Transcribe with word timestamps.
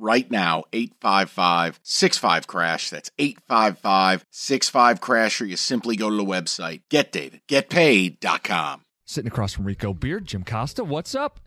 right 0.00 0.30
now 0.30 0.64
855 0.72 1.80
65 1.82 2.46
crash 2.46 2.90
that's 2.90 3.10
855 3.18 4.24
65 4.30 5.00
crash 5.00 5.40
or 5.40 5.46
you 5.46 5.56
simply 5.56 5.96
go 5.96 6.10
to 6.10 6.16
the 6.16 6.24
website 6.24 6.82
getdavidgetpaid.com 6.90 8.82
Sitting 9.10 9.26
across 9.26 9.52
from 9.52 9.64
Rico 9.64 9.92
Beard, 9.92 10.24
Jim 10.24 10.44
Costa. 10.44 10.84
What's 10.84 11.16
up? 11.16 11.40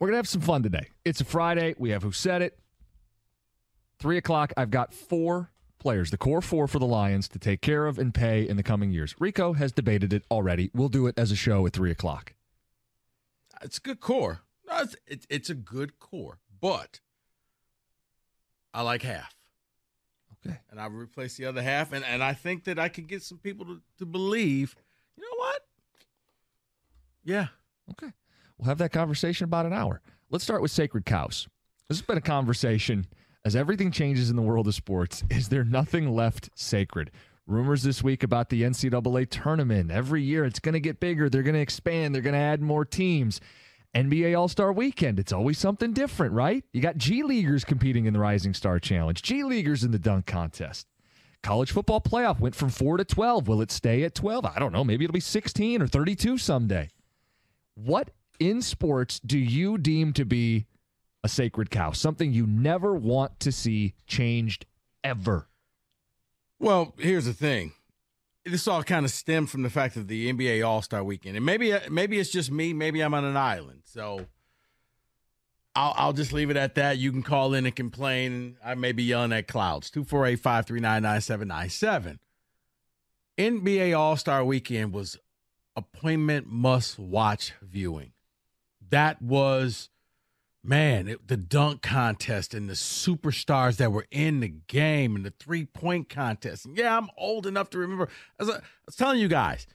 We're 0.00 0.06
going 0.06 0.14
to 0.14 0.20
have 0.20 0.26
some 0.26 0.40
fun 0.40 0.62
today. 0.62 0.88
It's 1.04 1.20
a 1.20 1.24
Friday. 1.26 1.74
We 1.76 1.90
have 1.90 2.02
Who 2.02 2.12
Said 2.12 2.40
It. 2.40 2.58
Three 3.98 4.16
o'clock. 4.16 4.54
I've 4.56 4.70
got 4.70 4.94
four 4.94 5.50
players, 5.78 6.10
the 6.10 6.16
core 6.16 6.40
four 6.40 6.66
for 6.66 6.78
the 6.78 6.86
Lions, 6.86 7.28
to 7.28 7.38
take 7.38 7.60
care 7.60 7.86
of 7.86 7.98
and 7.98 8.14
pay 8.14 8.48
in 8.48 8.56
the 8.56 8.62
coming 8.62 8.90
years. 8.90 9.14
Rico 9.18 9.52
has 9.52 9.70
debated 9.70 10.14
it 10.14 10.22
already. 10.30 10.70
We'll 10.72 10.88
do 10.88 11.06
it 11.08 11.18
as 11.18 11.30
a 11.30 11.36
show 11.36 11.66
at 11.66 11.74
three 11.74 11.90
o'clock. 11.90 12.32
It's 13.60 13.76
a 13.76 13.82
good 13.82 14.00
core. 14.00 14.40
It's, 15.06 15.26
it's 15.28 15.50
a 15.50 15.54
good 15.54 15.98
core, 15.98 16.38
but 16.60 17.00
I 18.72 18.82
like 18.82 19.02
half. 19.02 19.34
Okay. 20.46 20.58
And 20.70 20.80
I 20.80 20.86
replace 20.86 21.36
the 21.36 21.46
other 21.46 21.62
half, 21.62 21.92
and, 21.92 22.04
and 22.04 22.22
I 22.22 22.32
think 22.32 22.64
that 22.64 22.78
I 22.78 22.88
could 22.88 23.08
get 23.08 23.22
some 23.22 23.38
people 23.38 23.66
to, 23.66 23.80
to 23.98 24.06
believe, 24.06 24.76
you 25.16 25.22
know 25.22 25.36
what? 25.36 25.62
Yeah. 27.24 27.48
Okay. 27.90 28.12
We'll 28.56 28.68
have 28.68 28.78
that 28.78 28.92
conversation 28.92 29.44
in 29.44 29.48
about 29.48 29.66
an 29.66 29.72
hour. 29.72 30.00
Let's 30.30 30.44
start 30.44 30.62
with 30.62 30.70
sacred 30.70 31.04
cows. 31.04 31.48
This 31.88 31.98
has 31.98 32.06
been 32.06 32.18
a 32.18 32.22
conversation 32.22 33.06
as 33.44 33.56
everything 33.56 33.90
changes 33.90 34.30
in 34.30 34.36
the 34.36 34.42
world 34.42 34.68
of 34.68 34.74
sports. 34.74 35.24
Is 35.30 35.48
there 35.48 35.64
nothing 35.64 36.14
left 36.14 36.50
sacred? 36.54 37.10
Rumors 37.46 37.82
this 37.82 38.02
week 38.02 38.22
about 38.22 38.50
the 38.50 38.62
NCAA 38.62 39.30
tournament. 39.30 39.90
Every 39.90 40.22
year 40.22 40.44
it's 40.44 40.58
going 40.58 40.74
to 40.74 40.80
get 40.80 41.00
bigger. 41.00 41.30
They're 41.30 41.42
going 41.42 41.54
to 41.54 41.60
expand. 41.60 42.14
They're 42.14 42.22
going 42.22 42.34
to 42.34 42.38
add 42.38 42.60
more 42.60 42.84
teams. 42.84 43.40
NBA 43.94 44.38
All 44.38 44.48
Star 44.48 44.72
Weekend. 44.72 45.18
It's 45.18 45.32
always 45.32 45.58
something 45.58 45.92
different, 45.92 46.32
right? 46.32 46.64
You 46.72 46.80
got 46.80 46.96
G 46.96 47.22
Leaguers 47.22 47.64
competing 47.64 48.06
in 48.06 48.12
the 48.12 48.20
Rising 48.20 48.54
Star 48.54 48.78
Challenge, 48.78 49.20
G 49.22 49.44
Leaguers 49.44 49.84
in 49.84 49.90
the 49.90 49.98
dunk 49.98 50.26
contest. 50.26 50.86
College 51.42 51.70
football 51.70 52.00
playoff 52.00 52.40
went 52.40 52.54
from 52.54 52.68
four 52.68 52.96
to 52.96 53.04
12. 53.04 53.48
Will 53.48 53.60
it 53.62 53.70
stay 53.70 54.02
at 54.02 54.14
12? 54.14 54.44
I 54.44 54.58
don't 54.58 54.72
know. 54.72 54.84
Maybe 54.84 55.04
it'll 55.04 55.14
be 55.14 55.20
16 55.20 55.82
or 55.82 55.86
32 55.86 56.36
someday. 56.38 56.90
What 57.74 58.10
in 58.40 58.60
sports 58.60 59.20
do 59.20 59.38
you 59.38 59.78
deem 59.78 60.12
to 60.14 60.24
be 60.24 60.66
a 61.22 61.28
sacred 61.28 61.70
cow? 61.70 61.92
Something 61.92 62.32
you 62.32 62.46
never 62.46 62.94
want 62.94 63.38
to 63.40 63.52
see 63.52 63.94
changed 64.06 64.66
ever. 65.04 65.48
Well, 66.58 66.94
here's 66.98 67.26
the 67.26 67.32
thing. 67.32 67.72
This 68.50 68.68
all 68.68 68.82
kind 68.82 69.04
of 69.04 69.10
stemmed 69.10 69.50
from 69.50 69.62
the 69.62 69.70
fact 69.70 69.96
of 69.96 70.08
the 70.08 70.32
NBA 70.32 70.66
All 70.66 70.82
Star 70.82 71.02
Weekend, 71.04 71.36
and 71.36 71.44
maybe 71.44 71.72
uh, 71.72 71.80
maybe 71.90 72.18
it's 72.18 72.30
just 72.30 72.50
me. 72.50 72.72
Maybe 72.72 73.00
I'm 73.00 73.14
on 73.14 73.24
an 73.24 73.36
island, 73.36 73.82
so 73.84 74.26
I'll 75.74 75.94
I'll 75.96 76.12
just 76.12 76.32
leave 76.32 76.50
it 76.50 76.56
at 76.56 76.74
that. 76.76 76.98
You 76.98 77.12
can 77.12 77.22
call 77.22 77.54
in 77.54 77.66
and 77.66 77.74
complain. 77.74 78.56
I 78.64 78.74
may 78.74 78.92
be 78.92 79.04
yelling 79.04 79.32
at 79.32 79.48
clouds. 79.48 79.90
Two 79.90 80.04
four 80.04 80.26
eight 80.26 80.40
five 80.40 80.66
three 80.66 80.80
nine 80.80 81.02
nine 81.02 81.20
seven 81.20 81.48
nine 81.48 81.70
seven. 81.70 82.18
NBA 83.38 83.96
All 83.96 84.16
Star 84.16 84.44
Weekend 84.44 84.92
was 84.92 85.16
appointment 85.76 86.48
must 86.48 86.98
watch 86.98 87.52
viewing. 87.62 88.12
That 88.90 89.22
was 89.22 89.90
man, 90.68 91.08
it, 91.08 91.26
the 91.26 91.36
dunk 91.36 91.82
contest 91.82 92.52
and 92.52 92.68
the 92.68 92.74
superstars 92.74 93.76
that 93.78 93.90
were 93.90 94.06
in 94.10 94.40
the 94.40 94.48
game 94.48 95.16
and 95.16 95.24
the 95.24 95.32
three 95.40 95.64
point 95.64 96.08
contest. 96.08 96.66
And 96.66 96.76
yeah, 96.76 96.96
I'm 96.96 97.08
old 97.16 97.46
enough 97.46 97.70
to 97.70 97.78
remember. 97.78 98.08
As 98.38 98.50
I, 98.50 98.56
I 98.56 98.60
was 98.86 98.96
telling 98.96 99.18
you 99.18 99.28
guys, 99.28 99.66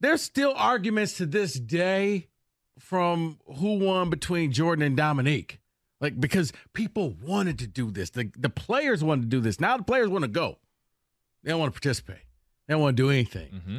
there's 0.00 0.22
still 0.22 0.54
arguments 0.56 1.16
to 1.18 1.26
this 1.26 1.54
day 1.54 2.28
from 2.78 3.38
who 3.58 3.78
won 3.78 4.10
between 4.10 4.52
Jordan 4.52 4.84
and 4.84 4.96
Dominique. 4.96 5.60
Like 6.00 6.18
because 6.18 6.52
people 6.72 7.14
wanted 7.22 7.58
to 7.60 7.66
do 7.68 7.90
this. 7.92 8.10
The 8.10 8.30
the 8.36 8.50
players 8.50 9.04
wanted 9.04 9.22
to 9.22 9.28
do 9.28 9.40
this. 9.40 9.60
Now 9.60 9.76
the 9.76 9.84
players 9.84 10.08
want 10.08 10.22
to 10.22 10.28
go. 10.28 10.58
They 11.44 11.50
don't 11.50 11.60
want 11.60 11.72
to 11.72 11.80
participate. 11.80 12.24
They 12.66 12.74
don't 12.74 12.80
want 12.80 12.96
to 12.96 13.02
do 13.02 13.10
anything. 13.10 13.50
Mm-hmm. 13.50 13.78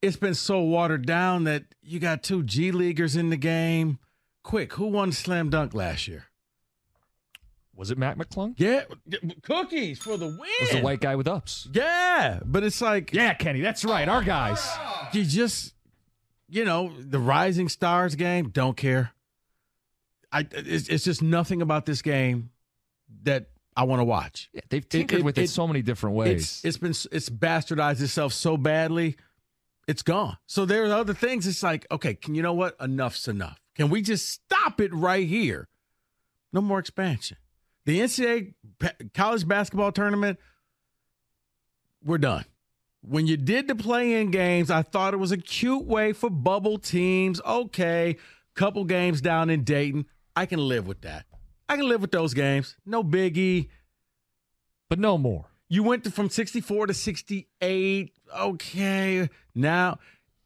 It's 0.00 0.16
been 0.16 0.34
so 0.34 0.60
watered 0.60 1.06
down 1.06 1.44
that 1.44 1.64
you 1.80 2.00
got 2.00 2.24
two 2.24 2.42
G 2.42 2.72
leaguers 2.72 3.14
in 3.14 3.30
the 3.30 3.36
game. 3.36 4.00
Quick, 4.42 4.72
who 4.74 4.86
won 4.86 5.12
slam 5.12 5.50
dunk 5.50 5.74
last 5.74 6.08
year? 6.08 6.24
Was 7.74 7.90
it 7.90 7.96
Mac 7.98 8.16
McClung? 8.18 8.54
Yeah, 8.58 8.82
cookies 9.42 9.98
for 9.98 10.16
the 10.16 10.26
win. 10.26 10.38
Was 10.60 10.70
the 10.70 10.80
white 10.82 11.00
guy 11.00 11.16
with 11.16 11.26
ups? 11.26 11.68
Yeah, 11.72 12.40
but 12.44 12.62
it's 12.64 12.80
like 12.82 13.12
Yeah, 13.12 13.32
Kenny, 13.34 13.60
that's 13.60 13.84
right. 13.84 14.08
Our 14.08 14.22
guys. 14.22 14.62
you 15.12 15.24
just, 15.24 15.72
you 16.48 16.64
know, 16.64 16.92
the 16.98 17.18
Rising 17.18 17.68
Stars 17.70 18.14
game. 18.14 18.50
Don't 18.50 18.76
care. 18.76 19.12
I 20.30 20.46
it's, 20.52 20.88
it's 20.88 21.04
just 21.04 21.22
nothing 21.22 21.62
about 21.62 21.86
this 21.86 22.02
game 22.02 22.50
that 23.22 23.46
I 23.74 23.84
want 23.84 24.00
to 24.00 24.04
watch. 24.04 24.50
Yeah, 24.52 24.60
they've 24.68 24.86
tinkered 24.86 25.20
it- 25.20 25.24
with 25.24 25.38
it, 25.38 25.44
it- 25.44 25.50
so 25.50 25.66
many 25.66 25.80
different 25.82 26.16
ways. 26.16 26.60
It's 26.62 26.64
it's 26.64 26.76
been 26.76 26.90
it's 27.16 27.30
bastardized 27.30 28.02
itself 28.02 28.32
so 28.34 28.56
badly, 28.58 29.16
it's 29.86 30.02
gone. 30.02 30.36
So 30.46 30.64
there 30.64 30.84
are 30.84 30.92
other 30.92 31.14
things. 31.14 31.46
It's 31.46 31.62
like, 31.62 31.86
okay, 31.90 32.14
can 32.14 32.34
you 32.34 32.42
know 32.42 32.54
what? 32.54 32.76
Enough's 32.80 33.28
enough. 33.28 33.60
Can 33.74 33.90
we 33.90 34.02
just 34.02 34.28
stop 34.28 34.80
it 34.80 34.92
right 34.94 35.26
here? 35.26 35.68
No 36.52 36.60
more 36.60 36.78
expansion. 36.78 37.38
The 37.84 38.00
NCAA 38.00 38.54
college 39.14 39.48
basketball 39.48 39.92
tournament, 39.92 40.38
we're 42.04 42.18
done. 42.18 42.44
When 43.00 43.26
you 43.26 43.36
did 43.36 43.66
the 43.66 43.74
play-in 43.74 44.30
games, 44.30 44.70
I 44.70 44.82
thought 44.82 45.14
it 45.14 45.16
was 45.16 45.32
a 45.32 45.36
cute 45.36 45.84
way 45.84 46.12
for 46.12 46.30
bubble 46.30 46.78
teams. 46.78 47.40
Okay, 47.44 48.16
couple 48.54 48.84
games 48.84 49.20
down 49.20 49.50
in 49.50 49.64
Dayton, 49.64 50.06
I 50.36 50.46
can 50.46 50.60
live 50.60 50.86
with 50.86 51.00
that. 51.00 51.26
I 51.68 51.76
can 51.76 51.88
live 51.88 52.00
with 52.02 52.12
those 52.12 52.34
games. 52.34 52.76
No 52.86 53.02
biggie. 53.02 53.68
but 54.88 54.98
no 54.98 55.16
more. 55.16 55.46
You 55.72 55.82
went 55.82 56.04
to, 56.04 56.10
from 56.10 56.28
64 56.28 56.88
to 56.88 56.92
68. 56.92 58.12
Okay. 58.38 59.30
Now 59.54 59.98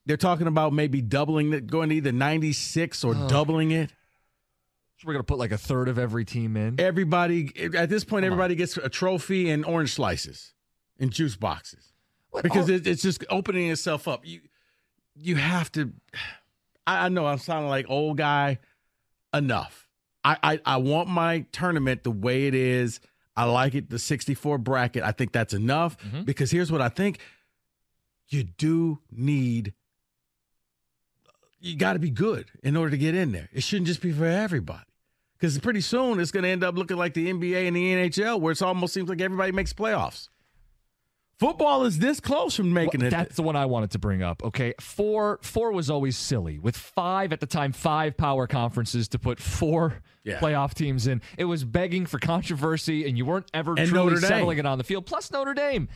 they're 0.06 0.16
talking 0.16 0.46
about 0.46 0.72
maybe 0.72 1.02
doubling 1.02 1.52
it, 1.52 1.66
going 1.66 1.88
to 1.88 1.96
either 1.96 2.12
96 2.12 3.02
or 3.02 3.12
Ugh. 3.12 3.28
doubling 3.28 3.72
it. 3.72 3.90
So 4.98 5.08
we're 5.08 5.14
gonna 5.14 5.24
put 5.24 5.38
like 5.38 5.50
a 5.50 5.58
third 5.58 5.88
of 5.88 5.98
every 5.98 6.24
team 6.24 6.56
in. 6.56 6.78
Everybody, 6.78 7.52
at 7.76 7.88
this 7.88 8.04
point, 8.04 8.24
everybody 8.24 8.54
gets 8.54 8.76
a 8.76 8.88
trophy 8.88 9.50
and 9.50 9.64
orange 9.64 9.94
slices 9.94 10.54
and 11.00 11.10
juice 11.10 11.34
boxes 11.34 11.92
What 12.30 12.44
because 12.44 12.70
oh. 12.70 12.74
it, 12.74 12.86
it's 12.86 13.02
just 13.02 13.24
opening 13.28 13.68
itself 13.68 14.06
up. 14.06 14.24
You, 14.24 14.42
you 15.16 15.34
have 15.34 15.72
to. 15.72 15.92
I, 16.86 17.06
I 17.06 17.08
know 17.08 17.26
I'm 17.26 17.38
sounding 17.38 17.68
like 17.68 17.86
old 17.88 18.16
guy. 18.16 18.60
Enough. 19.34 19.88
I, 20.22 20.36
I, 20.40 20.60
I 20.64 20.76
want 20.76 21.08
my 21.08 21.46
tournament 21.50 22.04
the 22.04 22.12
way 22.12 22.46
it 22.46 22.54
is. 22.54 23.00
I 23.36 23.44
like 23.44 23.74
it, 23.74 23.90
the 23.90 23.98
64 23.98 24.58
bracket. 24.58 25.02
I 25.02 25.12
think 25.12 25.32
that's 25.32 25.52
enough 25.52 25.98
Mhm. 25.98 26.24
because 26.24 26.50
here's 26.50 26.72
what 26.72 26.80
I 26.80 26.88
think. 26.88 27.18
You 28.28 28.44
do 28.44 28.98
need, 29.10 29.74
you 31.60 31.76
got 31.76 31.92
to 31.94 31.98
be 31.98 32.10
good 32.10 32.46
in 32.62 32.76
order 32.76 32.90
to 32.90 32.98
get 32.98 33.14
in 33.14 33.32
there. 33.32 33.48
It 33.52 33.62
shouldn't 33.62 33.86
just 33.86 34.00
be 34.00 34.12
for 34.12 34.24
everybody 34.26 34.84
because 35.38 35.58
pretty 35.58 35.80
soon 35.80 36.18
it's 36.20 36.30
going 36.30 36.42
to 36.44 36.48
end 36.48 36.64
up 36.64 36.76
looking 36.76 36.96
like 36.96 37.14
the 37.14 37.28
NBA 37.30 37.66
and 37.68 37.76
the 37.76 37.92
NHL 37.92 38.40
where 38.40 38.52
it 38.52 38.62
almost 38.62 38.94
seems 38.94 39.08
like 39.08 39.20
everybody 39.20 39.52
makes 39.52 39.72
playoffs. 39.72 40.28
Football 41.38 41.84
is 41.84 41.98
this 41.98 42.18
close 42.18 42.56
from 42.56 42.72
making 42.72 43.00
Well, 43.00 43.08
it. 43.08 43.10
That's 43.10 43.36
the 43.36 43.42
one 43.42 43.56
I 43.56 43.66
wanted 43.66 43.90
to 43.90 43.98
bring 43.98 44.22
up. 44.22 44.42
Okay, 44.42 44.72
four 44.80 45.38
four 45.42 45.70
was 45.72 45.90
always 45.90 46.16
silly. 46.16 46.58
With 46.58 46.76
five 46.76 47.30
at 47.32 47.40
the 47.40 47.46
time, 47.46 47.72
five 47.72 48.16
power 48.16 48.46
conferences 48.46 49.06
to 49.08 49.18
put 49.18 49.38
four 49.38 50.00
Yeah. 50.24 50.38
playoff 50.40 50.72
teams 50.72 51.06
in, 51.06 51.20
it 51.36 51.44
was 51.44 51.62
begging 51.64 52.06
for 52.06 52.18
controversy, 52.18 53.06
and 53.06 53.18
you 53.18 53.26
weren't 53.26 53.50
ever 53.52 53.74
And 53.76 53.86
truly 53.88 54.16
settling 54.16 54.56
it 54.58 54.64
on 54.66 54.78
the 54.78 54.84
field. 54.84 55.04
Plus 55.04 55.30
Notre 55.30 55.52
Dame. 55.52 55.88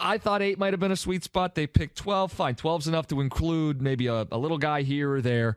I 0.00 0.16
thought 0.16 0.40
eight 0.42 0.58
might 0.58 0.72
have 0.72 0.80
been 0.80 0.92
a 0.92 0.96
sweet 0.96 1.24
spot. 1.24 1.54
They 1.54 1.66
picked 1.66 1.96
12. 1.98 2.32
Fine. 2.32 2.54
12's 2.54 2.86
enough 2.88 3.08
to 3.08 3.20
include 3.20 3.82
maybe 3.82 4.06
a, 4.06 4.26
a 4.30 4.38
little 4.38 4.58
guy 4.58 4.82
here 4.82 5.12
or 5.12 5.20
there, 5.20 5.56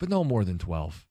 but 0.00 0.08
no 0.08 0.24
more 0.24 0.44
than 0.44 0.58
12. 0.58 1.06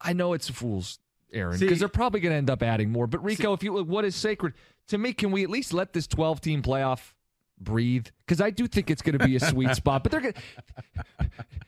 I 0.00 0.12
know 0.14 0.32
it's 0.32 0.48
a 0.48 0.52
fool's 0.52 1.00
errand 1.32 1.60
because 1.60 1.78
they're 1.80 1.88
probably 1.88 2.20
going 2.20 2.32
to 2.32 2.36
end 2.36 2.48
up 2.50 2.62
adding 2.62 2.90
more. 2.90 3.06
But 3.06 3.22
Rico, 3.24 3.52
if 3.52 3.62
you 3.62 3.72
what 3.84 4.04
is 4.04 4.14
sacred 4.16 4.54
to 4.88 4.98
me, 4.98 5.12
can 5.12 5.30
we 5.30 5.42
at 5.42 5.50
least 5.50 5.72
let 5.72 5.92
this 5.92 6.06
12 6.06 6.40
team 6.40 6.62
playoff 6.62 7.12
breathe? 7.58 8.06
Because 8.26 8.40
I 8.40 8.50
do 8.50 8.66
think 8.66 8.90
it's 8.90 9.02
going 9.02 9.18
to 9.18 9.24
be 9.24 9.36
a 9.36 9.40
sweet 9.40 9.74
spot. 9.76 10.02
But 10.02 10.12
they're 10.12 10.20
going 10.20 10.34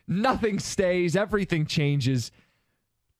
nothing 0.07 0.59
stays, 0.59 1.17
everything 1.17 1.67
changes. 1.67 2.31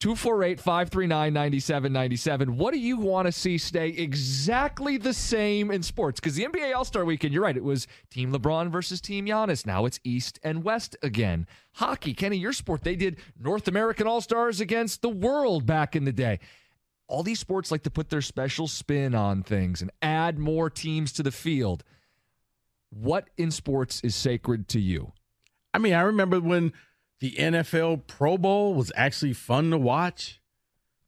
248 0.01 0.61
539 0.61 1.33
9797. 1.33 2.59
What 2.59 2.75
do 2.75 2.79
you 2.79 2.99
want 2.99 3.27
to 3.27 3.33
see 3.33 3.57
stay 3.57 3.89
exactly 3.89 4.99
the 4.99 5.15
same 5.15 5.71
in 5.71 5.83
sports? 5.83 6.21
Because 6.21 6.35
the 6.35 6.45
NBA 6.45 6.75
All 6.77 6.85
Star 6.85 7.07
weekend, 7.07 7.33
you're 7.33 7.43
right, 7.43 7.57
it 7.57 7.65
was 7.65 7.87
Team 8.11 8.31
LeBron 8.31 8.71
versus 8.71 9.01
Team 9.01 9.25
Giannis. 9.25 9.65
Now 9.65 9.87
it's 9.87 10.01
East 10.05 10.39
and 10.43 10.63
West 10.63 10.95
again. 11.03 11.47
Hockey, 11.77 12.13
Kenny, 12.13 12.37
your 12.37 12.53
sport, 12.53 12.83
they 12.83 12.97
did 12.97 13.19
North 13.41 13.67
American 13.67 14.07
All 14.07 14.21
Stars 14.21 14.61
against 14.61 15.01
the 15.01 15.09
world 15.09 15.65
back 15.65 15.97
in 15.97 16.05
the 16.05 16.13
day. 16.13 16.39
All 17.07 17.23
these 17.23 17.41
sports 17.41 17.71
like 17.71 17.83
to 17.83 17.91
put 17.91 18.11
their 18.11 18.23
special 18.23 18.67
spin 18.67 19.15
on 19.15 19.43
things 19.43 19.83
and 19.83 19.91
add 20.01 20.39
more 20.39 20.71
teams 20.71 21.13
to 21.13 21.23
the 21.23 21.31
field. 21.31 21.85
What 22.91 23.29
in 23.37 23.51
sports 23.51 24.01
is 24.03 24.15
sacred 24.15 24.69
to 24.69 24.81
you? 24.81 25.13
I 25.75 25.79
mean, 25.79 25.93
I 25.93 26.03
remember 26.03 26.41
when 26.41 26.73
the 27.21 27.33
NFL 27.33 28.07
Pro 28.07 28.39
Bowl 28.39 28.75
was 28.75 28.93
actually 28.95 29.33
fun 29.33 29.71
to 29.71 29.79
watch. 29.79 30.41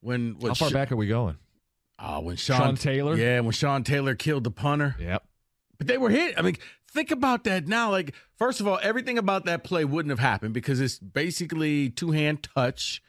When, 0.01 0.37
when 0.39 0.51
How 0.51 0.55
far 0.55 0.69
Sha- 0.69 0.75
back 0.75 0.93
are 0.93 0.97
we 0.97 1.07
going? 1.07 1.39
Uh, 1.99 2.21
when 2.21 2.37
Sean, 2.37 2.59
Sean 2.59 2.77
Taylor? 2.77 3.17
Yeah, 3.17 3.41
when 3.41 3.53
Sean 3.53 3.83
Taylor 3.83 4.15
killed 4.15 4.45
the 4.45 4.51
punter. 4.51 4.97
Yep. 4.99 5.25
But 5.79 5.87
they 5.87 5.99
were 5.99 6.11
hit. 6.11 6.35
I 6.39 6.43
mean, 6.43 6.57
think 6.91 7.11
about 7.11 7.45
that 7.45 7.69
now. 7.69 7.91
Like, 7.91 8.15
first 8.37 8.61
of 8.61 8.67
all, 8.67 8.79
everything 8.83 9.19
about 9.19 9.45
that 9.47 9.65
play 9.65 9.85
wouldn't 9.85 10.11
have 10.11 10.19
happened 10.19 10.55
because 10.55 10.81
it's 10.81 10.99
basically 10.99 11.91
two 11.91 12.11
hand 12.11 12.43
touch. 12.55 13.03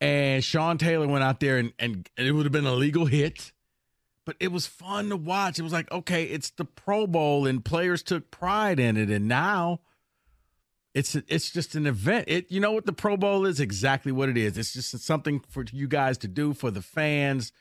And 0.00 0.44
Sean 0.44 0.78
Taylor 0.78 1.08
went 1.08 1.24
out 1.24 1.40
there 1.40 1.58
and, 1.58 1.72
and, 1.78 2.08
it 2.16 2.32
would 2.32 2.44
have 2.44 2.52
been 2.52 2.66
a 2.66 2.74
legal 2.74 3.06
hit. 3.06 3.52
But 4.24 4.36
it 4.40 4.52
was 4.52 4.66
fun 4.66 5.08
to 5.08 5.16
watch. 5.16 5.58
It 5.58 5.62
was 5.62 5.72
like, 5.72 5.90
okay, 5.90 6.24
it's 6.24 6.50
the 6.50 6.64
Pro 6.64 7.06
Bowl 7.06 7.46
and 7.46 7.64
players 7.64 8.02
took 8.02 8.30
pride 8.30 8.78
in 8.78 8.96
it. 8.96 9.10
And 9.10 9.26
now 9.26 9.80
it's 10.94 11.14
it's 11.14 11.50
just 11.50 11.74
an 11.74 11.86
event. 11.86 12.24
It 12.28 12.50
you 12.50 12.60
know 12.60 12.72
what 12.72 12.84
the 12.84 12.92
Pro 12.92 13.16
Bowl 13.16 13.46
is? 13.46 13.60
Exactly 13.60 14.12
what 14.12 14.28
it 14.28 14.36
is. 14.36 14.58
It's 14.58 14.72
just 14.72 14.98
something 14.98 15.40
for 15.48 15.64
you 15.70 15.86
guys 15.86 16.18
to 16.18 16.28
do 16.28 16.52
for 16.54 16.70
the 16.70 16.82
fans. 16.82 17.52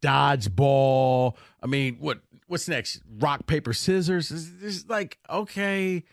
Dodgeball. 0.00 1.36
I 1.62 1.66
mean, 1.66 1.98
what 2.00 2.20
what's 2.46 2.68
next? 2.68 3.02
Rock 3.18 3.46
paper 3.46 3.72
scissors. 3.72 4.30
It's, 4.30 4.50
it's 4.62 4.88
like 4.88 5.18
okay, 5.28 6.04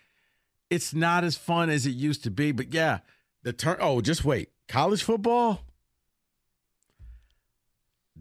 it's 0.69 0.93
not 0.93 1.23
as 1.23 1.35
fun 1.35 1.69
as 1.69 1.85
it 1.85 1.91
used 1.91 2.23
to 2.23 2.31
be. 2.31 2.51
But 2.51 2.73
yeah, 2.73 2.99
the 3.43 3.53
turn. 3.53 3.77
Oh, 3.79 4.01
just 4.01 4.25
wait. 4.25 4.49
College 4.67 5.03
football. 5.03 5.61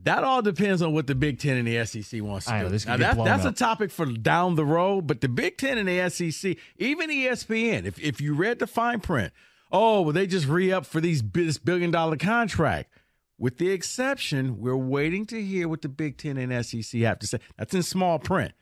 That 0.05 0.25
all 0.25 0.43
depends 0.43 0.83
on 0.83 0.93
what 0.93 1.07
the 1.07 1.15
Big 1.15 1.39
Ten 1.39 1.57
and 1.57 1.69
the 1.69 1.85
SEC 1.87 2.23
wants 2.23 2.47
to 2.47 2.55
I 2.55 2.59
know, 2.59 2.65
do. 2.67 2.73
this 2.73 2.87
now, 2.87 2.97
that, 2.97 3.17
that's 3.17 3.45
a 3.45 3.53
topic 3.53 3.91
for 3.91 4.05
down 4.07 4.57
the 4.57 4.65
road, 4.65 5.07
but 5.07 5.21
the 5.21 5.29
Big 5.29 5.59
Ten 5.59 5.79
and 5.79 5.89
the 5.89 6.11
SEC, 6.11 6.57
even 6.77 7.09
ESPN, 7.09 7.85
if, 7.85 8.01
if 8.01 8.21
you 8.21 8.35
read 8.35 8.59
the 8.59 8.67
fine 8.67 9.01
print, 9.01 9.33
oh, 9.71 10.03
well, 10.03 10.13
they 10.13 10.27
just 10.27 10.47
re 10.47 10.73
up 10.73 10.87
for 10.87 11.01
these 11.01 11.23
this 11.23 11.59
billion 11.59 11.91
dollar 11.91 12.17
contract. 12.17 12.91
With 13.39 13.59
the 13.59 13.71
exception, 13.71 14.61
we're 14.61 14.77
waiting 14.77 15.27
to 15.27 15.43
hear 15.43 15.69
what 15.69 15.83
the 15.83 15.89
Big 15.89 16.17
Ten 16.17 16.37
and 16.37 16.65
SEC 16.65 17.01
have 17.03 17.19
to 17.21 17.27
say. 17.27 17.39
That's 17.57 17.75
in 17.75 17.83
small 17.83 18.19
print 18.19 18.53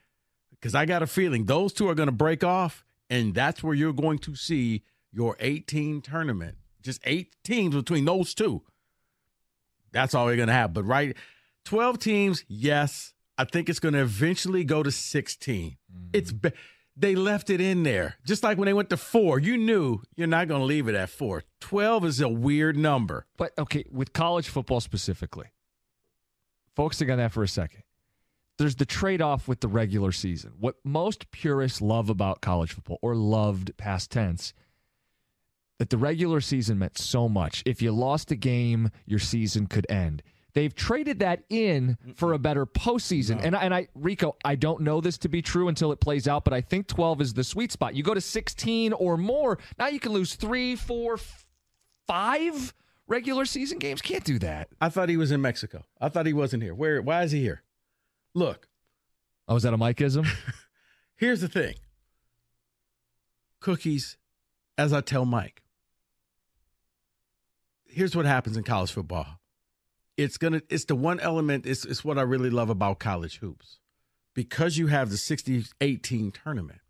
because 0.50 0.74
I 0.74 0.84
got 0.84 1.02
a 1.02 1.06
feeling 1.06 1.46
those 1.46 1.72
two 1.72 1.88
are 1.88 1.94
going 1.94 2.08
to 2.08 2.12
break 2.12 2.44
off, 2.44 2.84
and 3.08 3.34
that's 3.34 3.62
where 3.62 3.74
you're 3.74 3.92
going 3.92 4.18
to 4.20 4.34
see 4.34 4.82
your 5.12 5.36
18 5.40 6.02
tournament. 6.02 6.56
Just 6.82 7.00
eight 7.04 7.34
teams 7.44 7.74
between 7.74 8.04
those 8.04 8.34
two. 8.34 8.62
That's 9.92 10.14
all 10.14 10.26
we're 10.26 10.36
going 10.36 10.48
to 10.48 10.54
have. 10.54 10.72
But 10.72 10.84
right, 10.84 11.16
12 11.64 11.98
teams, 11.98 12.44
yes. 12.48 13.12
I 13.38 13.44
think 13.44 13.68
it's 13.68 13.80
going 13.80 13.94
to 13.94 14.00
eventually 14.00 14.64
go 14.64 14.82
to 14.82 14.90
16. 14.90 15.70
Mm-hmm. 15.70 16.04
It's 16.12 16.32
be- 16.32 16.52
they 16.96 17.14
left 17.14 17.48
it 17.48 17.60
in 17.60 17.82
there. 17.82 18.16
Just 18.26 18.42
like 18.42 18.58
when 18.58 18.66
they 18.66 18.74
went 18.74 18.90
to 18.90 18.96
4, 18.96 19.38
you 19.38 19.56
knew 19.56 20.02
you're 20.16 20.26
not 20.26 20.48
going 20.48 20.60
to 20.60 20.66
leave 20.66 20.88
it 20.88 20.94
at 20.94 21.08
4. 21.08 21.42
12 21.60 22.04
is 22.04 22.20
a 22.20 22.28
weird 22.28 22.76
number. 22.76 23.26
But 23.36 23.52
okay, 23.58 23.84
with 23.90 24.12
college 24.12 24.48
football 24.48 24.80
specifically, 24.80 25.46
focusing 26.76 27.10
on 27.10 27.18
that 27.18 27.32
for 27.32 27.42
a 27.42 27.48
second, 27.48 27.82
there's 28.58 28.76
the 28.76 28.84
trade 28.84 29.22
off 29.22 29.48
with 29.48 29.60
the 29.60 29.68
regular 29.68 30.12
season. 30.12 30.52
What 30.58 30.76
most 30.84 31.30
purists 31.30 31.80
love 31.80 32.10
about 32.10 32.42
college 32.42 32.72
football, 32.72 32.98
or 33.00 33.14
loved 33.14 33.74
past 33.78 34.10
tense, 34.10 34.52
that 35.80 35.88
the 35.88 35.96
regular 35.96 36.42
season 36.42 36.78
meant 36.78 36.98
so 36.98 37.26
much. 37.26 37.62
If 37.64 37.80
you 37.80 37.90
lost 37.90 38.30
a 38.30 38.36
game, 38.36 38.90
your 39.06 39.18
season 39.18 39.66
could 39.66 39.90
end. 39.90 40.22
They've 40.52 40.74
traded 40.74 41.20
that 41.20 41.44
in 41.48 41.96
for 42.16 42.34
a 42.34 42.38
better 42.38 42.66
postseason. 42.66 43.40
And, 43.42 43.56
and 43.56 43.72
I, 43.74 43.88
Rico, 43.94 44.36
I 44.44 44.56
don't 44.56 44.82
know 44.82 45.00
this 45.00 45.16
to 45.18 45.30
be 45.30 45.40
true 45.40 45.68
until 45.68 45.90
it 45.90 45.98
plays 45.98 46.28
out, 46.28 46.44
but 46.44 46.52
I 46.52 46.60
think 46.60 46.86
12 46.86 47.22
is 47.22 47.32
the 47.32 47.42
sweet 47.42 47.72
spot. 47.72 47.94
You 47.94 48.02
go 48.02 48.12
to 48.12 48.20
16 48.20 48.92
or 48.92 49.16
more, 49.16 49.58
now 49.78 49.86
you 49.86 49.98
can 49.98 50.12
lose 50.12 50.34
three, 50.34 50.76
four, 50.76 51.18
five 52.06 52.74
regular 53.06 53.46
season 53.46 53.78
games. 53.78 54.02
Can't 54.02 54.22
do 54.24 54.38
that. 54.40 54.68
I 54.82 54.90
thought 54.90 55.08
he 55.08 55.16
was 55.16 55.32
in 55.32 55.40
Mexico. 55.40 55.86
I 55.98 56.10
thought 56.10 56.26
he 56.26 56.34
wasn't 56.34 56.62
here. 56.62 56.74
Where 56.74 57.00
why 57.00 57.22
is 57.22 57.32
he 57.32 57.40
here? 57.40 57.62
Look, 58.34 58.68
Oh, 59.48 59.56
is 59.56 59.62
that 59.62 59.72
a 59.72 59.78
Mikeism? 59.78 60.28
here's 61.16 61.40
the 61.40 61.48
thing. 61.48 61.76
Cookies, 63.60 64.18
as 64.76 64.92
I 64.92 65.00
tell 65.00 65.24
Mike. 65.24 65.62
Here's 67.90 68.14
what 68.16 68.26
happens 68.26 68.56
in 68.56 68.62
college 68.62 68.92
football. 68.92 69.26
It's 70.16 70.36
gonna 70.36 70.62
it's 70.68 70.84
the 70.84 70.94
one 70.94 71.20
element, 71.20 71.66
it's 71.66 71.84
it's 71.84 72.04
what 72.04 72.18
I 72.18 72.22
really 72.22 72.50
love 72.50 72.70
about 72.70 72.98
college 72.98 73.38
hoops. 73.38 73.78
Because 74.34 74.78
you 74.78 74.86
have 74.86 75.10
the 75.10 75.16
68 75.16 76.02
team 76.02 76.30
tournament, 76.30 76.80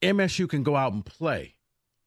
MSU 0.00 0.48
can 0.48 0.62
go 0.62 0.76
out 0.76 0.92
and 0.92 1.04
play 1.04 1.56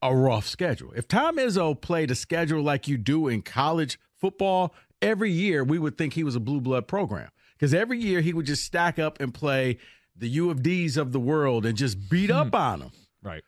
a 0.00 0.14
rough 0.14 0.46
schedule. 0.46 0.92
If 0.92 1.08
Tom 1.08 1.36
Izzo 1.36 1.78
played 1.78 2.10
a 2.10 2.14
schedule 2.14 2.62
like 2.62 2.88
you 2.88 2.96
do 2.96 3.28
in 3.28 3.42
college 3.42 3.98
football, 4.18 4.74
every 5.02 5.30
year 5.30 5.64
we 5.64 5.78
would 5.78 5.98
think 5.98 6.14
he 6.14 6.24
was 6.24 6.36
a 6.36 6.40
blue 6.40 6.60
blood 6.60 6.86
program. 6.86 7.30
Because 7.54 7.72
every 7.72 7.98
year 7.98 8.20
he 8.20 8.32
would 8.32 8.46
just 8.46 8.64
stack 8.64 8.98
up 8.98 9.20
and 9.20 9.32
play 9.32 9.78
the 10.16 10.28
U 10.28 10.50
of 10.50 10.62
D's 10.62 10.96
of 10.96 11.12
the 11.12 11.20
world 11.20 11.64
and 11.64 11.76
just 11.76 12.08
beat 12.10 12.30
up 12.30 12.48
hmm. 12.48 12.56
on 12.56 12.80
them. 12.80 12.92
right. 13.22 13.42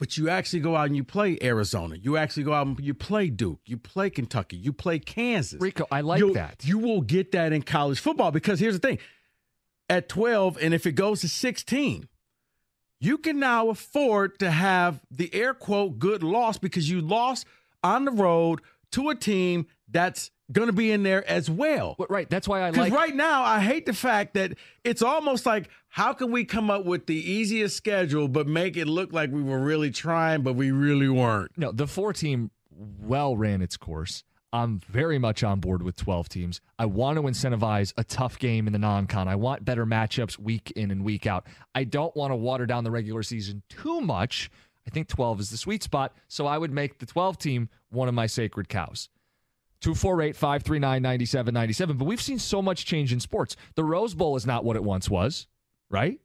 But 0.00 0.16
you 0.16 0.30
actually 0.30 0.60
go 0.60 0.74
out 0.74 0.86
and 0.86 0.96
you 0.96 1.04
play 1.04 1.38
Arizona. 1.42 1.94
You 1.94 2.16
actually 2.16 2.42
go 2.44 2.54
out 2.54 2.66
and 2.66 2.80
you 2.80 2.94
play 2.94 3.28
Duke. 3.28 3.60
You 3.66 3.76
play 3.76 4.08
Kentucky. 4.08 4.56
You 4.56 4.72
play 4.72 4.98
Kansas. 4.98 5.60
Rico, 5.60 5.86
I 5.92 6.00
like 6.00 6.18
You'll- 6.18 6.32
that. 6.34 6.64
You 6.64 6.78
will 6.78 7.02
get 7.02 7.32
that 7.32 7.52
in 7.52 7.60
college 7.62 8.00
football 8.00 8.32
because 8.32 8.58
here's 8.58 8.80
the 8.80 8.88
thing. 8.88 8.98
At 9.90 10.08
12, 10.08 10.56
and 10.62 10.72
if 10.72 10.86
it 10.86 10.92
goes 10.92 11.20
to 11.20 11.28
16, 11.28 12.08
you 12.98 13.18
can 13.18 13.38
now 13.38 13.68
afford 13.68 14.38
to 14.38 14.50
have 14.50 15.00
the 15.10 15.32
air 15.34 15.52
quote 15.52 15.98
good 15.98 16.22
loss 16.22 16.56
because 16.58 16.88
you 16.88 17.00
lost 17.02 17.46
on 17.82 18.04
the 18.06 18.10
road 18.12 18.60
to 18.92 19.10
a 19.10 19.14
team 19.14 19.66
that's 19.88 20.30
going 20.50 20.66
to 20.68 20.72
be 20.72 20.90
in 20.90 21.02
there 21.02 21.28
as 21.28 21.50
well. 21.50 21.94
But 21.98 22.10
right. 22.10 22.28
That's 22.28 22.48
why 22.48 22.60
I 22.60 22.62
like 22.64 22.70
it. 22.70 22.72
Because 22.74 22.90
like. 22.90 22.98
right 22.98 23.14
now, 23.14 23.42
I 23.42 23.60
hate 23.60 23.86
the 23.86 23.92
fact 23.92 24.34
that 24.34 24.54
it's 24.84 25.02
almost 25.02 25.46
like, 25.46 25.68
how 25.88 26.12
can 26.12 26.30
we 26.30 26.44
come 26.44 26.70
up 26.70 26.84
with 26.84 27.06
the 27.06 27.16
easiest 27.16 27.76
schedule, 27.76 28.28
but 28.28 28.46
make 28.46 28.76
it 28.76 28.86
look 28.86 29.12
like 29.12 29.30
we 29.30 29.42
were 29.42 29.60
really 29.60 29.90
trying, 29.90 30.42
but 30.42 30.54
we 30.54 30.70
really 30.70 31.08
weren't? 31.08 31.52
No, 31.56 31.72
the 31.72 31.86
four 31.86 32.12
team 32.12 32.50
well 32.70 33.36
ran 33.36 33.62
its 33.62 33.76
course. 33.76 34.24
I'm 34.52 34.80
very 34.80 35.18
much 35.18 35.44
on 35.44 35.60
board 35.60 35.82
with 35.82 35.94
12 35.96 36.28
teams. 36.28 36.60
I 36.78 36.86
want 36.86 37.16
to 37.16 37.22
incentivize 37.22 37.92
a 37.96 38.02
tough 38.02 38.38
game 38.38 38.66
in 38.66 38.72
the 38.72 38.80
non 38.80 39.06
con. 39.06 39.28
I 39.28 39.36
want 39.36 39.64
better 39.64 39.86
matchups 39.86 40.38
week 40.38 40.72
in 40.74 40.90
and 40.90 41.04
week 41.04 41.26
out. 41.26 41.46
I 41.74 41.84
don't 41.84 42.14
want 42.16 42.32
to 42.32 42.36
water 42.36 42.66
down 42.66 42.82
the 42.82 42.90
regular 42.90 43.22
season 43.22 43.62
too 43.68 44.00
much. 44.00 44.50
I 44.86 44.90
think 44.90 45.06
12 45.06 45.40
is 45.40 45.50
the 45.50 45.56
sweet 45.56 45.84
spot. 45.84 46.16
So 46.26 46.46
I 46.46 46.58
would 46.58 46.72
make 46.72 46.98
the 46.98 47.06
12 47.06 47.38
team 47.38 47.68
one 47.90 48.08
of 48.08 48.14
my 48.14 48.26
sacred 48.26 48.68
cows. 48.68 49.08
248 49.80 50.36
539 50.36 51.02
9797. 51.02 51.96
But 51.96 52.04
we've 52.04 52.20
seen 52.20 52.38
so 52.38 52.60
much 52.60 52.84
change 52.84 53.12
in 53.12 53.20
sports. 53.20 53.56
The 53.74 53.84
Rose 53.84 54.14
Bowl 54.14 54.36
is 54.36 54.46
not 54.46 54.64
what 54.64 54.76
it 54.76 54.84
once 54.84 55.08
was, 55.08 55.46
right? 55.88 56.20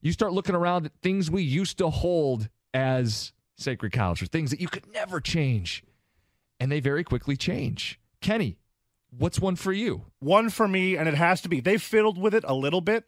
You 0.00 0.12
start 0.12 0.32
looking 0.32 0.54
around 0.54 0.86
at 0.86 0.92
things 1.02 1.30
we 1.30 1.42
used 1.42 1.78
to 1.78 1.90
hold 1.90 2.48
as 2.74 3.32
sacred 3.56 3.92
cows 3.92 4.20
or 4.22 4.26
things 4.26 4.50
that 4.50 4.60
you 4.60 4.68
could 4.68 4.86
never 4.92 5.20
change. 5.20 5.84
And 6.58 6.70
they 6.70 6.80
very 6.80 7.04
quickly 7.04 7.36
change. 7.36 7.98
Kenny, 8.20 8.58
what's 9.16 9.40
one 9.40 9.56
for 9.56 9.72
you? 9.72 10.06
One 10.20 10.48
for 10.48 10.68
me, 10.68 10.96
and 10.96 11.08
it 11.08 11.14
has 11.14 11.40
to 11.42 11.48
be. 11.48 11.60
They've 11.60 11.82
fiddled 11.82 12.18
with 12.18 12.34
it 12.34 12.44
a 12.46 12.54
little 12.54 12.80
bit, 12.80 13.04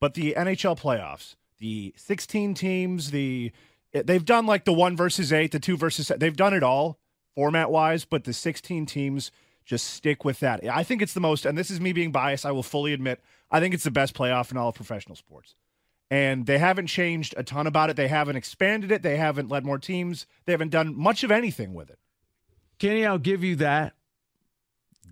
but 0.00 0.14
the 0.14 0.34
NHL 0.36 0.78
playoffs, 0.78 1.36
the 1.58 1.94
16 1.96 2.54
teams, 2.54 3.10
the 3.10 3.52
they've 3.92 4.24
done 4.24 4.46
like 4.46 4.64
the 4.64 4.72
one 4.72 4.96
versus 4.96 5.32
eight, 5.32 5.52
the 5.52 5.60
two 5.60 5.76
versus 5.76 6.10
they've 6.16 6.36
done 6.36 6.52
it 6.52 6.62
all 6.62 6.98
format 7.36 7.70
wise, 7.70 8.04
but 8.04 8.24
the 8.24 8.32
16 8.32 8.86
teams 8.86 9.30
just 9.64 9.86
stick 9.86 10.24
with 10.24 10.40
that. 10.40 10.64
I 10.68 10.82
think 10.82 11.02
it's 11.02 11.14
the 11.14 11.20
most, 11.20 11.46
and 11.46 11.56
this 11.56 11.70
is 11.70 11.80
me 11.80 11.92
being 11.92 12.10
biased. 12.10 12.44
I 12.44 12.50
will 12.50 12.62
fully 12.64 12.92
admit, 12.92 13.20
I 13.50 13.60
think 13.60 13.74
it's 13.74 13.84
the 13.84 13.90
best 13.92 14.14
playoff 14.14 14.50
in 14.50 14.56
all 14.56 14.70
of 14.70 14.74
professional 14.74 15.14
sports. 15.16 15.54
and 16.10 16.46
they 16.46 16.58
haven't 16.58 16.86
changed 16.86 17.34
a 17.36 17.42
ton 17.42 17.66
about 17.66 17.90
it. 17.90 17.96
They 17.96 18.06
haven't 18.08 18.36
expanded 18.36 18.90
it. 18.92 19.02
They 19.02 19.16
haven't 19.16 19.48
led 19.48 19.64
more 19.66 19.78
teams. 19.78 20.26
They 20.44 20.52
haven't 20.52 20.70
done 20.70 20.96
much 20.96 21.24
of 21.24 21.30
anything 21.32 21.74
with 21.74 21.90
it. 21.90 21.98
Kenny, 22.78 23.04
I'll 23.04 23.18
give 23.18 23.42
you 23.42 23.56
that. 23.56 23.94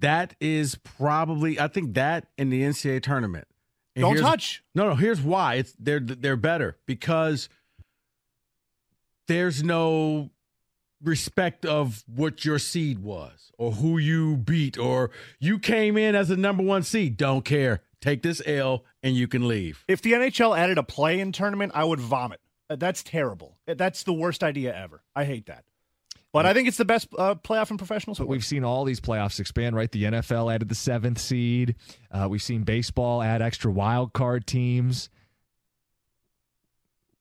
That 0.01 0.35
is 0.41 0.77
probably 0.77 1.59
I 1.59 1.67
think 1.69 1.95
that 1.95 2.27
in 2.39 2.51
the 2.51 2.63
NCAA 2.63 3.03
tournament. 3.03 3.49
And 3.97 4.03
Don't 4.03 4.19
touch. 4.19 4.63
No, 4.75 4.89
no. 4.89 4.95
Here's 4.95 5.21
why 5.21 5.55
it's 5.55 5.75
they're 5.81 6.01
they're 6.01 6.37
better 6.37 6.77
because 6.87 7.49
there's 9.27 9.63
no 9.63 10.31
respect 11.05 11.65
of 11.65 12.03
what 12.07 12.45
your 12.45 12.59
seed 12.59 12.99
was 13.01 13.53
or 13.59 13.73
who 13.73 13.99
you 13.99 14.37
beat 14.37 14.77
or 14.79 15.11
you 15.39 15.59
came 15.59 15.97
in 15.97 16.15
as 16.15 16.31
a 16.31 16.37
number 16.37 16.63
one 16.63 16.83
seed. 16.83 17.17
Don't 17.17 17.45
care. 17.45 17.83
Take 18.01 18.23
this 18.23 18.43
L 18.47 18.85
and 19.03 19.15
you 19.17 19.29
can 19.29 19.47
leave. 19.49 19.85
If 19.89 20.03
the 20.03 20.13
NHL 20.13 20.57
added 20.59 20.79
a 20.79 20.83
play-in 20.83 21.33
tournament, 21.33 21.73
I 21.75 21.85
would 21.85 22.01
vomit. 22.01 22.41
Uh, 22.69 22.77
That's 22.77 23.03
terrible. 23.03 23.57
Uh, 23.69 23.75
That's 23.75 24.03
the 24.03 24.13
worst 24.13 24.43
idea 24.43 24.75
ever. 24.77 25.03
I 25.15 25.25
hate 25.25 25.47
that. 25.47 25.65
But 26.33 26.47
I 26.47 26.53
think 26.53 26.67
it's 26.67 26.77
the 26.79 26.85
best 26.85 27.07
uh, 27.17 27.37
playoff 27.37 27.71
in 27.71 27.79
professional 27.79 28.15
But 28.15 28.17
sports. 28.25 28.29
we've 28.31 28.45
seen 28.45 28.65
all 28.65 28.85
these 28.85 29.01
playoffs 29.01 29.39
expand, 29.39 29.77
right? 29.77 29.91
The 29.93 30.03
NFL 30.05 30.53
added 30.53 30.69
the 30.69 30.75
seventh 30.75 31.21
seed. 31.21 31.77
Uh, 32.11 32.27
we've 32.29 32.43
seen 32.43 32.65
baseball 32.65 33.23
add 33.23 33.41
extra 33.41 33.71
wild 33.71 34.13
card 34.15 34.45
teams. 34.45 35.11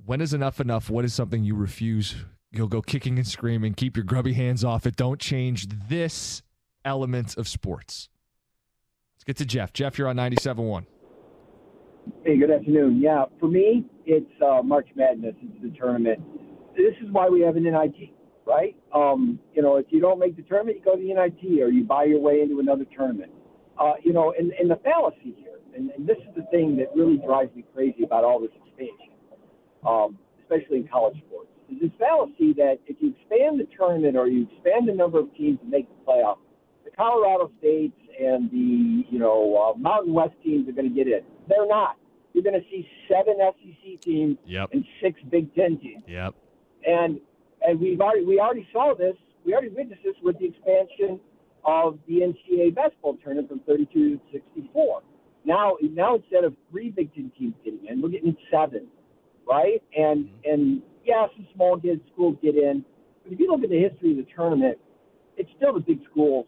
When 0.06 0.20
is 0.20 0.34
enough 0.34 0.60
enough? 0.60 0.90
What 0.90 1.06
is 1.06 1.14
something 1.14 1.44
you 1.44 1.56
refuse? 1.56 2.16
You'll 2.54 2.68
go 2.68 2.84
kicking 2.84 3.18
and 3.18 3.26
screaming. 3.26 3.74
Keep 3.74 3.98
your 3.98 4.04
grubby 4.04 4.34
hands 4.34 4.64
off 4.64 4.86
it. 4.86 4.96
Don't 4.96 5.20
change 5.20 5.68
this 5.90 6.44
element 6.86 7.36
of 7.36 7.48
sports. 7.48 8.10
Let's 9.16 9.24
get 9.24 9.38
to 9.38 9.46
Jeff. 9.46 9.74
Jeff, 9.74 9.98
you're 9.98 10.08
on 10.08 10.18
97.1. 10.18 10.86
Hey, 12.24 12.38
good 12.38 12.52
afternoon. 12.52 13.02
Yeah, 13.02 13.26
for 13.40 13.48
me, 13.48 13.86
it's 14.06 14.30
uh, 14.40 14.62
March 14.62 14.88
Madness. 14.96 15.34
It's 15.42 15.64
the 15.64 15.76
tournament. 15.80 16.22
This 16.78 16.94
is 17.02 17.10
why 17.12 17.28
we 17.28 17.42
have 17.42 17.56
an 17.56 17.64
NIT, 17.64 18.14
right? 18.46 18.76
Um, 18.94 19.40
you 19.56 19.64
know, 19.64 19.78
if 19.78 19.88
you 19.90 20.00
don't 20.00 20.20
make 20.20 20.36
the 20.36 20.44
tournament, 20.44 20.78
you 20.78 20.84
go 20.84 20.96
to 20.96 21.02
the 21.02 21.12
NIT 21.12 21.60
or 21.60 21.70
you 21.70 21.84
buy 21.84 22.04
your 22.04 22.20
way 22.20 22.42
into 22.42 22.60
another 22.60 22.86
tournament. 22.96 23.32
Uh, 23.80 23.94
you 24.04 24.14
know, 24.14 24.32
and, 24.38 24.52
and 24.60 24.70
the 24.70 24.76
fallacy 24.84 25.34
here, 25.40 25.58
and, 25.76 25.90
and 25.92 26.08
this 26.08 26.18
is 26.18 26.36
the 26.36 26.44
thing 26.52 26.76
that 26.78 26.88
really 26.96 27.18
drives 27.18 27.56
me 27.56 27.64
crazy 27.74 28.04
about 28.04 28.24
all 28.24 28.40
this 28.40 28.52
expansion, 28.68 29.16
um, 29.88 30.20
especially 30.44 30.78
in 30.78 30.88
college 30.88 31.18
sports, 31.26 31.33
this 31.82 31.92
fallacy 32.00 32.54
that 32.54 32.80
if 32.88 32.98
you 33.00 33.14
expand 33.20 33.60
the 33.60 33.68
tournament 33.78 34.16
or 34.18 34.28
you 34.28 34.48
expand 34.52 34.88
the 34.88 34.94
number 34.94 35.20
of 35.20 35.34
teams 35.36 35.60
to 35.60 35.66
make 35.66 35.88
the 35.90 36.12
playoff, 36.12 36.38
the 36.86 36.92
Colorado 36.92 37.52
States 37.60 37.96
and 38.20 38.50
the 38.52 39.04
you 39.10 39.20
know 39.20 39.74
uh, 39.76 39.78
Mountain 39.78 40.14
West 40.14 40.34
teams 40.44 40.68
are 40.70 40.74
going 40.74 40.90
to 40.90 40.94
get 40.96 41.08
in. 41.08 41.22
They're 41.48 41.68
not. 41.68 41.98
You're 42.34 42.44
going 42.44 42.60
to 42.60 42.68
see 42.70 42.88
seven 43.10 43.36
SEC 43.40 44.02
teams 44.02 44.38
Yep. 44.46 44.70
and 44.74 44.84
six 45.02 45.20
Big 45.30 45.54
Ten 45.56 45.78
teams, 45.80 46.04
Yep. 46.08 46.34
and 46.86 47.20
and 47.66 47.80
we've 47.80 48.02
already 48.02 48.26
we 48.26 48.40
already 48.40 48.68
saw 48.74 48.94
this. 48.98 49.16
We 49.46 49.54
already 49.54 49.70
witnessed 49.70 50.04
this 50.04 50.16
with 50.24 50.38
the 50.40 50.46
expansion 50.46 51.20
of 51.66 51.98
the 52.08 52.22
NCAA 52.22 52.76
basketball 52.76 53.18
tournament 53.24 53.50
from 53.50 53.60
32 53.62 54.18
to 54.18 54.20
64. 54.34 55.02
Now 55.46 55.78
now 55.82 56.16
instead 56.16 56.44
of 56.44 56.56
three 56.72 56.90
Big 56.90 57.14
Ten 57.14 57.32
teams 57.38 57.54
getting 57.64 57.86
in, 57.88 58.02
we're 58.02 58.10
getting 58.10 58.36
seven, 58.52 58.88
right? 59.48 59.82
And 59.98 60.30
and 60.46 60.82
yeah, 61.06 61.28
some 61.36 61.48
small 61.56 61.76
get 61.78 62.00
schools 62.14 62.38
get 62.42 62.56
in, 62.56 62.84
but 63.24 63.34
if 63.34 63.40
you 63.40 63.48
look 63.52 63.64
at 63.64 63.70
the 63.70 63.80
history 63.80 64.12
of 64.12 64.18
the 64.18 64.28
tournament, 64.36 64.78
it's 65.38 65.50
still 65.58 65.74
the 65.74 65.80
big 65.80 66.00
schools 66.10 66.46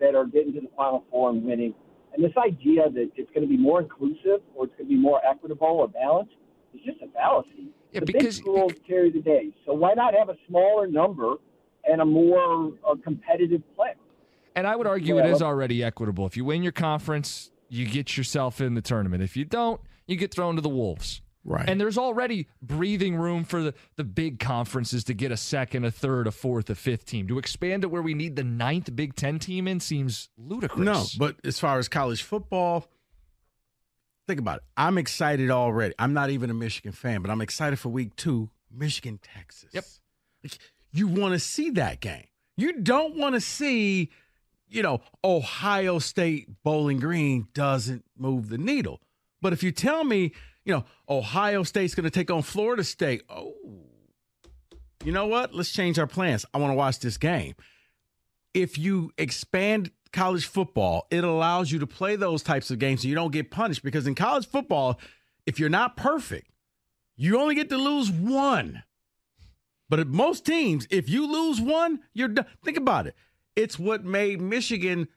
that 0.00 0.14
are 0.14 0.24
getting 0.26 0.52
to 0.54 0.60
the 0.60 0.68
Final 0.76 1.04
Four 1.10 1.30
and 1.30 1.44
winning. 1.44 1.74
And 2.14 2.22
this 2.22 2.32
idea 2.36 2.90
that 2.90 3.10
it's 3.16 3.30
going 3.30 3.42
to 3.42 3.48
be 3.48 3.56
more 3.56 3.80
inclusive 3.80 4.40
or 4.54 4.64
it's 4.66 4.74
going 4.76 4.84
to 4.88 4.94
be 4.94 4.96
more 4.96 5.20
equitable 5.26 5.66
or 5.68 5.88
balanced 5.88 6.34
is 6.74 6.80
just 6.84 7.00
a 7.02 7.08
fallacy. 7.08 7.68
Yeah, 7.92 8.00
the 8.00 8.06
because- 8.06 8.22
big 8.22 8.32
schools 8.32 8.72
carry 8.86 9.10
the 9.10 9.20
day. 9.20 9.50
So 9.66 9.72
why 9.74 9.94
not 9.94 10.14
have 10.14 10.28
a 10.28 10.36
smaller 10.48 10.86
number 10.86 11.34
and 11.88 12.00
a 12.00 12.04
more 12.04 12.72
uh, 12.88 12.94
competitive 13.02 13.62
play? 13.76 13.94
And 14.54 14.66
I 14.66 14.76
would 14.76 14.86
argue 14.86 15.18
it 15.18 15.24
Yeah, 15.24 15.32
is 15.32 15.40
well- 15.40 15.50
already 15.50 15.82
equitable. 15.82 16.26
If 16.26 16.36
you 16.36 16.44
win 16.44 16.62
your 16.62 16.72
conference, 16.72 17.50
you 17.68 17.86
get 17.86 18.16
yourself 18.18 18.60
in 18.60 18.74
the 18.74 18.82
tournament. 18.82 19.22
If 19.22 19.36
you 19.36 19.44
don't, 19.46 19.80
you 20.06 20.16
get 20.16 20.32
thrown 20.34 20.56
to 20.56 20.60
the 20.62 20.68
wolves. 20.68 21.22
Right. 21.44 21.68
And 21.68 21.80
there's 21.80 21.98
already 21.98 22.46
breathing 22.60 23.16
room 23.16 23.42
for 23.42 23.62
the, 23.62 23.74
the 23.96 24.04
big 24.04 24.38
conferences 24.38 25.02
to 25.04 25.14
get 25.14 25.32
a 25.32 25.36
second, 25.36 25.84
a 25.84 25.90
third, 25.90 26.28
a 26.28 26.30
fourth, 26.30 26.70
a 26.70 26.76
fifth 26.76 27.04
team. 27.04 27.26
To 27.26 27.38
expand 27.38 27.82
it 27.82 27.88
where 27.88 28.02
we 28.02 28.14
need 28.14 28.36
the 28.36 28.44
ninth 28.44 28.94
Big 28.94 29.16
Ten 29.16 29.40
team 29.40 29.66
in 29.66 29.80
seems 29.80 30.28
ludicrous. 30.38 30.84
No, 30.84 31.04
but 31.18 31.36
as 31.44 31.58
far 31.58 31.80
as 31.80 31.88
college 31.88 32.22
football, 32.22 32.86
think 34.28 34.38
about 34.38 34.58
it. 34.58 34.62
I'm 34.76 34.98
excited 34.98 35.50
already. 35.50 35.94
I'm 35.98 36.12
not 36.12 36.30
even 36.30 36.48
a 36.48 36.54
Michigan 36.54 36.92
fan, 36.92 37.22
but 37.22 37.30
I'm 37.30 37.40
excited 37.40 37.78
for 37.78 37.88
week 37.88 38.14
two, 38.14 38.50
Michigan, 38.70 39.18
Texas. 39.20 39.70
Yep. 39.72 39.84
Like, 40.44 40.58
you 40.92 41.08
want 41.08 41.34
to 41.34 41.40
see 41.40 41.70
that 41.70 42.00
game. 42.00 42.26
You 42.56 42.80
don't 42.80 43.16
want 43.16 43.34
to 43.34 43.40
see, 43.40 44.10
you 44.68 44.82
know, 44.82 45.00
Ohio 45.24 45.98
State 45.98 46.46
Bowling 46.62 47.00
Green 47.00 47.48
doesn't 47.52 48.04
move 48.16 48.48
the 48.48 48.58
needle. 48.58 49.00
But 49.40 49.52
if 49.52 49.64
you 49.64 49.72
tell 49.72 50.04
me, 50.04 50.32
you 50.64 50.72
know, 50.72 50.84
Ohio 51.08 51.62
State's 51.62 51.94
going 51.94 52.04
to 52.04 52.10
take 52.10 52.30
on 52.30 52.42
Florida 52.42 52.84
State, 52.84 53.22
oh, 53.28 53.54
you 55.04 55.12
know 55.12 55.26
what? 55.26 55.54
Let's 55.54 55.72
change 55.72 55.98
our 55.98 56.06
plans. 56.06 56.46
I 56.54 56.58
want 56.58 56.70
to 56.70 56.76
watch 56.76 57.00
this 57.00 57.16
game 57.16 57.54
if 58.54 58.78
you 58.78 59.12
expand 59.16 59.90
college 60.12 60.46
football, 60.46 61.06
it 61.10 61.24
allows 61.24 61.70
you 61.72 61.78
to 61.78 61.86
play 61.86 62.16
those 62.16 62.42
types 62.42 62.70
of 62.70 62.78
games 62.78 63.02
and 63.02 63.08
you 63.08 63.14
don't 63.14 63.32
get 63.32 63.50
punished 63.50 63.82
because 63.82 64.06
in 64.06 64.14
college 64.14 64.46
football, 64.46 65.00
if 65.46 65.58
you're 65.58 65.68
not 65.68 65.96
perfect, 65.96 66.48
you 67.16 67.40
only 67.40 67.54
get 67.54 67.68
to 67.70 67.76
lose 67.76 68.10
one. 68.10 68.82
But 69.88 70.00
at 70.00 70.06
most 70.06 70.46
teams, 70.46 70.86
if 70.90 71.08
you 71.08 71.30
lose 71.30 71.60
one, 71.60 72.00
you're 72.14 72.28
done. 72.28 72.46
Think 72.64 72.76
about 72.76 73.06
it. 73.06 73.14
It's 73.56 73.78
what 73.78 74.04
made 74.04 74.40
Michigan 74.40 75.08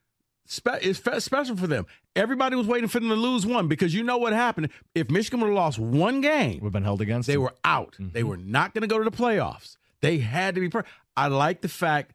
spe- 0.46 0.82
fe- 0.96 1.20
special 1.20 1.56
for 1.58 1.68
them. 1.68 1.86
Everybody 2.16 2.56
was 2.56 2.68
waiting 2.68 2.88
for 2.88 3.00
them 3.00 3.10
to 3.10 3.16
lose 3.16 3.46
one 3.46 3.68
because 3.68 3.94
you 3.94 4.04
know 4.04 4.18
what 4.18 4.34
happened. 4.34 4.70
If 4.94 5.10
Michigan 5.12 5.40
would 5.42 5.48
have 5.48 5.56
lost 5.56 5.80
one 5.80 6.22
game, 6.22 6.60
We've 6.62 6.72
been 6.72 6.84
held 6.84 7.02
against 7.02 7.28
they 7.28 7.34
them. 7.34 7.42
were 7.44 7.56
out. 7.64 7.94
Mm-hmm. 7.94 8.12
They 8.14 8.24
were 8.24 8.38
not 8.38 8.74
going 8.74 8.82
to 8.84 8.88
go 8.88 8.98
to 8.98 9.04
the 9.10 9.16
playoffs. 9.16 9.78
They 10.02 10.20
had 10.20 10.56
to 10.56 10.62
be. 10.62 10.70
Per- 10.70 10.86
I 11.18 11.28
like 11.28 11.62
the 11.62 11.68
fact 11.70 12.14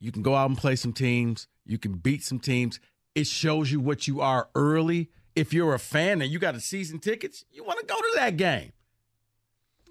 you 0.00 0.10
can 0.12 0.22
go 0.22 0.34
out 0.34 0.48
and 0.48 0.58
play 0.58 0.76
some 0.76 0.92
teams. 0.92 1.46
You 1.64 1.78
can 1.78 1.94
beat 1.94 2.22
some 2.24 2.38
teams. 2.38 2.80
It 3.14 3.26
shows 3.26 3.70
you 3.72 3.80
what 3.80 4.06
you 4.06 4.20
are 4.20 4.48
early. 4.54 5.10
If 5.34 5.52
you're 5.52 5.74
a 5.74 5.78
fan 5.78 6.22
and 6.22 6.30
you 6.30 6.38
got 6.38 6.54
a 6.54 6.60
season 6.60 6.98
tickets, 6.98 7.44
you 7.50 7.62
want 7.64 7.78
to 7.80 7.86
go 7.86 7.96
to 7.96 8.12
that 8.16 8.36
game. 8.36 8.72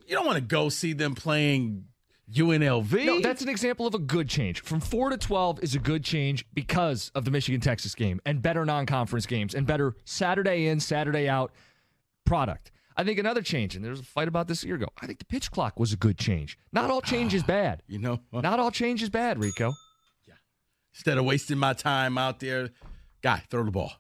You 0.08 0.16
don't 0.16 0.26
want 0.26 0.38
to 0.38 0.42
go 0.42 0.70
see 0.70 0.94
them 0.94 1.16
playing 1.16 1.86
UNLV. 2.32 3.06
No, 3.06 3.20
that's 3.20 3.42
an 3.42 3.50
example 3.50 3.86
of 3.86 3.94
a 3.94 4.00
good 4.00 4.28
change. 4.28 4.62
From 4.62 4.80
4 4.80 5.12
to 5.12 5.18
12 5.18 5.64
is 5.64 5.76
a 5.76 5.80
good 5.80 6.04
change 6.04 6.46
because 6.54 7.12
of 7.14 7.26
the 7.26 7.32
Michigan 7.32 7.62
Texas 7.62 7.94
game 7.94 8.20
and 8.26 8.42
better 8.42 8.66
non 8.66 8.86
conference 8.86 9.26
games 9.26 9.54
and 9.54 9.68
better 9.68 9.96
Saturday 10.06 10.68
in, 10.68 10.80
Saturday 10.80 11.30
out 11.30 11.52
product. 12.26 12.72
I 12.98 13.04
think 13.04 13.20
another 13.20 13.42
change, 13.42 13.76
and 13.76 13.84
there 13.84 13.92
was 13.92 14.00
a 14.00 14.04
fight 14.04 14.28
about 14.28 14.48
this 14.48 14.64
a 14.64 14.68
year 14.68 14.78
ago. 14.78 14.88
I 15.02 15.06
think 15.06 15.20
the 15.20 15.26
pitch 15.26 15.52
clock 15.52 15.80
was 15.80 15.92
a 15.92 15.98
good 15.98 16.18
change. 16.18 16.58
Not 16.72 16.90
all 16.90 17.02
change 17.02 17.34
is 17.34 17.44
ah, 17.44 17.48
bad. 17.48 17.84
you 17.88 18.00
know. 18.00 18.22
Not 18.32 18.60
all 18.60 18.72
change 18.72 19.04
is 19.04 19.10
bad, 19.10 19.38
Rico. 19.38 19.74
Yeah. 20.28 20.36
Instead 20.94 21.18
of 21.18 21.26
wasting 21.26 21.58
my 21.58 21.74
time 21.74 22.18
out 22.18 22.40
there, 22.40 22.70
guy, 23.22 23.44
throw 23.50 23.66
the 23.66 23.72
ball. 23.72 23.92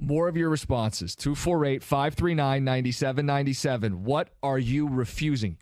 More 0.00 0.28
of 0.28 0.36
your 0.36 0.48
responses 0.48 1.16
248 1.16 1.82
539 1.82 2.64
9797. 2.64 4.04
What 4.04 4.30
are 4.42 4.58
you 4.58 4.88
refusing? 4.88 5.58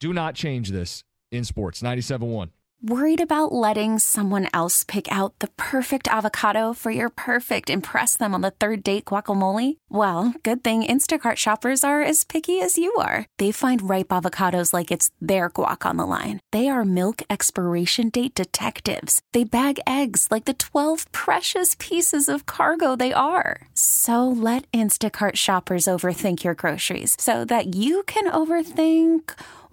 Do 0.00 0.12
not 0.12 0.34
change 0.34 0.70
this 0.70 1.02
in 1.30 1.44
sports. 1.44 1.82
97.1. 1.82 2.50
Worried 2.86 3.22
about 3.22 3.50
letting 3.50 3.98
someone 3.98 4.46
else 4.52 4.84
pick 4.84 5.10
out 5.10 5.38
the 5.38 5.48
perfect 5.56 6.06
avocado 6.06 6.74
for 6.74 6.90
your 6.90 7.08
perfect 7.08 7.70
impress 7.70 8.14
them 8.18 8.34
on 8.34 8.42
the 8.42 8.50
third 8.50 8.84
date 8.84 9.06
guacamole? 9.06 9.78
Well, 9.88 10.34
good 10.42 10.62
thing 10.62 10.84
Instacart 10.84 11.36
shoppers 11.36 11.82
are 11.82 12.02
as 12.02 12.24
picky 12.24 12.60
as 12.60 12.76
you 12.76 12.94
are. 12.96 13.24
They 13.38 13.52
find 13.52 13.88
ripe 13.88 14.08
avocados 14.08 14.74
like 14.74 14.90
it's 14.90 15.10
their 15.18 15.48
guac 15.48 15.88
on 15.88 15.96
the 15.96 16.04
line. 16.04 16.40
They 16.52 16.68
are 16.68 16.84
milk 16.84 17.22
expiration 17.30 18.10
date 18.10 18.34
detectives. 18.34 19.22
They 19.32 19.44
bag 19.44 19.80
eggs 19.86 20.28
like 20.30 20.44
the 20.44 20.52
12 20.52 21.10
precious 21.10 21.76
pieces 21.78 22.28
of 22.28 22.44
cargo 22.44 22.96
they 22.96 23.14
are. 23.14 23.66
So 23.72 24.28
let 24.28 24.70
Instacart 24.72 25.36
shoppers 25.36 25.86
overthink 25.86 26.44
your 26.44 26.54
groceries 26.54 27.16
so 27.18 27.46
that 27.46 27.74
you 27.74 28.02
can 28.02 28.30
overthink 28.30 29.32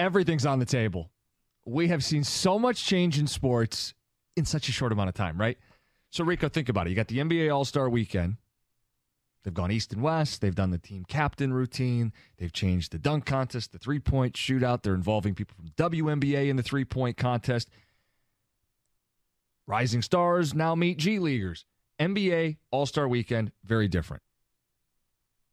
Everything's 0.00 0.46
on 0.46 0.58
the 0.58 0.64
table. 0.64 1.10
We 1.66 1.88
have 1.88 2.02
seen 2.02 2.24
so 2.24 2.58
much 2.58 2.86
change 2.86 3.18
in 3.18 3.26
sports 3.26 3.92
in 4.34 4.46
such 4.46 4.66
a 4.70 4.72
short 4.72 4.92
amount 4.92 5.10
of 5.10 5.14
time, 5.14 5.38
right? 5.38 5.58
So, 6.08 6.24
Rico, 6.24 6.48
think 6.48 6.70
about 6.70 6.86
it. 6.86 6.90
You 6.90 6.96
got 6.96 7.08
the 7.08 7.18
NBA 7.18 7.54
All 7.54 7.66
Star 7.66 7.86
weekend. 7.90 8.38
They've 9.44 9.52
gone 9.52 9.70
east 9.70 9.92
and 9.92 10.00
west. 10.00 10.40
They've 10.40 10.54
done 10.54 10.70
the 10.70 10.78
team 10.78 11.04
captain 11.06 11.52
routine. 11.52 12.14
They've 12.38 12.52
changed 12.52 12.92
the 12.92 12.98
dunk 12.98 13.26
contest, 13.26 13.72
the 13.72 13.78
three 13.78 13.98
point 13.98 14.36
shootout. 14.36 14.82
They're 14.82 14.94
involving 14.94 15.34
people 15.34 15.54
from 15.54 15.68
WNBA 15.76 16.48
in 16.48 16.56
the 16.56 16.62
three 16.62 16.86
point 16.86 17.18
contest. 17.18 17.68
Rising 19.66 20.00
stars 20.00 20.54
now 20.54 20.74
meet 20.74 20.96
G 20.96 21.18
Leaguers. 21.18 21.66
NBA 21.98 22.56
All 22.70 22.86
Star 22.86 23.06
weekend, 23.06 23.52
very 23.64 23.86
different. 23.86 24.22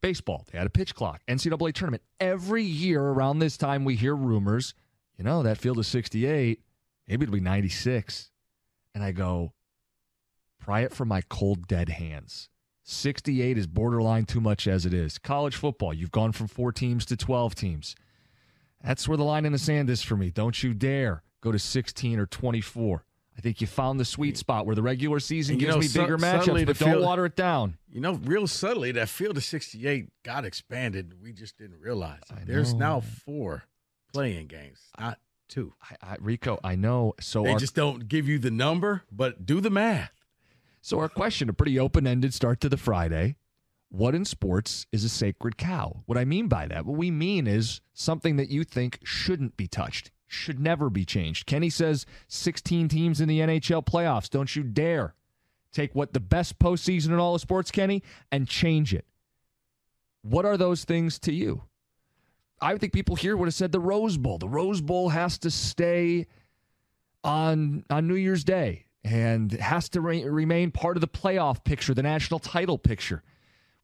Baseball, 0.00 0.46
they 0.50 0.58
had 0.58 0.66
a 0.66 0.70
pitch 0.70 0.94
clock. 0.94 1.22
NCAA 1.28 1.72
tournament. 1.72 2.02
Every 2.20 2.62
year 2.62 3.02
around 3.02 3.40
this 3.40 3.56
time, 3.56 3.84
we 3.84 3.96
hear 3.96 4.14
rumors, 4.14 4.74
you 5.16 5.24
know, 5.24 5.42
that 5.42 5.58
field 5.58 5.78
is 5.78 5.88
68, 5.88 6.60
maybe 7.08 7.24
it'll 7.24 7.32
be 7.32 7.40
96. 7.40 8.30
And 8.94 9.02
I 9.02 9.12
go, 9.12 9.52
pry 10.60 10.80
it 10.80 10.94
from 10.94 11.08
my 11.08 11.22
cold, 11.28 11.66
dead 11.66 11.88
hands. 11.88 12.48
68 12.84 13.58
is 13.58 13.66
borderline 13.66 14.24
too 14.24 14.40
much 14.40 14.66
as 14.66 14.86
it 14.86 14.94
is. 14.94 15.18
College 15.18 15.56
football, 15.56 15.92
you've 15.92 16.10
gone 16.10 16.32
from 16.32 16.46
four 16.46 16.72
teams 16.72 17.04
to 17.06 17.16
12 17.16 17.54
teams. 17.54 17.94
That's 18.82 19.08
where 19.08 19.18
the 19.18 19.24
line 19.24 19.44
in 19.44 19.52
the 19.52 19.58
sand 19.58 19.90
is 19.90 20.02
for 20.02 20.16
me. 20.16 20.30
Don't 20.30 20.62
you 20.62 20.72
dare 20.72 21.22
go 21.42 21.52
to 21.52 21.58
16 21.58 22.18
or 22.18 22.26
24. 22.26 23.04
I 23.38 23.40
think 23.40 23.60
you 23.60 23.68
found 23.68 24.00
the 24.00 24.04
sweet 24.04 24.36
spot 24.36 24.66
where 24.66 24.74
the 24.74 24.82
regular 24.82 25.20
season 25.20 25.54
And 25.54 25.60
you 25.62 25.68
gives 25.68 25.76
know, 25.76 25.80
me 25.80 25.86
su- 25.86 26.00
bigger 26.00 26.18
matchups, 26.18 26.66
but 26.66 26.76
don't 26.78 26.90
field- 26.94 27.04
water 27.04 27.24
it 27.24 27.36
down. 27.36 27.78
You 27.88 28.00
know, 28.00 28.14
real 28.14 28.48
subtly, 28.48 28.90
that 28.92 29.08
field 29.08 29.36
of 29.36 29.44
68 29.44 30.08
got 30.24 30.44
expanded. 30.44 31.14
We 31.22 31.32
just 31.32 31.56
didn't 31.56 31.80
realize 31.80 32.20
it. 32.30 32.46
There's 32.46 32.74
now 32.74 33.00
four 33.00 33.62
play-in 34.12 34.48
games, 34.48 34.80
not 34.98 35.18
two. 35.48 35.72
I, 35.80 36.14
I, 36.14 36.16
Rico, 36.20 36.58
I 36.64 36.74
know. 36.74 37.14
So 37.20 37.44
They 37.44 37.52
our, 37.52 37.58
just 37.58 37.76
don't 37.76 38.08
give 38.08 38.26
you 38.28 38.38
the 38.40 38.50
number, 38.50 39.04
but 39.12 39.46
do 39.46 39.60
the 39.60 39.70
math. 39.70 40.12
so 40.82 40.98
our 40.98 41.08
question, 41.08 41.48
a 41.48 41.52
pretty 41.52 41.78
open-ended 41.78 42.34
start 42.34 42.60
to 42.62 42.68
the 42.68 42.76
Friday. 42.76 43.36
What 43.90 44.14
in 44.16 44.24
sports 44.26 44.86
is 44.92 45.04
a 45.04 45.08
sacred 45.08 45.56
cow? 45.56 46.02
What 46.06 46.18
I 46.18 46.24
mean 46.26 46.48
by 46.48 46.66
that, 46.66 46.84
what 46.84 46.98
we 46.98 47.10
mean 47.12 47.46
is 47.46 47.80
something 47.94 48.36
that 48.36 48.50
you 48.50 48.64
think 48.64 48.98
shouldn't 49.04 49.56
be 49.56 49.66
touched, 49.68 50.10
should 50.28 50.60
never 50.60 50.90
be 50.90 51.04
changed. 51.04 51.46
Kenny 51.46 51.70
says 51.70 52.06
16 52.28 52.88
teams 52.88 53.20
in 53.20 53.28
the 53.28 53.40
NHL 53.40 53.84
playoffs. 53.84 54.30
Don't 54.30 54.54
you 54.54 54.62
dare 54.62 55.14
take 55.72 55.94
what 55.94 56.12
the 56.12 56.20
best 56.20 56.58
postseason 56.58 57.08
in 57.08 57.14
all 57.14 57.34
of 57.34 57.40
sports, 57.40 57.70
Kenny, 57.70 58.02
and 58.30 58.46
change 58.46 58.94
it. 58.94 59.06
What 60.22 60.44
are 60.44 60.56
those 60.56 60.84
things 60.84 61.18
to 61.20 61.32
you? 61.32 61.62
I 62.60 62.76
think 62.76 62.92
people 62.92 63.16
here 63.16 63.36
would 63.36 63.46
have 63.46 63.54
said 63.54 63.72
the 63.72 63.80
Rose 63.80 64.16
Bowl. 64.16 64.38
The 64.38 64.48
Rose 64.48 64.80
Bowl 64.80 65.10
has 65.10 65.38
to 65.38 65.50
stay 65.50 66.26
on 67.24 67.84
on 67.88 68.06
New 68.06 68.16
Year's 68.16 68.44
Day 68.44 68.86
and 69.04 69.52
has 69.52 69.88
to 69.90 70.00
re- 70.00 70.24
remain 70.24 70.70
part 70.70 70.96
of 70.96 71.00
the 71.00 71.08
playoff 71.08 71.64
picture, 71.64 71.94
the 71.94 72.02
national 72.02 72.40
title 72.40 72.78
picture. 72.78 73.22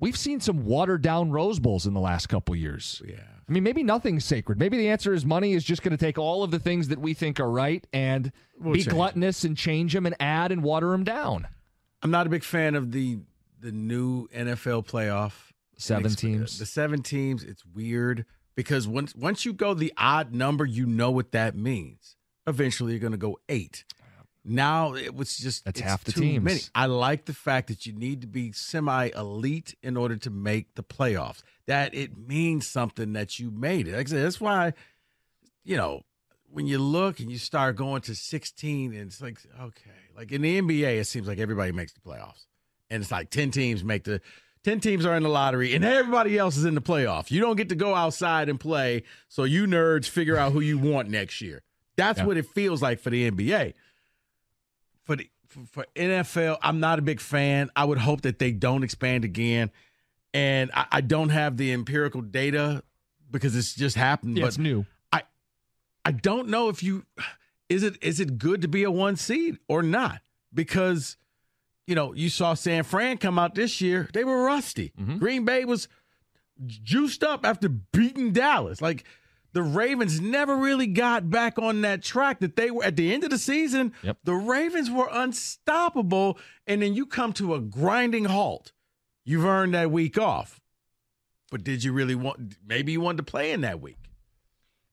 We've 0.00 0.16
seen 0.16 0.40
some 0.40 0.64
watered 0.64 1.02
down 1.02 1.30
Rose 1.30 1.60
Bowls 1.60 1.86
in 1.86 1.94
the 1.94 2.00
last 2.00 2.26
couple 2.26 2.56
years. 2.56 3.00
Yeah. 3.06 3.33
I 3.48 3.52
mean, 3.52 3.62
maybe 3.62 3.82
nothing's 3.82 4.24
sacred. 4.24 4.58
Maybe 4.58 4.78
the 4.78 4.88
answer 4.88 5.12
is 5.12 5.24
money 5.24 5.52
is 5.52 5.64
just 5.64 5.82
going 5.82 5.96
to 5.96 6.02
take 6.02 6.18
all 6.18 6.42
of 6.42 6.50
the 6.50 6.58
things 6.58 6.88
that 6.88 6.98
we 6.98 7.14
think 7.14 7.38
are 7.40 7.50
right 7.50 7.86
and 7.92 8.32
We'll 8.58 8.74
be 8.74 8.82
change 8.82 8.94
gluttonous 8.94 9.44
and 9.44 9.56
change 9.56 9.92
them 9.92 10.06
and 10.06 10.14
add 10.18 10.50
and 10.50 10.62
water 10.62 10.90
them 10.90 11.04
down. 11.04 11.46
I'm 12.02 12.10
not 12.10 12.26
a 12.26 12.30
big 12.30 12.44
fan 12.44 12.74
of 12.74 12.92
the 12.92 13.18
the 13.60 13.72
new 13.72 14.28
NFL 14.28 14.86
playoff. 14.86 15.32
Seven 15.76 16.10
Inexp- 16.10 16.14
uh, 16.14 16.20
teams. 16.20 16.58
The 16.58 16.66
seven 16.66 17.02
teams, 17.02 17.42
it's 17.42 17.64
weird 17.66 18.26
because 18.54 18.86
once 18.86 19.14
once 19.14 19.44
you 19.44 19.52
go 19.52 19.74
the 19.74 19.92
odd 19.96 20.34
number, 20.34 20.64
you 20.64 20.86
know 20.86 21.10
what 21.10 21.32
that 21.32 21.56
means. 21.56 22.16
Eventually, 22.46 22.92
you're 22.92 23.00
going 23.00 23.12
to 23.12 23.18
go 23.18 23.38
eight. 23.48 23.84
Now 24.44 24.94
it 24.94 25.14
was 25.14 25.36
just 25.36 25.64
That's 25.64 25.80
it's 25.80 25.88
half 25.88 26.04
the 26.04 26.12
too 26.12 26.20
teams. 26.20 26.44
Many. 26.44 26.60
I 26.74 26.86
like 26.86 27.24
the 27.24 27.32
fact 27.32 27.68
that 27.68 27.86
you 27.86 27.92
need 27.94 28.20
to 28.20 28.26
be 28.26 28.52
semi 28.52 29.08
elite 29.16 29.74
in 29.82 29.96
order 29.96 30.16
to 30.16 30.30
make 30.30 30.74
the 30.74 30.82
playoffs. 30.82 31.42
That 31.66 31.94
it 31.94 32.16
means 32.28 32.66
something 32.66 33.14
that 33.14 33.38
you 33.38 33.50
made 33.50 33.88
it. 33.88 33.96
Like 33.96 34.06
I 34.08 34.10
said, 34.10 34.24
that's 34.24 34.40
why 34.40 34.74
you 35.64 35.76
know 35.78 36.02
when 36.50 36.66
you 36.66 36.78
look 36.78 37.20
and 37.20 37.32
you 37.32 37.38
start 37.38 37.74
going 37.76 38.02
to 38.02 38.14
16 38.14 38.92
and 38.92 39.06
it's 39.08 39.20
like 39.22 39.38
okay 39.60 39.90
like 40.16 40.30
in 40.30 40.42
the 40.42 40.60
nba 40.60 41.00
it 41.00 41.04
seems 41.06 41.26
like 41.26 41.38
everybody 41.38 41.72
makes 41.72 41.92
the 41.94 42.00
playoffs 42.00 42.44
and 42.90 43.02
it's 43.02 43.10
like 43.10 43.30
10 43.30 43.50
teams 43.50 43.82
make 43.82 44.04
the 44.04 44.20
10 44.62 44.78
teams 44.80 45.04
are 45.04 45.16
in 45.16 45.22
the 45.24 45.28
lottery 45.28 45.74
and 45.74 45.84
everybody 45.84 46.38
else 46.38 46.56
is 46.56 46.64
in 46.64 46.74
the 46.76 46.80
playoff. 46.82 47.30
you 47.30 47.40
don't 47.40 47.56
get 47.56 47.70
to 47.70 47.74
go 47.74 47.94
outside 47.94 48.48
and 48.48 48.60
play 48.60 49.02
so 49.28 49.42
you 49.44 49.66
nerds 49.66 50.06
figure 50.08 50.36
out 50.36 50.52
who 50.52 50.60
you 50.60 50.78
want 50.78 51.08
next 51.08 51.40
year 51.40 51.62
that's 51.96 52.18
Yeah. 52.20 52.26
what 52.26 52.36
it 52.36 52.46
feels 52.46 52.80
like 52.82 53.00
for 53.00 53.10
the 53.10 53.28
nba 53.30 53.72
for 55.04 55.16
the 55.16 55.28
for, 55.70 55.86
nfl 55.94 56.58
i'm 56.62 56.80
not 56.80 56.98
a 56.98 57.02
big 57.02 57.20
fan 57.20 57.70
i 57.76 57.84
would 57.84 57.98
hope 57.98 58.22
that 58.22 58.38
they 58.40 58.50
don't 58.50 58.82
expand 58.82 59.24
again 59.24 59.70
and 60.32 60.70
i, 60.74 60.86
I 60.92 61.00
don't 61.00 61.28
have 61.28 61.56
the 61.56 61.72
empirical 61.72 62.20
data 62.22 62.82
because 63.30 63.54
it's 63.54 63.74
just 63.74 63.96
happened 63.96 64.36
Yeah, 64.36 64.42
but 64.44 64.48
it's 64.48 64.58
new. 64.58 64.84
I 65.12 65.22
I 66.04 66.10
don't 66.12 66.48
know 66.48 66.68
if 66.68 66.82
you 66.82 67.04
is 67.68 67.82
it 67.82 67.96
is 68.02 68.18
it 68.20 68.38
good 68.38 68.62
to 68.62 68.68
be 68.68 68.82
a 68.84 68.90
one 68.90 69.16
seed 69.16 69.58
or 69.68 69.82
not 69.82 70.20
because 70.52 71.16
you 71.86 71.94
know 71.94 72.12
you 72.14 72.28
saw 72.28 72.54
San 72.54 72.82
Fran 72.82 73.18
come 73.18 73.38
out 73.38 73.54
this 73.54 73.80
year 73.80 74.08
they 74.12 74.24
were 74.24 74.42
rusty. 74.44 74.92
Mhm. 75.00 75.18
Green 75.18 75.44
Bay 75.44 75.64
was 75.64 75.88
juiced 76.66 77.24
up 77.24 77.44
after 77.44 77.68
beating 77.68 78.32
Dallas. 78.32 78.80
Like 78.80 79.04
the 79.54 79.62
Ravens 79.62 80.20
never 80.20 80.56
really 80.56 80.88
got 80.88 81.30
back 81.30 81.58
on 81.58 81.80
that 81.82 82.02
track 82.02 82.40
that 82.40 82.56
they 82.56 82.70
were 82.70 82.84
at 82.84 82.96
the 82.96 83.14
end 83.14 83.22
of 83.24 83.30
the 83.30 83.38
season. 83.38 83.94
Yep. 84.02 84.18
The 84.24 84.34
Ravens 84.34 84.90
were 84.90 85.08
unstoppable, 85.10 86.38
and 86.66 86.82
then 86.82 86.94
you 86.94 87.06
come 87.06 87.32
to 87.34 87.54
a 87.54 87.60
grinding 87.60 88.26
halt. 88.26 88.72
You've 89.24 89.44
earned 89.44 89.72
that 89.74 89.90
week 89.90 90.18
off, 90.18 90.60
but 91.50 91.64
did 91.64 91.84
you 91.84 91.92
really 91.92 92.16
want? 92.16 92.56
Maybe 92.66 92.92
you 92.92 93.00
wanted 93.00 93.18
to 93.18 93.30
play 93.30 93.52
in 93.52 93.62
that 93.62 93.80
week. 93.80 93.96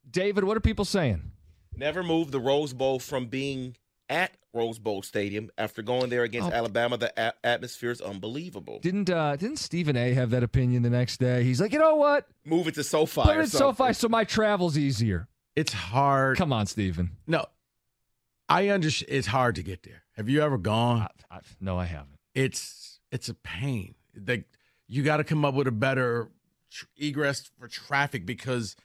David, 0.10 0.44
what 0.44 0.56
are 0.56 0.62
people 0.62 0.86
saying? 0.86 1.32
Never 1.76 2.04
move 2.04 2.32
the 2.32 2.40
Rose 2.40 2.74
Bowl 2.74 3.00
from 3.00 3.26
being 3.26 3.76
at 4.12 4.36
Rose 4.54 4.78
Bowl 4.78 5.02
Stadium 5.02 5.50
after 5.58 5.82
going 5.82 6.10
there 6.10 6.24
against 6.24 6.50
Oh. 6.50 6.54
Alabama. 6.54 6.98
The 6.98 7.12
a- 7.18 7.34
atmosphere 7.46 7.90
is 7.92 8.02
unbelievable. 8.02 8.80
Didn't 8.82 9.10
uh 9.10 9.38
didn't 9.38 9.58
Stephen 9.58 9.96
A 9.96 10.14
have 10.14 10.30
that 10.32 10.44
opinion 10.44 10.84
the 10.84 10.90
next 10.90 11.18
day? 11.20 11.44
He's 11.44 11.60
like, 11.62 11.72
you 11.72 11.80
know 11.80 11.96
what? 11.96 12.28
Move 12.46 12.68
it 12.68 12.76
to 12.76 12.84
SoFi. 12.84 13.22
Put 13.22 13.38
it. 13.38 13.50
SoFi 13.50 13.94
so 13.94 14.10
my 14.10 14.26
travel's 14.26 14.78
easier. 14.78 15.28
It's 15.56 15.74
hard. 15.74 16.38
Come 16.38 16.52
on, 16.54 16.66
Stephen. 16.68 17.12
No, 17.26 17.46
I 18.50 18.68
understand. 18.68 19.12
It's 19.14 19.28
hard 19.28 19.56
to 19.56 19.64
get 19.64 19.84
there. 19.84 20.04
Have 20.18 20.28
you 20.30 20.42
ever 20.42 20.58
gone? 20.58 21.08
I, 21.32 21.38
I, 21.38 21.40
no, 21.62 21.78
I 21.80 21.86
haven't. 21.86 22.20
It's 22.36 23.00
it's 23.12 23.30
a 23.30 23.34
pain. 23.34 23.96
Like 24.28 24.46
you 24.88 25.04
got 25.04 25.18
to 25.18 25.24
come 25.24 25.46
up 25.46 25.54
with 25.56 25.68
a 25.68 25.72
better 25.72 26.30
tr- 26.70 26.86
egress 26.98 27.50
for 27.58 27.68
traffic 27.70 28.26
because 28.26 28.76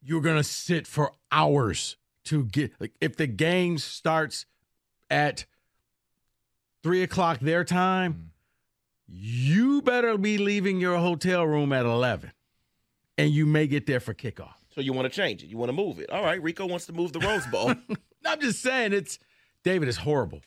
you're 0.00 0.22
gonna 0.22 0.44
sit 0.44 0.86
for 0.86 1.12
hours 1.30 1.96
to 2.28 2.44
get. 2.44 2.72
Like 2.80 2.92
if 3.00 3.16
the 3.16 3.26
game 3.26 3.78
starts 3.78 4.46
at 5.10 5.46
three 6.82 7.02
o'clock 7.02 7.40
their 7.40 7.64
time, 7.64 8.12
mm. 8.14 8.26
you 9.06 9.82
better 9.82 10.16
be 10.16 10.38
leaving 10.38 10.80
your 10.80 10.98
hotel 10.98 11.46
room 11.46 11.72
at 11.72 11.86
eleven, 11.86 12.32
and 13.16 13.30
you 13.30 13.46
may 13.46 13.66
get 13.66 13.86
there 13.86 14.00
for 14.00 14.14
kickoff. 14.14 14.54
So 14.74 14.80
you 14.80 14.92
want 14.92 15.12
to 15.12 15.14
change 15.14 15.42
it? 15.42 15.46
You 15.46 15.56
want 15.56 15.70
to 15.70 15.74
move 15.74 15.98
it? 15.98 16.10
All 16.10 16.22
right, 16.22 16.40
Rico 16.42 16.66
wants 16.66 16.86
to 16.86 16.92
move 16.92 17.12
the 17.12 17.20
Rose 17.20 17.46
Bowl. 17.46 17.74
I'm 18.24 18.40
just 18.40 18.62
saying 18.62 18.92
it's 18.92 19.18
David. 19.64 19.88
It's 19.88 19.98
horrible. 19.98 20.40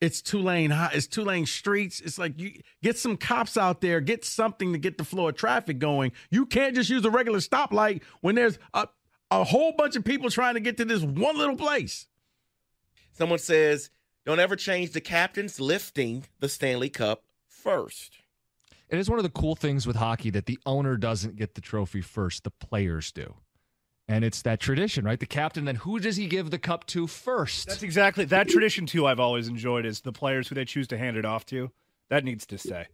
It's 0.00 0.20
two 0.20 0.40
lane 0.40 0.70
high. 0.70 0.90
It's 0.92 1.06
two 1.06 1.24
lane 1.24 1.46
streets. 1.46 2.00
It's 2.00 2.18
like 2.18 2.38
you 2.38 2.60
get 2.82 2.98
some 2.98 3.16
cops 3.16 3.56
out 3.56 3.80
there, 3.80 4.00
get 4.00 4.24
something 4.24 4.72
to 4.72 4.78
get 4.78 4.98
the 4.98 5.04
flow 5.04 5.28
of 5.28 5.36
traffic 5.36 5.78
going. 5.78 6.12
You 6.30 6.44
can't 6.44 6.74
just 6.74 6.90
use 6.90 7.04
a 7.04 7.10
regular 7.10 7.38
stoplight 7.38 8.02
when 8.20 8.34
there's 8.34 8.58
a 8.74 8.88
a 9.30 9.44
whole 9.44 9.72
bunch 9.72 9.96
of 9.96 10.04
people 10.04 10.30
trying 10.30 10.54
to 10.54 10.60
get 10.60 10.76
to 10.76 10.84
this 10.84 11.02
one 11.02 11.36
little 11.36 11.56
place. 11.56 12.06
Someone 13.12 13.38
says, 13.38 13.90
"Don't 14.24 14.40
ever 14.40 14.56
change 14.56 14.90
the 14.90 15.00
captains 15.00 15.60
lifting 15.60 16.24
the 16.40 16.48
Stanley 16.48 16.90
Cup 16.90 17.24
first. 17.46 18.18
It 18.90 18.98
is 18.98 19.08
one 19.08 19.18
of 19.18 19.22
the 19.22 19.30
cool 19.30 19.56
things 19.56 19.86
with 19.86 19.96
hockey 19.96 20.30
that 20.30 20.46
the 20.46 20.58
owner 20.66 20.96
doesn't 20.96 21.36
get 21.36 21.54
the 21.54 21.60
trophy 21.60 22.00
first, 22.00 22.44
the 22.44 22.50
players 22.50 23.10
do. 23.10 23.34
And 24.06 24.22
it's 24.22 24.42
that 24.42 24.60
tradition, 24.60 25.04
right? 25.04 25.18
The 25.18 25.26
captain, 25.26 25.64
then 25.64 25.76
who 25.76 25.98
does 25.98 26.16
he 26.16 26.26
give 26.26 26.50
the 26.50 26.58
cup 26.58 26.86
to 26.88 27.06
first? 27.06 27.68
That's 27.68 27.82
exactly 27.82 28.26
that 28.26 28.48
tradition 28.48 28.84
too. 28.84 29.06
I've 29.06 29.18
always 29.18 29.48
enjoyed 29.48 29.86
is 29.86 30.02
the 30.02 30.12
players 30.12 30.48
who 30.48 30.54
they 30.54 30.66
choose 30.66 30.86
to 30.88 30.98
hand 30.98 31.16
it 31.16 31.24
off 31.24 31.46
to. 31.46 31.70
That 32.10 32.22
needs 32.22 32.44
to 32.46 32.58
stay. 32.58 32.88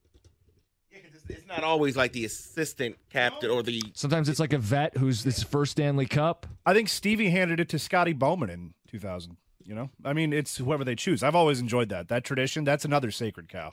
It's 1.30 1.46
not 1.46 1.64
always 1.64 1.96
like 1.96 2.12
the 2.12 2.24
assistant 2.24 2.96
captain 3.10 3.50
or 3.50 3.62
the. 3.62 3.82
Sometimes 3.94 4.28
it's 4.28 4.40
like 4.40 4.52
a 4.52 4.58
vet 4.58 4.96
who's 4.96 5.24
this 5.24 5.42
first 5.42 5.72
Stanley 5.72 6.06
Cup. 6.06 6.46
I 6.66 6.74
think 6.74 6.88
Stevie 6.88 7.30
handed 7.30 7.60
it 7.60 7.68
to 7.70 7.78
Scotty 7.78 8.12
Bowman 8.12 8.50
in 8.50 8.74
2000. 8.88 9.36
You 9.64 9.74
know, 9.74 9.90
I 10.04 10.14
mean, 10.14 10.32
it's 10.32 10.56
whoever 10.56 10.84
they 10.84 10.96
choose. 10.96 11.22
I've 11.22 11.36
always 11.36 11.60
enjoyed 11.60 11.90
that. 11.90 12.08
That 12.08 12.24
tradition. 12.24 12.64
That's 12.64 12.84
another 12.84 13.10
sacred 13.10 13.48
cow. 13.48 13.72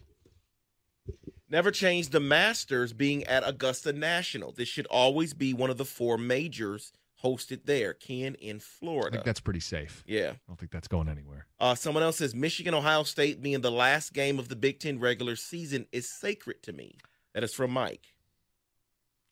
Never 1.50 1.72
change 1.72 2.10
the 2.10 2.20
Masters 2.20 2.92
being 2.94 3.24
at 3.24 3.48
Augusta 3.48 3.94
National. 3.94 4.52
This 4.52 4.68
should 4.68 4.86
always 4.88 5.34
be 5.34 5.54
one 5.54 5.70
of 5.70 5.78
the 5.78 5.86
four 5.86 6.18
majors 6.18 6.92
hosted 7.24 7.62
there. 7.66 7.94
Ken 7.94 8.36
in 8.36 8.60
Florida. 8.60 9.08
I 9.08 9.12
think 9.18 9.26
that's 9.26 9.40
pretty 9.40 9.62
safe. 9.62 10.04
yeah. 10.06 10.32
I 10.32 10.40
don't 10.48 10.60
think 10.60 10.72
that's 10.72 10.90
going 10.90 11.08
anywhere. 11.08 11.48
Uh, 11.60 11.74
someone 11.74 12.04
else 12.04 12.18
says 12.18 12.36
Michigan 12.36 12.74
Ohio 12.74 13.04
State 13.04 13.42
being 13.42 13.62
the 13.62 13.72
last 13.72 14.14
game 14.14 14.40
of 14.40 14.50
the 14.50 14.56
Big 14.56 14.80
Ten 14.80 15.00
regular 15.00 15.36
season 15.36 15.88
is 15.92 16.08
sacred 16.10 16.62
to 16.64 16.74
me. 16.74 16.98
That 17.38 17.44
is 17.44 17.54
from 17.54 17.70
Mike. 17.70 18.02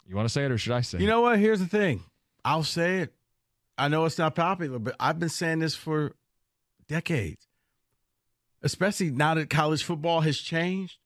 You 0.07 0.15
want 0.15 0.27
to 0.27 0.31
say 0.31 0.45
it 0.45 0.51
or 0.51 0.59
should 0.59 0.73
I 0.73 0.81
say 0.81 0.99
You 0.99 1.05
it? 1.05 1.07
know 1.07 1.21
what? 1.21 1.39
Here's 1.39 1.59
the 1.59 1.65
thing. 1.65 2.03
I'll 2.43 2.61
say 2.61 2.99
it. 2.99 3.13
I 3.79 3.87
know 3.87 4.05
it's 4.05 4.19
not 4.19 4.35
popular, 4.35 4.77
but 4.77 4.95
I've 4.99 5.17
been 5.17 5.27
saying 5.29 5.57
this 5.57 5.73
for 5.73 6.11
decades. 6.87 7.47
Especially 8.61 9.09
now 9.09 9.33
that 9.33 9.49
college 9.49 9.83
football 9.83 10.21
has 10.21 10.37
changed. 10.37 10.99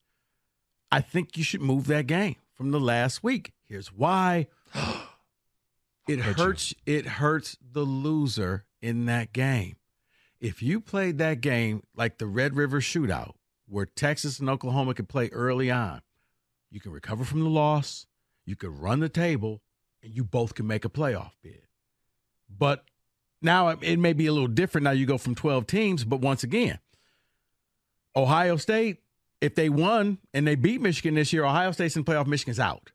I 0.91 0.99
think 0.99 1.37
you 1.37 1.43
should 1.45 1.61
move 1.61 1.87
that 1.87 2.05
game 2.05 2.35
from 2.53 2.71
the 2.71 2.81
last 2.81 3.23
week. 3.23 3.53
Here's 3.63 3.93
why. 3.93 4.47
It 6.09 6.19
hurt 6.21 6.37
you. 6.37 6.43
hurts 6.43 6.73
it 6.85 7.05
hurts 7.05 7.57
the 7.61 7.83
loser 7.83 8.65
in 8.81 9.05
that 9.05 9.31
game. 9.31 9.75
If 10.41 10.61
you 10.61 10.81
played 10.81 11.17
that 11.19 11.39
game 11.39 11.83
like 11.95 12.17
the 12.17 12.25
Red 12.25 12.55
River 12.57 12.81
shootout 12.81 13.35
where 13.69 13.85
Texas 13.85 14.39
and 14.39 14.49
Oklahoma 14.49 14.95
could 14.95 15.07
play 15.07 15.29
early 15.29 15.69
on, 15.71 16.01
you 16.71 16.79
can 16.79 16.91
recover 16.91 17.23
from 17.23 17.41
the 17.43 17.49
loss, 17.49 18.05
you 18.45 18.55
can 18.55 18.77
run 18.79 18.99
the 18.99 19.09
table, 19.09 19.61
and 20.03 20.13
you 20.15 20.23
both 20.23 20.55
can 20.55 20.67
make 20.67 20.85
a 20.85 20.89
playoff 20.89 21.31
bid. 21.41 21.63
But 22.49 22.85
now 23.41 23.69
it- 23.69 23.79
it 23.83 23.97
may 23.99 24.13
be 24.13 24.25
a 24.25 24.33
little 24.33 24.47
different. 24.47 24.83
Now 24.83 24.91
you 24.91 25.05
go 25.05 25.17
from 25.17 25.35
12 25.35 25.67
teams, 25.67 26.03
but 26.03 26.17
once 26.21 26.43
again, 26.43 26.79
Ohio 28.15 28.57
State, 28.57 29.01
if 29.41 29.55
they 29.55 29.69
won 29.69 30.17
and 30.33 30.45
they 30.47 30.55
beat 30.55 30.81
Michigan 30.81 31.15
this 31.15 31.31
year, 31.31 31.45
Ohio 31.45 31.71
State's 31.71 31.95
in 31.95 32.03
playoff, 32.03 32.27
Michigan's 32.27 32.59
out. 32.59 32.91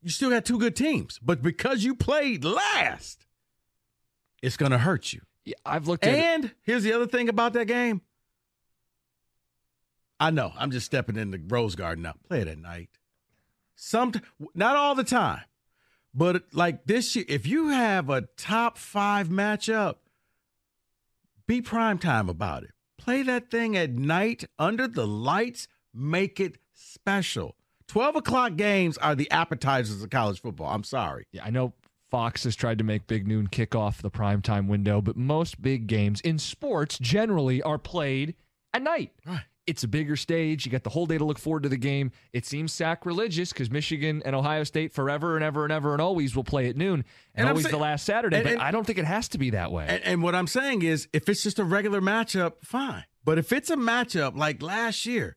You 0.00 0.10
still 0.10 0.30
got 0.30 0.44
two 0.44 0.58
good 0.58 0.74
teams, 0.74 1.18
but 1.20 1.42
because 1.42 1.84
you 1.84 1.94
played 1.94 2.44
last, 2.44 3.26
it's 4.42 4.56
going 4.56 4.72
to 4.72 4.78
hurt 4.78 5.12
you. 5.12 5.20
Yeah, 5.44 5.54
I've 5.64 5.86
looked 5.88 6.04
at 6.04 6.14
it. 6.14 6.18
And 6.18 6.54
here's 6.62 6.82
the 6.82 6.92
other 6.92 7.06
thing 7.06 7.28
about 7.28 7.52
that 7.54 7.66
game. 7.66 8.00
I 10.22 10.30
know 10.30 10.52
I'm 10.56 10.70
just 10.70 10.86
stepping 10.86 11.16
in 11.16 11.32
the 11.32 11.42
Rose 11.48 11.74
Garden 11.74 12.04
now. 12.04 12.14
Play 12.28 12.42
it 12.42 12.46
at 12.46 12.58
night. 12.58 12.90
Some, 13.74 14.12
not 14.54 14.76
all 14.76 14.94
the 14.94 15.02
time, 15.02 15.42
but 16.14 16.44
like 16.52 16.84
this 16.84 17.16
year, 17.16 17.24
if 17.26 17.44
you 17.44 17.70
have 17.70 18.08
a 18.08 18.28
top 18.36 18.78
five 18.78 19.30
matchup, 19.30 19.96
be 21.48 21.60
prime 21.60 21.98
time 21.98 22.28
about 22.28 22.62
it. 22.62 22.70
Play 22.98 23.24
that 23.24 23.50
thing 23.50 23.76
at 23.76 23.90
night 23.90 24.44
under 24.60 24.86
the 24.86 25.08
lights. 25.08 25.66
Make 25.92 26.38
it 26.38 26.58
special. 26.72 27.56
Twelve 27.88 28.14
o'clock 28.14 28.54
games 28.54 28.96
are 28.98 29.16
the 29.16 29.28
appetizers 29.32 30.04
of 30.04 30.10
college 30.10 30.40
football. 30.40 30.72
I'm 30.72 30.84
sorry. 30.84 31.26
Yeah, 31.32 31.42
I 31.44 31.50
know 31.50 31.72
Fox 32.12 32.44
has 32.44 32.54
tried 32.54 32.78
to 32.78 32.84
make 32.84 33.08
Big 33.08 33.26
Noon 33.26 33.48
kick 33.48 33.74
off 33.74 34.00
the 34.00 34.10
primetime 34.10 34.68
window, 34.68 35.02
but 35.02 35.16
most 35.16 35.60
big 35.60 35.88
games 35.88 36.20
in 36.20 36.38
sports 36.38 36.96
generally 37.00 37.60
are 37.60 37.76
played 37.76 38.36
at 38.72 38.82
night. 38.82 39.10
Right. 39.26 39.42
It's 39.66 39.84
a 39.84 39.88
bigger 39.88 40.16
stage. 40.16 40.66
You 40.66 40.72
got 40.72 40.82
the 40.82 40.90
whole 40.90 41.06
day 41.06 41.18
to 41.18 41.24
look 41.24 41.38
forward 41.38 41.62
to 41.62 41.68
the 41.68 41.76
game. 41.76 42.10
It 42.32 42.44
seems 42.44 42.72
sacrilegious 42.72 43.52
because 43.52 43.70
Michigan 43.70 44.20
and 44.24 44.34
Ohio 44.34 44.64
State 44.64 44.92
forever 44.92 45.36
and 45.36 45.44
ever 45.44 45.62
and 45.62 45.72
ever 45.72 45.92
and 45.92 46.02
always 46.02 46.34
will 46.34 46.42
play 46.42 46.68
at 46.68 46.76
noon 46.76 47.04
and, 47.34 47.42
And 47.42 47.48
always 47.48 47.64
saying- 47.64 47.72
the 47.72 47.78
last 47.80 48.04
Saturday. 48.04 48.36
and- 48.38 48.44
but 48.44 48.52
and- 48.54 48.62
I 48.62 48.72
don't 48.72 48.84
think 48.84 48.98
it 48.98 49.04
has 49.04 49.28
to 49.28 49.38
be 49.38 49.50
that 49.50 49.70
way. 49.70 49.86
And, 49.88 50.02
and 50.02 50.22
what 50.22 50.34
I'm 50.34 50.48
saying 50.48 50.82
is, 50.82 51.06
if 51.12 51.28
it's 51.28 51.44
just 51.44 51.60
a 51.60 51.64
regular 51.64 52.00
matchup, 52.00 52.54
fine. 52.64 53.04
But 53.24 53.38
if 53.38 53.52
it's 53.52 53.70
a 53.70 53.76
matchup 53.76 54.36
like 54.36 54.60
last 54.62 55.06
year, 55.06 55.36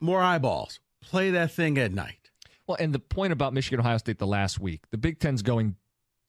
more 0.00 0.20
eyeballs. 0.22 0.80
Play 1.02 1.30
that 1.30 1.52
thing 1.52 1.78
at 1.78 1.92
night. 1.92 2.30
Well, 2.66 2.76
and 2.80 2.92
the 2.94 2.98
point 2.98 3.32
about 3.32 3.52
Michigan 3.52 3.80
Ohio 3.80 3.98
State 3.98 4.18
the 4.18 4.26
last 4.26 4.58
week, 4.58 4.82
the 4.90 4.98
Big 4.98 5.20
Ten's 5.20 5.42
going 5.42 5.76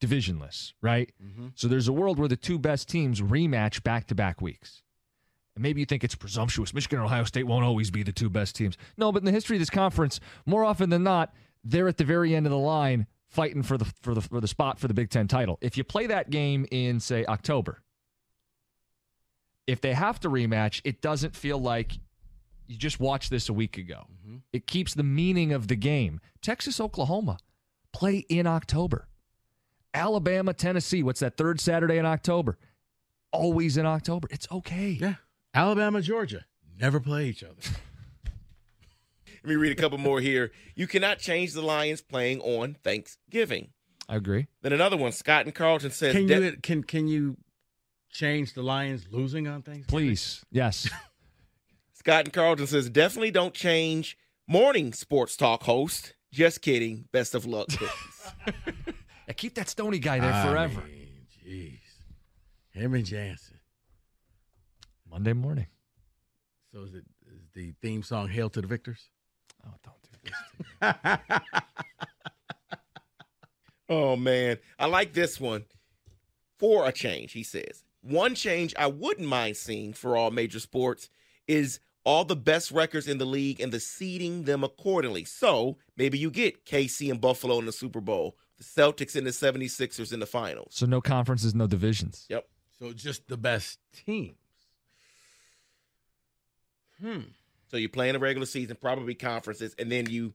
divisionless, 0.01 0.73
right? 0.81 1.11
Mm-hmm. 1.23 1.47
So 1.55 1.67
there's 1.67 1.87
a 1.87 1.93
world 1.93 2.19
where 2.19 2.27
the 2.27 2.37
two 2.37 2.59
best 2.59 2.87
teams 2.87 3.21
rematch 3.21 3.81
back 3.83 4.07
to 4.07 4.15
back 4.15 4.41
weeks. 4.41 4.83
And 5.57 5.63
maybe 5.63 5.79
you 5.79 5.85
think 5.87 6.03
it's 6.03 6.15
presumptuous. 6.15 6.71
Michigan 6.71 6.99
and 6.99 7.05
Ohio 7.05 7.23
State 7.23 7.47
won't 7.47 7.65
always 7.65 7.89
be 7.89 8.03
the 8.03 8.11
two 8.11 8.29
best 8.29 8.55
teams. 8.55 8.77
No, 8.95 9.11
but 9.11 9.19
in 9.19 9.25
the 9.25 9.31
history 9.31 9.57
of 9.57 9.59
this 9.59 9.71
conference, 9.71 10.19
more 10.45 10.63
often 10.63 10.91
than 10.91 11.03
not, 11.03 11.33
they're 11.63 11.87
at 11.87 11.97
the 11.97 12.03
very 12.03 12.35
end 12.35 12.45
of 12.45 12.51
the 12.51 12.57
line 12.57 13.07
fighting 13.27 13.63
for 13.63 13.75
the 13.77 13.85
for 14.01 14.13
the 14.13 14.21
for 14.21 14.39
the 14.39 14.47
spot 14.47 14.79
for 14.79 14.87
the 14.87 14.93
Big 14.93 15.09
Ten 15.09 15.27
title. 15.27 15.57
If 15.59 15.75
you 15.75 15.83
play 15.83 16.05
that 16.07 16.29
game 16.29 16.67
in, 16.69 16.99
say, 16.99 17.25
October, 17.25 17.81
if 19.65 19.81
they 19.81 19.93
have 19.93 20.19
to 20.21 20.29
rematch, 20.29 20.79
it 20.83 21.01
doesn't 21.01 21.35
feel 21.35 21.57
like 21.57 21.93
you 22.67 22.77
just 22.77 22.99
watched 22.99 23.31
this 23.31 23.49
a 23.49 23.53
week 23.53 23.77
ago. 23.77 24.05
Mm-hmm. 24.13 24.37
It 24.53 24.67
keeps 24.67 24.93
the 24.93 25.03
meaning 25.03 25.53
of 25.53 25.67
the 25.67 25.75
game. 25.75 26.21
Texas, 26.41 26.79
Oklahoma, 26.79 27.39
play 27.93 28.17
in 28.29 28.45
October. 28.45 29.07
Alabama, 29.93 30.53
Tennessee, 30.53 31.01
what's 31.01 31.21
that 31.21 31.35
third 31.35 31.59
Saturday 31.59 31.97
in 31.97 32.05
October? 32.05 32.59
Always 33.31 33.75
in 33.77 33.87
October. 33.87 34.27
It's 34.29 34.47
okay. 34.51 34.97
Yeah. 35.01 35.15
Alabama, 35.57 36.01
Georgia 36.01 36.45
never 36.79 36.99
play 36.99 37.25
each 37.27 37.43
other. 37.43 37.55
Let 39.43 39.49
me 39.49 39.55
read 39.55 39.71
a 39.71 39.75
couple 39.81 39.97
more 39.97 40.19
here. 40.19 40.51
You 40.75 40.85
cannot 40.87 41.17
change 41.19 41.53
the 41.53 41.61
Lions 41.63 42.01
playing 42.01 42.41
on 42.41 42.75
Thanksgiving. 42.83 43.69
I 44.07 44.15
agree. 44.17 44.47
Then 44.61 44.71
another 44.73 44.97
one, 44.97 45.11
Scott 45.11 45.45
and 45.45 45.55
Carlton 45.55 45.89
says, 45.91 46.13
Can 46.13 46.27
de- 46.27 46.41
you 46.43 46.51
can 46.61 46.83
can 46.83 47.07
you 47.07 47.37
change 48.11 48.53
the 48.53 48.61
Lions 48.61 49.07
losing 49.11 49.47
on 49.47 49.63
things? 49.63 49.85
Please. 49.87 50.43
Yes. 50.51 50.89
Scott 51.93 52.25
and 52.25 52.33
Carlton 52.33 52.67
says, 52.67 52.89
definitely 52.89 53.31
don't 53.31 53.53
change 53.53 54.15
morning 54.47 54.93
sports 54.93 55.35
talk 55.35 55.63
host. 55.63 56.13
Just 56.31 56.61
kidding. 56.61 57.05
Best 57.11 57.33
of 57.33 57.45
luck. 57.45 57.67
cookies." 57.71 58.31
Yeah, 59.27 59.33
keep 59.35 59.55
that 59.55 59.69
Stony 59.69 59.99
guy 59.99 60.19
there 60.19 60.31
I 60.31 60.45
forever. 60.45 60.81
mean, 60.87 61.07
Jeez, 61.45 61.79
him 62.71 62.93
and 62.93 63.05
Jansen. 63.05 63.56
Monday 65.17 65.33
morning. 65.33 65.65
So 66.71 66.83
is 66.83 66.93
it 66.93 67.03
is 67.25 67.41
the 67.55 67.73
theme 67.81 68.03
song 68.03 68.29
"Hail 68.29 68.51
to 68.51 68.61
the 68.61 68.67
Victors"? 68.67 69.09
Oh, 69.65 69.73
don't 69.83 69.95
do 70.03 70.19
this. 70.79 71.41
oh, 73.89 74.15
man. 74.15 74.59
I 74.77 74.85
like 74.85 75.13
this 75.13 75.39
one. 75.39 75.65
For 76.59 76.87
a 76.87 76.91
change, 76.91 77.31
he 77.31 77.41
says. 77.41 77.83
One 78.01 78.35
change 78.35 78.75
I 78.77 78.85
wouldn't 78.85 79.27
mind 79.27 79.57
seeing 79.57 79.91
for 79.93 80.15
all 80.15 80.29
major 80.29 80.59
sports 80.59 81.09
is 81.47 81.79
all 82.03 82.23
the 82.23 82.35
best 82.35 82.69
records 82.69 83.07
in 83.07 83.17
the 83.17 83.25
league 83.25 83.59
and 83.59 83.71
the 83.71 83.79
seeding 83.79 84.43
them 84.43 84.63
accordingly. 84.63 85.23
So 85.25 85.79
maybe 85.95 86.19
you 86.19 86.29
get 86.29 86.63
KC 86.63 87.09
and 87.09 87.19
Buffalo 87.19 87.57
in 87.57 87.65
the 87.65 87.71
Super 87.71 88.01
Bowl, 88.01 88.37
the 88.59 88.63
Celtics 88.63 89.15
and 89.15 89.25
the 89.25 89.31
76ers 89.31 90.13
in 90.13 90.19
the 90.19 90.27
finals. 90.27 90.75
So 90.75 90.85
no 90.85 91.01
conferences, 91.01 91.55
no 91.55 91.65
divisions. 91.65 92.27
Yep. 92.29 92.47
So 92.77 92.93
just 92.93 93.27
the 93.27 93.37
best 93.37 93.79
teams. 94.05 94.35
Hmm. 97.01 97.19
So 97.69 97.77
you 97.77 97.89
play 97.89 98.09
in 98.09 98.13
the 98.13 98.19
regular 98.19 98.45
season, 98.45 98.77
probably 98.79 99.13
conferences, 99.15 99.75
and 99.77 99.91
then 99.91 100.09
you 100.09 100.33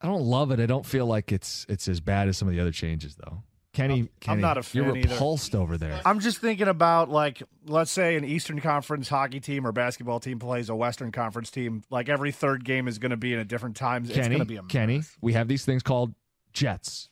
I 0.00 0.06
don't 0.06 0.22
love 0.22 0.50
it. 0.50 0.60
I 0.60 0.66
don't 0.66 0.84
feel 0.86 1.06
like 1.06 1.32
it's 1.32 1.66
it's 1.68 1.88
as 1.88 2.00
bad 2.00 2.28
as 2.28 2.36
some 2.36 2.48
of 2.48 2.54
the 2.54 2.60
other 2.60 2.72
changes 2.72 3.16
though. 3.16 3.42
Kenny, 3.72 4.08
Kenny 4.20 4.40
not 4.40 4.56
a 4.56 4.62
fan. 4.62 4.84
you're 4.84 4.92
fan 4.94 5.02
either. 5.02 5.14
repulsed 5.14 5.54
over 5.56 5.76
there. 5.76 6.00
I'm 6.04 6.20
just 6.20 6.38
thinking 6.38 6.68
about 6.68 7.10
like, 7.10 7.42
let's 7.66 7.90
say 7.90 8.14
an 8.14 8.24
Eastern 8.24 8.60
Conference 8.60 9.08
hockey 9.08 9.40
team 9.40 9.66
or 9.66 9.72
basketball 9.72 10.20
team 10.20 10.38
plays 10.38 10.68
a 10.68 10.76
Western 10.76 11.10
Conference 11.10 11.50
team. 11.50 11.82
Like 11.90 12.08
every 12.08 12.30
third 12.30 12.64
game 12.64 12.86
is 12.86 12.98
going 12.98 13.10
to 13.10 13.16
be 13.16 13.32
in 13.32 13.40
a 13.40 13.44
different 13.44 13.74
time. 13.74 14.04
It's 14.04 14.14
Kenny, 14.14 14.28
going 14.36 14.38
to 14.38 14.44
be 14.44 14.56
a 14.58 14.62
Kenny, 14.62 15.02
we 15.20 15.32
have 15.32 15.48
these 15.48 15.64
things 15.64 15.82
called 15.82 16.14
jets. 16.52 17.08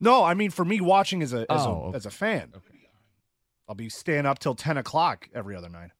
No, 0.00 0.22
I 0.22 0.34
mean 0.34 0.50
for 0.50 0.64
me 0.64 0.80
watching 0.80 1.22
as 1.24 1.32
a 1.32 1.40
as, 1.50 1.66
Oh, 1.66 1.70
a, 1.70 1.86
okay. 1.88 1.96
as 1.96 2.06
a 2.06 2.10
fan. 2.10 2.52
I'll 3.68 3.74
be 3.74 3.88
staying 3.88 4.26
up 4.26 4.38
till 4.38 4.54
ten 4.54 4.76
o'clock 4.76 5.28
every 5.34 5.56
other 5.56 5.68
night. 5.68 5.90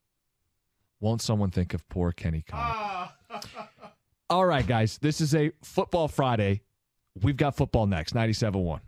Won't 1.01 1.23
someone 1.23 1.51
think 1.51 1.75
of 1.75 1.89
poor 1.89 2.13
Kenny 2.13 2.43
Conn? 2.43 2.61
Ah. 2.63 3.15
All 4.31 4.47
right, 4.47 4.67
guys. 4.67 4.99
This 4.99 5.21
is 5.21 5.35
a 5.35 5.53
football 5.63 6.09
Friday. 6.09 6.63
We've 7.23 7.37
got 7.37 7.57
football 7.57 7.87
next. 7.87 8.15
97.1. 8.15 8.81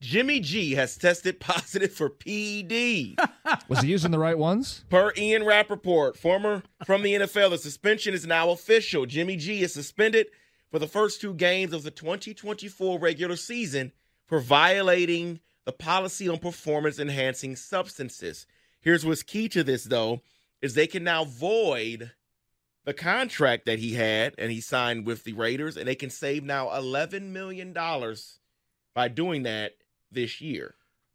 Jimmy 0.00 0.40
G 0.40 0.72
has 0.72 0.96
tested 0.96 1.38
positive 1.38 1.92
for 1.92 2.10
PED. 2.10 3.14
Was 3.68 3.82
he 3.82 3.88
using 3.88 4.10
the 4.10 4.18
right 4.18 4.36
ones? 4.36 4.84
Per 4.90 5.12
Ian 5.16 5.44
Rapoport, 5.44 6.18
former 6.18 6.64
from 6.84 7.02
the 7.02 7.14
NFL, 7.14 7.50
the 7.50 7.58
suspension 7.58 8.12
is 8.12 8.26
now 8.26 8.50
official. 8.50 9.06
Jimmy 9.06 9.36
G 9.36 9.62
is 9.62 9.72
suspended 9.72 10.26
for 10.72 10.80
the 10.80 10.88
first 10.88 11.20
two 11.20 11.34
games 11.34 11.72
of 11.72 11.84
the 11.84 11.92
2024 11.92 12.98
regular 12.98 13.36
season 13.36 13.92
for 14.26 14.40
violating 14.40 15.38
the 15.64 15.72
policy 15.72 16.28
on 16.28 16.38
performance 16.38 16.98
enhancing 16.98 17.54
substances. 17.54 18.44
Here's 18.80 19.06
what's 19.06 19.22
key 19.22 19.48
to 19.50 19.62
this, 19.62 19.84
though, 19.84 20.22
is 20.62 20.74
they 20.74 20.86
can 20.86 21.04
now 21.04 21.24
void 21.24 22.12
the 22.84 22.94
contract 22.94 23.66
that 23.66 23.78
he 23.78 23.94
had 23.94 24.34
and 24.38 24.50
he 24.50 24.60
signed 24.60 25.04
with 25.06 25.24
the 25.24 25.34
Raiders, 25.34 25.76
and 25.76 25.86
they 25.86 25.94
can 25.94 26.10
save 26.10 26.44
now 26.44 26.68
$11 26.68 27.30
million 27.30 27.74
by 28.94 29.08
doing 29.08 29.42
that 29.42 29.72
this 30.10 30.40
year. 30.40 30.74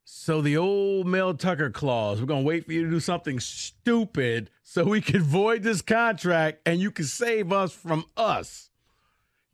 So 0.10 0.42
the 0.42 0.56
old 0.56 1.06
Mel 1.06 1.34
Tucker 1.34 1.70
clause, 1.70 2.22
we're 2.22 2.28
gonna 2.28 2.44
wait 2.44 2.66
for 2.66 2.72
you 2.72 2.86
to 2.86 2.90
do 2.90 3.02
something 3.02 3.42
stupid 3.42 4.50
so 4.64 4.86
we 4.86 5.02
can 5.02 5.22
void 5.22 5.64
this 5.64 5.82
contract 5.82 6.62
and 6.66 6.80
you 6.80 6.92
can 6.92 7.04
save 7.06 7.52
us 7.52 7.74
from 7.74 8.06
us. 8.16 8.70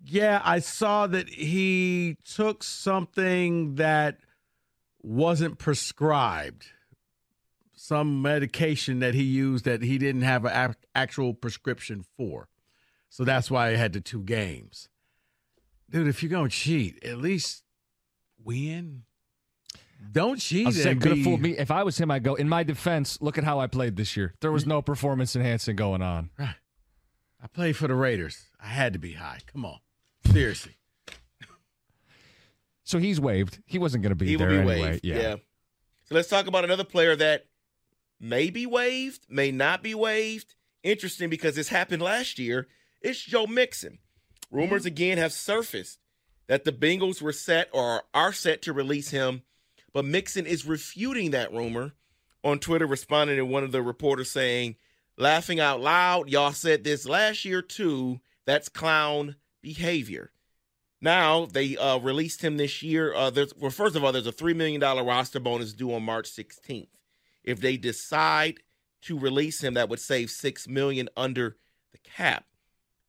Yeah, 0.06 0.41
I 0.43 0.60
saw 0.60 1.08
that 1.08 1.29
he 1.29 2.17
took 2.23 2.62
something 2.62 3.75
that 3.75 4.19
wasn't 5.01 5.58
prescribed, 5.58 6.67
some 7.83 8.21
medication 8.21 8.99
that 8.99 9.13
he 9.13 9.23
used 9.23 9.65
that 9.65 9.81
he 9.81 9.97
didn't 9.97 10.21
have 10.21 10.45
an 10.45 10.73
actual 10.95 11.33
prescription 11.33 12.05
for. 12.15 12.47
So 13.09 13.25
that's 13.25 13.51
why 13.51 13.67
I 13.67 13.75
had 13.75 13.91
the 13.91 13.99
two 13.99 14.23
games. 14.23 14.87
Dude, 15.89 16.07
if 16.07 16.23
you're 16.23 16.29
gonna 16.29 16.47
cheat, 16.47 17.03
at 17.03 17.17
least 17.17 17.63
win. 18.41 19.03
Don't 20.13 20.39
cheat. 20.39 20.65
I 20.65 20.69
was 20.69 20.81
saying, 20.81 20.93
and 20.93 21.01
could 21.01 21.11
have 21.11 21.25
fooled 21.25 21.41
me. 21.41 21.57
If 21.57 21.71
I 21.71 21.83
was 21.83 21.97
him, 21.97 22.09
I'd 22.09 22.23
go, 22.23 22.35
in 22.35 22.47
my 22.47 22.63
defense, 22.63 23.21
look 23.21 23.37
at 23.37 23.43
how 23.43 23.59
I 23.59 23.67
played 23.67 23.97
this 23.97 24.15
year. 24.15 24.33
There 24.39 24.51
was 24.53 24.63
mm. 24.63 24.67
no 24.67 24.81
performance 24.81 25.35
enhancing 25.35 25.75
going 25.75 26.01
on. 26.01 26.29
I 26.39 27.47
played 27.53 27.75
for 27.75 27.89
the 27.89 27.95
Raiders. 27.95 28.45
I 28.61 28.67
had 28.67 28.93
to 28.93 28.99
be 28.99 29.13
high. 29.13 29.39
Come 29.51 29.65
on. 29.65 29.79
Seriously. 30.31 30.77
So 32.85 32.97
he's 32.97 33.19
waived. 33.19 33.61
He 33.65 33.77
wasn't 33.77 34.03
going 34.03 34.11
to 34.11 34.15
be 34.15 34.27
he 34.27 34.35
there 34.37 34.47
will 34.47 34.53
be 34.53 34.71
anyway. 34.71 34.81
waived. 34.81 35.05
Yeah. 35.05 35.35
So 36.05 36.15
let's 36.15 36.29
talk 36.29 36.47
about 36.47 36.63
another 36.63 36.85
player 36.85 37.15
that 37.17 37.45
may 38.19 38.49
be 38.49 38.65
waived, 38.65 39.26
may 39.30 39.52
not 39.52 39.84
be 39.84 39.95
waived. 39.95 40.56
Interesting 40.84 41.30
because 41.30 41.56
this 41.56 41.69
happened 41.69 42.02
last 42.02 42.39
year. 42.39 42.67
It's 43.02 43.21
Joe 43.21 43.47
Mixon. 43.47 43.99
Rumors 44.52 44.86
again 44.86 45.17
have 45.17 45.34
surfaced 45.34 45.99
that 46.47 46.63
the 46.63 46.71
Bengals 46.71 47.21
were 47.21 47.32
set 47.32 47.69
or 47.71 48.04
are 48.13 48.34
set 48.34 48.62
to 48.63 48.73
release 48.73 49.10
him, 49.10 49.43
but 49.93 50.06
Mixon 50.06 50.45
is 50.45 50.65
refuting 50.65 51.32
that 51.32 51.54
rumor 51.54 51.93
on 52.43 52.60
Twitter, 52.60 52.86
responding 52.86 53.38
to 53.38 53.45
one 53.45 53.63
of 53.63 53.71
the 53.71 53.82
reporters 53.82 54.30
saying, 54.30 54.76
laughing 55.17 55.60
out 55.60 55.80
loud, 55.80 56.30
y'all 56.30 56.52
said 56.52 56.84
this 56.84 57.08
last 57.08 57.45
year 57.45 57.62
too. 57.62 58.19
That's 58.45 58.67
clown 58.69 59.38
behavior. 59.62 60.32
Now 61.02 61.45
they 61.45 61.78
uh, 61.78 61.97
released 61.97 62.41
him 62.41 62.58
this 62.58 62.84
year. 62.84 63.13
Uh, 63.13 63.30
there's, 63.30 63.54
well, 63.56 63.71
first 63.71 63.95
of 63.95 64.04
all, 64.04 64.12
there's 64.12 64.28
a 64.28 64.32
three 64.32 64.54
million 64.54 64.80
dollar 64.80 65.04
roster 65.04 65.39
bonus 65.39 65.73
due 65.73 65.93
on 65.93 66.04
March 66.04 66.30
16th. 66.30 66.88
If 67.43 67.60
they 67.60 67.77
decide 67.77 68.60
to 69.03 69.19
release 69.19 69.63
him, 69.63 69.73
that 69.73 69.89
would 69.89 69.99
save 69.99 70.32
six 70.32 70.67
million 70.67 71.10
under 71.17 71.58
the 71.91 71.97
cap. 71.97 72.45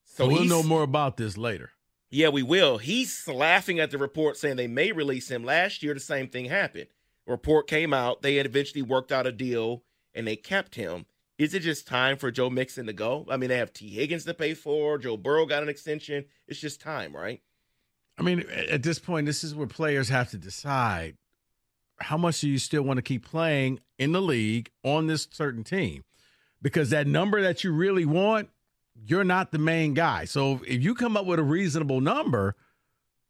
So 0.05 0.29
we'll 0.29 0.44
know 0.44 0.62
more 0.62 0.83
about 0.83 1.16
this 1.16 1.37
later. 1.37 1.70
Yeah, 2.11 2.29
we 2.29 2.42
will. 2.42 2.79
He's 2.79 3.27
laughing 3.27 3.81
at 3.81 3.90
the 3.90 3.99
report 3.99 4.37
saying 4.37 4.57
they 4.57 4.68
may 4.68 4.92
release 4.92 5.29
him. 5.29 5.42
Last 5.42 5.83
year, 5.83 5.94
the 5.94 6.01
same 6.01 6.29
thing 6.29 6.44
happened. 6.44 6.87
A 7.27 7.33
report 7.33 7.66
came 7.66 7.92
out. 7.92 8.23
They 8.23 8.37
had 8.37 8.47
eventually 8.47 8.83
worked 8.83 9.11
out 9.11 9.27
a 9.27 9.33
deal 9.33 9.83
and 10.14 10.27
they 10.27 10.37
kept 10.37 10.77
him. 10.77 11.07
Is 11.38 11.55
it 11.55 11.61
just 11.61 11.88
time 11.88 12.16
for 12.16 12.31
Joe 12.31 12.51
Mixon 12.51 12.87
to 12.87 12.92
go? 12.92 13.27
I 13.29 13.37
mean, 13.37 13.49
they 13.49 13.59
have 13.59 13.73
Tee 13.73 13.88
Higgins 13.88 14.25
to 14.27 14.35
pay 14.35 14.55
for. 14.55 14.99
Joe 14.99 15.16
Burrow 15.16 15.47
got 15.47 15.64
an 15.64 15.68
extension. 15.68 16.27
It's 16.47 16.61
just 16.61 16.81
time, 16.81 17.14
right? 17.14 17.42
I 18.16 18.23
mean, 18.23 18.44
at 18.49 18.85
this 18.85 19.01
point, 19.01 19.27
this 19.27 19.42
is 19.42 19.53
where 19.53 19.66
players 19.66 20.09
have 20.11 20.31
to 20.31 20.38
decide 20.38 21.16
how 21.98 22.16
much 22.16 22.40
do 22.40 22.48
you 22.48 22.59
still 22.59 22.83
want 22.83 22.98
to 22.98 23.02
keep 23.02 23.24
playing 23.24 23.80
in 23.98 24.12
the 24.12 24.20
league 24.22 24.70
on 24.83 25.07
this 25.07 25.28
certain 25.30 25.64
team? 25.64 26.04
Because 26.62 26.90
that 26.90 27.07
number 27.07 27.42
that 27.42 27.62
you 27.62 27.72
really 27.72 28.04
want, 28.04 28.48
you're 28.94 29.24
not 29.24 29.52
the 29.52 29.59
main 29.59 29.94
guy. 29.94 30.24
So 30.24 30.61
if 30.66 30.83
you 30.83 30.94
come 30.94 31.16
up 31.16 31.26
with 31.26 31.38
a 31.38 31.42
reasonable 31.42 32.00
number, 32.00 32.57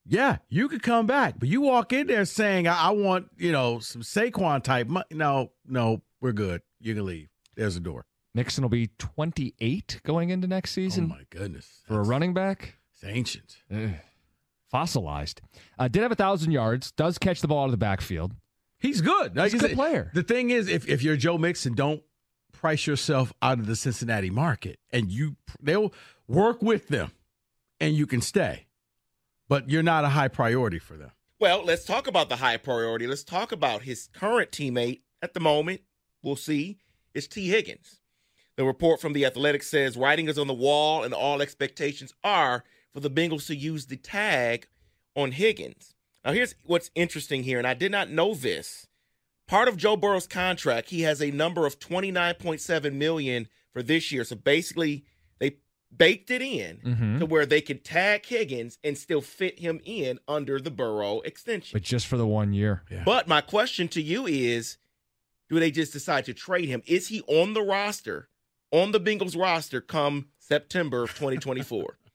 yeah, 0.07 0.38
you 0.48 0.68
could 0.68 0.83
come 0.83 1.07
back. 1.07 1.35
But 1.38 1.48
you 1.48 1.62
walk 1.62 1.92
in 1.92 2.07
there 2.07 2.24
saying, 2.24 2.68
I, 2.68 2.88
I 2.88 2.90
want, 2.90 3.29
you 3.37 3.53
know, 3.53 3.79
some 3.79 4.03
Saquon 4.03 4.62
type. 4.62 4.87
Mo-. 4.87 5.05
No, 5.11 5.53
no, 5.66 6.03
we're 6.20 6.33
good. 6.33 6.62
You 6.81 6.94
can 6.94 7.07
leave. 7.07 7.29
There's 7.57 7.77
a 7.77 7.81
door. 7.81 8.07
Mixon 8.35 8.62
will 8.62 8.68
be 8.68 8.88
28 8.98 10.00
going 10.05 10.31
into 10.31 10.46
next 10.46 10.72
season. 10.72 11.05
Oh, 11.05 11.16
my 11.16 11.22
goodness. 11.31 11.83
For 11.87 12.00
a 12.00 12.05
running 12.05 12.35
back? 12.35 12.77
It's 12.94 13.05
ancient. 13.05 13.57
Ugh. 13.72 13.90
Fossilized. 14.70 15.40
Uh, 15.79 15.87
did 15.88 16.03
have 16.03 16.11
a 16.11 16.18
1,000 16.18 16.50
yards, 16.50 16.90
does 16.92 17.16
catch 17.16 17.40
the 17.40 17.48
ball 17.48 17.62
out 17.62 17.66
of 17.66 17.70
the 17.70 17.77
backfield. 17.77 18.33
He's 18.85 19.01
good. 19.01 19.35
Like 19.35 19.51
He's 19.51 19.61
a 19.61 19.62
good 19.62 19.70
said, 19.70 19.77
player. 19.77 20.11
The 20.12 20.23
thing 20.23 20.51
is, 20.51 20.68
if, 20.68 20.87
if 20.87 21.03
you're 21.03 21.16
Joe 21.16 21.38
Mixon, 21.38 21.73
don't 21.73 22.03
price 22.53 22.87
yourself 22.87 23.33
out 23.40 23.59
of 23.59 23.66
the 23.66 23.77
Cincinnati 23.77 24.29
market, 24.29 24.79
and 24.92 25.11
you 25.11 25.37
they'll 25.59 25.90
work 26.29 26.61
with 26.61 26.88
them, 26.88 27.12
and 27.81 27.94
you 27.94 28.07
can 28.07 28.20
stay, 28.20 28.66
but 29.49 29.70
you're 29.70 29.83
not 29.83 30.05
a 30.05 30.11
high 30.11 30.29
priority 30.29 30.79
for 30.79 30.99
them. 30.99 31.12
Well, 31.40 31.64
let's 31.64 31.87
talk 31.87 32.07
about 32.07 32.29
the 32.29 32.37
high 32.37 32.59
priority. 32.59 33.07
Let's 33.07 33.25
talk 33.25 33.53
about 33.53 33.85
his 33.85 34.11
current 34.12 34.51
teammate 34.51 35.01
at 35.23 35.33
the 35.33 35.40
moment. 35.40 35.81
We'll 36.23 36.37
see. 36.37 36.77
It's 37.14 37.27
Tee 37.27 37.49
Higgins. 37.49 38.01
The 38.57 38.64
report 38.64 39.01
from 39.01 39.14
The 39.14 39.25
Athletic 39.25 39.62
says 39.62 39.97
writing 39.97 40.29
is 40.29 40.38
on 40.38 40.47
the 40.47 40.53
wall, 40.53 41.05
and 41.05 41.14
all 41.14 41.40
expectations 41.40 42.12
are 42.23 42.64
for 42.92 43.01
the 43.01 43.11
Bengals 43.11 43.47
to 43.47 43.57
use 43.57 43.87
the 43.87 43.97
tag 43.97 44.68
on 45.16 45.33
Higgins. 45.33 45.93
Now, 46.25 46.33
here's 46.33 46.55
what's 46.65 46.91
interesting 46.95 47.43
here, 47.43 47.59
and 47.59 47.67
I 47.67 47.75
did 47.75 47.93
not 47.93 48.11
know 48.11 48.35
this. 48.35 48.87
Part 49.47 49.69
of 49.69 49.77
Joe 49.77 49.97
Burrow's 49.97 50.27
contract, 50.27 50.89
he 50.91 51.03
has 51.03 51.21
a 51.21 51.31
number 51.31 51.67
of 51.67 51.79
29.7 51.79 52.95
million 52.95 53.49
for 53.73 53.83
this 53.83 54.11
year. 54.11 54.25
So 54.25 54.37
basically, 54.37 55.05
they 55.39 55.59
baked 55.95 56.31
it 56.31 56.41
in 56.41 56.79
Mhm. 56.79 57.19
to 57.19 57.27
where 57.27 57.45
they 57.45 57.61
could 57.61 57.85
tag 57.85 58.25
Higgins 58.25 58.79
and 58.83 58.97
still 58.97 59.21
fit 59.21 59.59
him 59.59 59.81
in 59.85 60.19
under 60.27 60.59
the 60.59 60.71
Burrow 60.71 61.21
extension. 61.21 61.77
But 61.77 61.83
just 61.83 62.07
for 62.07 62.17
the 62.17 62.27
one 62.27 62.55
year. 62.55 62.85
But 63.05 63.29
my 63.29 63.43
question 63.43 63.89
to 63.89 64.01
you 64.01 64.27
is 64.27 64.79
do 65.51 65.61
they 65.61 65.71
just 65.71 65.93
decide 65.93 66.25
to 66.25 66.33
trade 66.33 66.71
him? 66.71 66.83
Is 66.87 67.09
he 67.09 67.21
on 67.23 67.53
the 67.53 67.63
roster, 67.63 68.31
on 68.71 68.93
the 68.93 69.01
Bengals 69.01 69.39
roster 69.39 69.83
come 69.83 70.29
September 70.39 71.03
of 71.03 71.11
2024? 71.15 71.99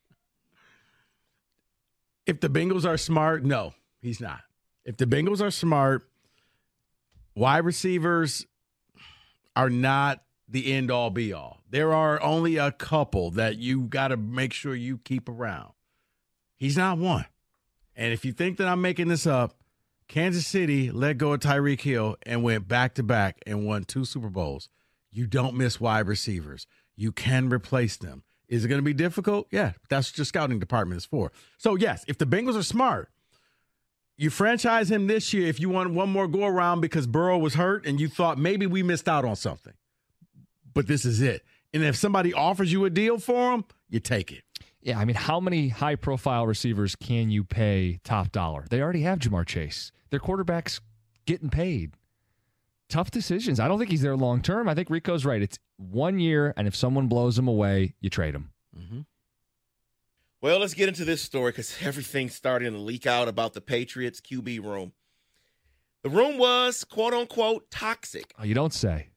If 2.25 2.41
the 2.41 2.49
Bengals 2.49 2.85
are 2.85 2.97
smart, 2.97 3.43
no, 3.43 3.73
he's 4.01 4.21
not. 4.21 4.41
If 4.85 4.97
the 4.97 5.05
Bengals 5.05 5.41
are 5.41 5.51
smart, 5.51 6.07
wide 7.35 7.65
receivers 7.65 8.45
are 9.55 9.69
not 9.69 10.23
the 10.47 10.73
end 10.73 10.89
all 10.89 11.09
be 11.09 11.31
all. 11.33 11.61
There 11.69 11.93
are 11.93 12.21
only 12.21 12.57
a 12.57 12.71
couple 12.71 13.31
that 13.31 13.57
you 13.57 13.83
got 13.83 14.09
to 14.09 14.17
make 14.17 14.53
sure 14.53 14.73
you 14.73 14.97
keep 14.97 15.29
around. 15.29 15.73
He's 16.57 16.77
not 16.77 16.97
one. 16.97 17.25
And 17.95 18.13
if 18.13 18.25
you 18.25 18.31
think 18.31 18.57
that 18.57 18.67
I'm 18.67 18.81
making 18.81 19.09
this 19.09 19.27
up, 19.27 19.55
Kansas 20.07 20.47
City 20.47 20.89
let 20.89 21.17
go 21.17 21.33
of 21.33 21.41
Tyreek 21.41 21.81
Hill 21.81 22.15
and 22.23 22.43
went 22.43 22.67
back 22.67 22.95
to 22.95 23.03
back 23.03 23.37
and 23.45 23.65
won 23.65 23.83
two 23.83 24.05
Super 24.05 24.29
Bowls. 24.29 24.69
You 25.11 25.27
don't 25.27 25.55
miss 25.55 25.79
wide 25.79 26.07
receivers. 26.07 26.65
You 26.95 27.11
can 27.11 27.49
replace 27.49 27.97
them. 27.97 28.23
Is 28.47 28.65
it 28.65 28.67
going 28.67 28.79
to 28.79 28.85
be 28.85 28.93
difficult? 28.93 29.47
Yeah, 29.51 29.73
that's 29.89 30.11
what 30.11 30.17
your 30.17 30.25
scouting 30.25 30.59
department 30.59 30.97
is 30.97 31.05
for. 31.05 31.31
So, 31.57 31.75
yes, 31.75 32.03
if 32.07 32.17
the 32.17 32.25
Bengals 32.25 32.57
are 32.57 32.63
smart, 32.63 33.11
you 34.19 34.29
franchise 34.29 34.91
him 34.91 35.07
this 35.07 35.33
year 35.33 35.47
if 35.47 35.61
you 35.61 35.69
want 35.69 35.93
one 35.93 36.09
more 36.09 36.27
go 36.27 36.43
around 36.45 36.81
because 36.81 37.07
Burrow 37.07 37.37
was 37.37 37.53
hurt 37.53 37.85
and 37.85 38.01
you 38.01 38.09
thought 38.09 38.37
maybe 38.37 38.67
we 38.67 38.83
missed 38.83 39.07
out 39.07 39.23
on 39.23 39.37
something. 39.37 39.71
But 40.73 40.87
this 40.87 41.05
is 41.05 41.21
it. 41.21 41.41
And 41.73 41.83
if 41.83 41.95
somebody 41.95 42.33
offers 42.33 42.69
you 42.69 42.83
a 42.83 42.89
deal 42.89 43.17
for 43.17 43.53
him, 43.53 43.63
you 43.89 44.01
take 44.01 44.33
it. 44.33 44.43
Yeah, 44.81 44.99
I 44.99 45.05
mean, 45.05 45.15
how 45.15 45.39
many 45.39 45.69
high 45.69 45.95
profile 45.95 46.45
receivers 46.45 46.97
can 46.97 47.29
you 47.29 47.45
pay 47.45 48.01
top 48.03 48.33
dollar? 48.33 48.65
They 48.69 48.81
already 48.81 49.03
have 49.03 49.19
Ja'Marr 49.19 49.45
Chase. 49.45 49.93
Their 50.09 50.19
quarterback's 50.19 50.81
getting 51.25 51.49
paid. 51.49 51.93
Tough 52.89 53.11
decisions. 53.11 53.57
I 53.61 53.69
don't 53.69 53.77
think 53.77 53.89
he's 53.91 54.01
there 54.01 54.17
long 54.17 54.41
term. 54.41 54.67
I 54.67 54.75
think 54.75 54.89
Rico's 54.89 55.23
right. 55.23 55.41
It's 55.41 55.59
one 55.77 56.19
year, 56.19 56.53
and 56.57 56.67
if 56.67 56.75
someone 56.75 57.07
blows 57.07 57.39
him 57.39 57.47
away, 57.47 57.93
you 58.01 58.09
trade 58.09 58.35
him. 58.35 58.51
Mm-hmm. 58.77 58.99
Well, 60.41 60.59
let's 60.59 60.73
get 60.73 60.87
into 60.87 61.03
this 61.03 61.21
story 61.21 61.51
because 61.51 61.75
everything's 61.81 62.35
starting 62.35 62.71
to 62.71 62.79
leak 62.79 63.05
out 63.05 63.27
about 63.27 63.53
the 63.53 63.61
Patriots 63.61 64.21
QB 64.21 64.63
room. 64.63 64.93
The 66.01 66.09
room 66.09 66.37
was 66.37 66.85
quote 66.85 67.13
unquote 67.13 67.69
toxic. 67.69 68.33
Oh, 68.39 68.45
you 68.45 68.55
don't 68.55 68.73
say. 68.73 69.09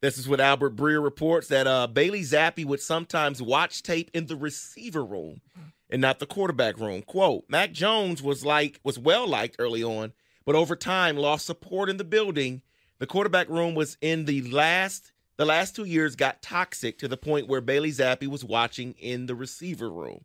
This 0.00 0.18
is 0.18 0.28
what 0.28 0.40
Albert 0.40 0.76
Breer 0.76 1.02
reports 1.02 1.48
that 1.48 1.66
uh, 1.66 1.86
Bailey 1.86 2.20
Zappe 2.20 2.64
would 2.64 2.80
sometimes 2.80 3.40
watch 3.40 3.82
tape 3.82 4.10
in 4.12 4.26
the 4.26 4.36
receiver 4.36 5.02
room 5.02 5.40
and 5.88 6.02
not 6.02 6.18
the 6.18 6.26
quarterback 6.26 6.78
room. 6.78 7.00
Quote, 7.02 7.44
Mac 7.48 7.72
Jones 7.72 8.22
was 8.22 8.44
like 8.44 8.80
was 8.82 8.98
well 8.98 9.26
liked 9.26 9.56
early 9.58 9.82
on, 9.82 10.12
but 10.44 10.56
over 10.56 10.76
time 10.76 11.16
lost 11.16 11.46
support 11.46 11.88
in 11.88 11.96
the 11.98 12.04
building. 12.04 12.62
The 12.98 13.06
quarterback 13.06 13.48
room 13.48 13.74
was 13.74 13.96
in 14.00 14.24
the 14.24 14.42
last 14.42 15.12
the 15.36 15.44
last 15.44 15.76
two 15.76 15.84
years 15.84 16.16
got 16.16 16.42
toxic 16.42 16.98
to 16.98 17.08
the 17.08 17.16
point 17.16 17.48
where 17.48 17.60
Bailey 17.60 17.90
Zappe 17.90 18.26
was 18.26 18.44
watching 18.44 18.94
in 18.98 19.26
the 19.26 19.34
receiver 19.34 19.88
room. 19.88 20.24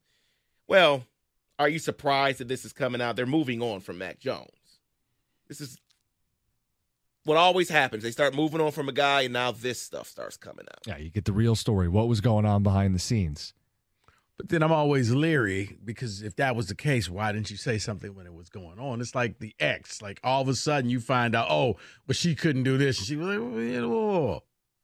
Well, 0.69 1.03
are 1.57 1.67
you 1.67 1.79
surprised 1.79 2.37
that 2.37 2.47
this 2.47 2.63
is 2.63 2.73
coming 2.73 3.01
out? 3.01 3.15
They're 3.15 3.25
moving 3.25 3.59
on 3.61 3.79
from 3.79 3.97
Mac 3.97 4.19
Jones. 4.19 4.47
This 5.47 5.61
is 5.61 5.79
what 7.25 7.37
always 7.37 7.69
happens. 7.69 8.03
They 8.03 8.11
start 8.11 8.35
moving 8.35 8.61
on 8.61 8.71
from 8.71 8.87
a 8.87 8.91
guy, 8.91 9.23
and 9.23 9.33
now 9.33 9.51
this 9.51 9.81
stuff 9.81 10.07
starts 10.07 10.37
coming 10.37 10.65
out. 10.71 10.85
Yeah, 10.85 10.97
you 10.97 11.09
get 11.09 11.25
the 11.25 11.33
real 11.33 11.55
story. 11.55 11.89
What 11.89 12.07
was 12.07 12.21
going 12.21 12.45
on 12.45 12.61
behind 12.61 12.93
the 12.93 12.99
scenes? 12.99 13.55
But 14.37 14.49
then 14.49 14.61
I'm 14.61 14.71
always 14.71 15.11
leery 15.11 15.75
because 15.83 16.21
if 16.21 16.35
that 16.35 16.55
was 16.55 16.67
the 16.67 16.75
case, 16.75 17.09
why 17.09 17.31
didn't 17.31 17.49
you 17.49 17.57
say 17.57 17.79
something 17.79 18.13
when 18.13 18.27
it 18.27 18.33
was 18.33 18.49
going 18.49 18.79
on? 18.79 19.01
It's 19.01 19.15
like 19.15 19.39
the 19.39 19.55
ex. 19.59 20.03
Like 20.03 20.19
all 20.23 20.43
of 20.43 20.47
a 20.49 20.55
sudden 20.55 20.91
you 20.91 20.99
find 20.99 21.35
out, 21.35 21.47
oh, 21.49 21.77
but 22.05 22.15
she 22.15 22.35
couldn't 22.35 22.63
do 22.63 22.77
this. 22.77 22.99
And 22.99 23.07
she 23.07 23.15
was 23.15 23.27
like, 23.27 23.39
well, 23.39 23.59
you 23.59 23.81
know, 23.81 24.43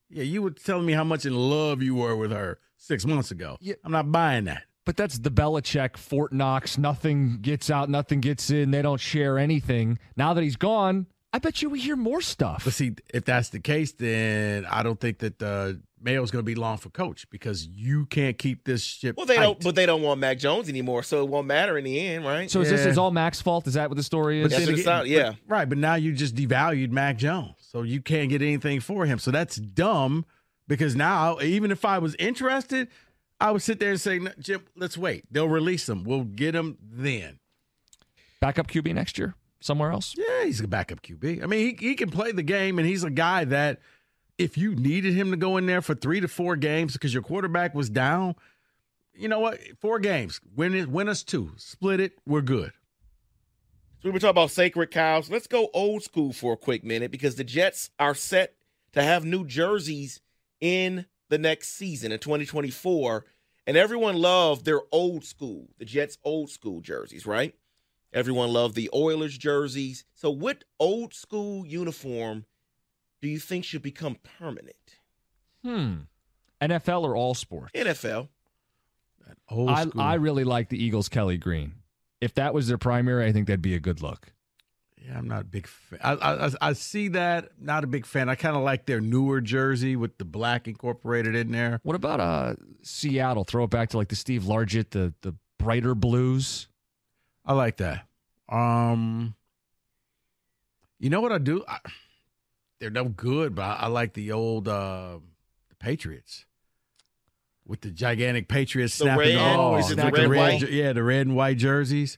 yeah, 0.10 0.24
you 0.24 0.42
were 0.42 0.50
telling 0.50 0.88
me 0.88 0.94
how 0.94 1.04
much 1.04 1.26
in 1.26 1.36
love 1.36 1.84
you 1.84 1.94
were 1.94 2.16
with 2.16 2.32
her 2.32 2.60
six 2.76 3.06
months 3.06 3.30
ago. 3.30 3.58
Yeah. 3.62 3.76
I'm 3.84 3.92
not 3.92 4.12
buying 4.12 4.46
that. 4.46 4.64
But 4.86 4.98
that's 4.98 5.18
the 5.18 5.32
Belichick, 5.32 5.98
Fort 5.98 6.32
Knox. 6.32 6.78
Nothing 6.78 7.40
gets 7.42 7.70
out, 7.70 7.90
nothing 7.90 8.22
gets 8.22 8.50
in. 8.52 8.72
They 8.72 8.82
don't 8.84 9.00
share 9.02 9.38
anything. 9.40 9.98
Now 10.16 10.34
that 10.36 10.44
he's 10.44 10.56
gone, 10.56 11.08
I 11.34 11.40
bet 11.40 11.62
you 11.62 11.70
we 11.70 11.82
hear 11.82 11.96
more 11.96 12.22
stuff. 12.22 12.64
But 12.64 12.74
see, 12.74 12.94
if 13.14 13.26
that's 13.26 13.50
the 13.50 13.60
case, 13.60 13.92
then 13.94 14.66
I 14.66 14.84
don't 14.84 15.00
think 15.00 15.18
that 15.20 15.42
uh, 15.42 15.74
Mayo's 16.00 16.30
going 16.32 16.44
to 16.44 16.46
be 16.46 16.56
long 16.56 16.78
for 16.78 16.90
coach 16.92 17.28
because 17.32 17.66
you 17.68 18.06
can't 18.06 18.38
keep 18.38 18.64
this 18.64 18.84
ship. 18.84 19.18
Well, 19.18 19.26
they 19.26 19.36
tight. 19.38 19.42
don't, 19.44 19.60
but 19.64 19.74
they 19.76 19.88
don't 19.88 20.04
want 20.04 20.20
Mac 20.20 20.38
Jones 20.38 20.70
anymore, 20.70 21.02
so 21.04 21.24
it 21.24 21.30
won't 21.30 21.48
matter 21.48 21.78
in 21.80 21.84
the 21.84 22.00
end, 22.00 22.24
right? 22.24 22.50
So 22.50 22.62
is 22.62 22.70
this 22.70 22.86
is 22.86 22.98
all 23.00 23.12
Mac's 23.12 23.42
fault? 23.42 23.66
Is 23.68 23.74
that 23.74 23.90
what 23.90 23.98
the 23.98 24.04
story 24.04 24.40
is? 24.40 24.46
But 24.46 24.52
That's 24.52 24.66
then 24.66 24.74
again- 24.76 25.08
yeah. 25.08 25.30
but- 25.32 25.38
right. 25.48 25.68
But 25.68 25.80
now 25.80 25.96
you 25.96 26.14
just 26.14 26.36
devalued 26.36 26.92
Mac 26.92 27.18
Jones, 27.18 27.56
so 27.60 27.82
you 27.82 28.02
can't 28.02 28.30
get 28.30 28.42
anything 28.44 28.80
for 28.80 29.06
him. 29.06 29.18
So 29.20 29.32
that's 29.32 29.56
dumb 29.58 30.26
because 30.68 30.96
now, 30.96 31.40
even 31.42 31.70
if 31.72 31.84
I 31.86 31.98
was 31.98 32.16
interested, 32.16 32.88
I 33.40 33.52
would 33.52 33.62
sit 33.62 33.80
there 33.80 33.92
and 33.92 34.02
say, 34.02 34.20
Jim, 34.40 34.64
let's 34.76 34.98
wait. 34.98 35.26
They'll 35.30 35.50
release 35.50 35.88
him. 35.90 36.04
We'll 36.04 36.24
get 36.24 36.56
him 36.56 36.78
then. 36.82 37.40
Backup 38.40 38.68
QB 38.68 38.94
next 38.94 39.18
year 39.18 39.36
somewhere 39.66 39.92
else. 39.92 40.16
Yeah, 40.18 40.46
he's 40.46 40.62
a 40.62 40.68
backup 40.68 41.02
QB. 41.02 41.44
I 41.44 41.48
mean, 41.48 41.76
he, 41.78 41.88
he 41.88 41.96
can 41.96 42.12
play 42.12 42.32
the 42.32 42.44
game, 42.44 42.78
and 42.78 42.88
he's 42.88 43.04
a 43.04 43.10
guy 43.10 43.46
that 43.46 43.80
if 44.38 44.58
you 44.58 44.76
needed 44.76 45.14
him 45.14 45.32
to 45.32 45.38
go 45.38 45.58
in 45.58 45.66
there 45.66 45.82
for 45.82 45.96
three 45.96 46.20
to 46.20 46.28
four 46.28 46.56
games 46.56 46.94
because 46.94 47.14
your 47.14 47.24
quarterback 47.24 47.74
was 47.74 47.90
down, 47.90 48.36
you 49.14 49.28
know 49.28 49.40
what? 49.40 49.60
Four 49.80 50.00
games, 50.00 50.40
win 50.56 50.76
it, 50.76 50.88
win 50.88 51.10
us 51.10 51.24
two, 51.24 51.52
split 51.58 52.00
it, 52.00 52.14
we're 52.26 52.42
good. 52.42 52.72
So 54.02 54.10
we 54.10 54.12
were 54.12 54.20
talking 54.20 54.32
about 54.32 54.52
sacred 54.52 54.92
cows. 54.92 55.32
Let's 55.32 55.48
go 55.48 55.70
old 55.74 56.04
school 56.04 56.32
for 56.32 56.54
a 56.54 56.58
quick 56.58 56.84
minute 56.84 57.12
because 57.12 57.36
the 57.36 57.44
Jets 57.44 57.90
are 57.98 58.14
set 58.14 58.56
to 58.94 59.02
have 59.02 59.26
new 59.26 59.46
jerseys 59.46 60.22
in 60.62 61.06
the 61.30 61.38
next 61.38 61.76
season 61.76 62.12
in 62.12 62.20
2024. 62.20 63.26
And 63.68 63.78
everyone 63.78 64.18
loved 64.18 64.66
their 64.66 64.82
old 64.92 65.26
school, 65.26 65.70
the 65.80 65.86
Jets' 65.86 66.20
old 66.24 66.52
school 66.52 66.82
jerseys, 66.82 67.26
right? 67.26 67.56
Everyone 68.14 68.54
loved 68.54 68.76
the 68.76 68.90
Oilers 68.94 69.38
jerseys. 69.38 70.06
So, 70.14 70.30
what 70.30 70.64
old 70.80 71.14
school 71.14 71.66
uniform 71.66 72.46
do 73.22 73.28
you 73.28 73.40
think 73.40 73.66
should 73.66 73.82
become 73.82 74.18
permanent? 74.38 75.00
Hmm. 75.64 75.96
NFL 76.62 77.04
or 77.04 77.16
all 77.16 77.34
sports? 77.34 77.72
NFL. 77.76 78.30
Old 79.50 79.70
I, 79.70 79.82
school. 79.82 80.02
I 80.02 80.14
really 80.16 80.44
like 80.44 80.70
the 80.70 80.82
Eagles 80.82 81.10
Kelly 81.10 81.38
Green. 81.38 81.74
If 82.22 82.36
that 82.36 82.54
was 82.54 82.68
their 82.68 82.78
primary, 82.78 83.26
I 83.26 83.32
think 83.32 83.48
that'd 83.48 83.62
be 83.62 83.76
a 83.76 83.80
good 83.80 84.02
look. 84.02 84.32
Yeah, 85.08 85.18
I'm 85.18 85.28
not 85.28 85.42
a 85.42 85.46
big 85.46 85.68
fan. 85.68 86.00
I, 86.04 86.14
I, 86.14 86.48
I- 86.48 86.52
I 86.62 86.74
see 86.74 87.10
that. 87.10 87.50
Not 87.62 87.84
a 87.84 87.88
big 87.88 88.06
fan. 88.06 88.28
I 88.30 88.36
kind 88.36 88.56
of 88.56 88.64
like 88.64 88.86
their 88.86 89.02
newer 89.02 89.40
jersey 89.42 89.96
with 89.96 90.18
the 90.18 90.26
black 90.26 90.68
incorporated 90.68 91.36
in 91.36 91.52
there. 91.52 91.80
What 91.84 91.96
about 91.96 92.20
uh 92.20 92.56
Seattle? 92.82 93.44
Throw 93.44 93.66
it 93.66 93.70
back 93.70 93.90
to 93.90 93.98
like 93.98 94.08
the 94.08 94.16
Steve 94.16 94.44
Largent, 94.44 94.90
the 94.92 95.14
the 95.22 95.36
brighter 95.60 95.94
blues. 95.96 96.68
I 97.46 97.54
like 97.54 97.78
that. 97.78 98.08
Um, 98.50 99.36
you 101.00 101.10
know 101.10 101.22
what 101.22 101.32
I 101.32 101.38
do? 101.38 101.64
I, 101.68 101.78
they're 102.80 102.90
no 102.90 103.06
good, 103.06 103.56
but 103.56 103.64
I, 103.64 103.74
I 103.82 103.88
like 103.88 104.14
the 104.14 104.32
old 104.32 104.68
uh, 104.68 105.20
the 105.70 105.76
Patriots 105.76 106.46
with 107.68 107.82
the 107.82 107.92
gigantic 107.92 108.48
Patriots 108.48 108.98
The 108.98 109.06
snapping 109.06 109.36
red- 109.38 109.56
ball. 109.56 109.78
is 109.78 109.92
it 109.92 109.96
the 109.98 110.06
With 110.06 110.26
red, 110.26 110.30
white? 110.62 110.70
Yeah, 110.72 110.94
the 110.94 111.04
red 111.04 111.28
and 111.28 111.36
white 111.36 111.58
jerseys. 111.58 112.18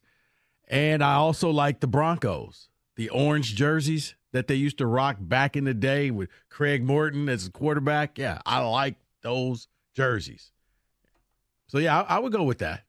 And 0.70 1.02
I 1.04 1.14
also 1.14 1.50
like 1.50 1.80
the 1.80 1.88
Broncos, 1.88 2.68
the 2.98 3.10
orange 3.10 3.56
jerseys 3.56 4.16
that 4.34 4.48
they 4.48 4.56
used 4.56 4.78
to 4.80 4.86
rock 4.86 5.16
back 5.22 5.56
in 5.56 5.64
the 5.64 5.74
day 5.74 6.12
with 6.12 6.30
Craig 6.50 6.84
Morton 6.84 7.30
as 7.30 7.48
a 7.48 7.52
quarterback. 7.52 8.18
Yeah, 8.18 8.42
I 8.46 8.60
like 8.60 8.96
those 9.22 9.68
jerseys. 9.96 10.52
So 11.68 11.78
yeah, 11.78 12.02
I, 12.02 12.18
I 12.18 12.20
would 12.20 12.34
go 12.34 12.44
with 12.44 12.58
that. 12.60 12.84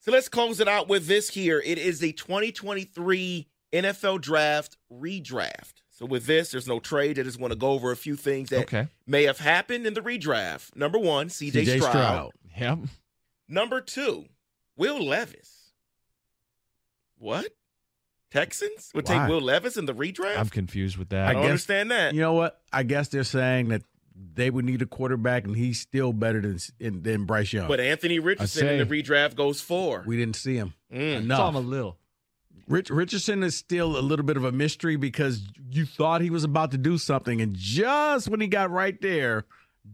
So 0.00 0.10
let's 0.10 0.28
close 0.28 0.60
it 0.60 0.66
out 0.68 0.88
with 0.88 1.06
this 1.06 1.28
here. 1.30 1.62
It 1.64 1.78
is 1.78 2.00
the 2.00 2.12
2023 2.12 3.46
NFL 3.72 4.20
Draft 4.20 4.76
redraft. 4.92 5.74
So 5.90 6.06
with 6.06 6.24
this, 6.24 6.50
there's 6.50 6.66
no 6.66 6.80
trade. 6.80 7.18
I 7.18 7.22
just 7.22 7.38
want 7.38 7.52
to 7.52 7.58
go 7.58 7.72
over 7.72 7.92
a 7.92 7.96
few 7.96 8.16
things 8.16 8.48
that 8.48 8.62
Okay. 8.62 8.88
may 9.06 9.24
have 9.24 9.38
happened 9.38 9.86
in 9.86 9.92
the 9.92 10.00
redraft. 10.00 10.74
Number 10.74 10.98
one, 10.98 11.28
CJ, 11.28 11.52
CJ 11.52 11.76
Stroud. 11.78 11.90
Stroud. 11.90 12.30
Yep. 12.58 12.78
Number 13.48 13.80
two, 13.82 14.24
Will 14.76 15.04
Levis. 15.04 15.72
What? 17.18 17.48
Texans 18.30 18.90
would 18.94 19.08
Why? 19.08 19.18
take 19.18 19.28
Will 19.28 19.40
Levis 19.40 19.76
in 19.76 19.86
the 19.86 19.94
redraft? 19.94 20.38
I'm 20.38 20.48
confused 20.48 20.96
with 20.96 21.08
that. 21.10 21.26
I 21.26 21.30
I 21.30 21.32
don't 21.32 21.42
guess- 21.42 21.50
understand 21.50 21.90
that. 21.90 22.14
You 22.14 22.20
know 22.20 22.32
what? 22.34 22.60
I 22.72 22.82
guess 22.84 23.08
they're 23.08 23.24
saying 23.24 23.68
that 23.68 23.82
they 24.34 24.50
would 24.50 24.64
need 24.64 24.82
a 24.82 24.86
quarterback, 24.86 25.44
and 25.44 25.56
he's 25.56 25.80
still 25.80 26.12
better 26.12 26.40
than 26.40 26.58
than, 26.78 27.02
than 27.02 27.24
Bryce 27.24 27.52
Young. 27.52 27.68
But 27.68 27.80
Anthony 27.80 28.18
Richardson 28.18 28.68
in 28.68 28.88
the 28.88 29.02
redraft 29.02 29.34
goes 29.34 29.60
four. 29.60 30.04
we 30.06 30.16
didn't 30.16 30.36
see 30.36 30.54
him 30.56 30.74
Mm. 30.92 31.22
enough. 31.22 31.38
Saw 31.38 31.48
him 31.48 31.54
a 31.56 31.60
little. 31.60 31.96
Rich, 32.68 32.90
Richardson 32.90 33.42
is 33.42 33.56
still 33.56 33.98
a 33.98 34.00
little 34.02 34.24
bit 34.24 34.36
of 34.36 34.44
a 34.44 34.52
mystery 34.52 34.94
because 34.94 35.42
you 35.72 35.84
thought 35.86 36.20
he 36.20 36.30
was 36.30 36.44
about 36.44 36.70
to 36.70 36.78
do 36.78 36.98
something, 36.98 37.40
and 37.40 37.56
just 37.56 38.28
when 38.28 38.40
he 38.40 38.46
got 38.46 38.70
right 38.70 39.00
there, 39.00 39.44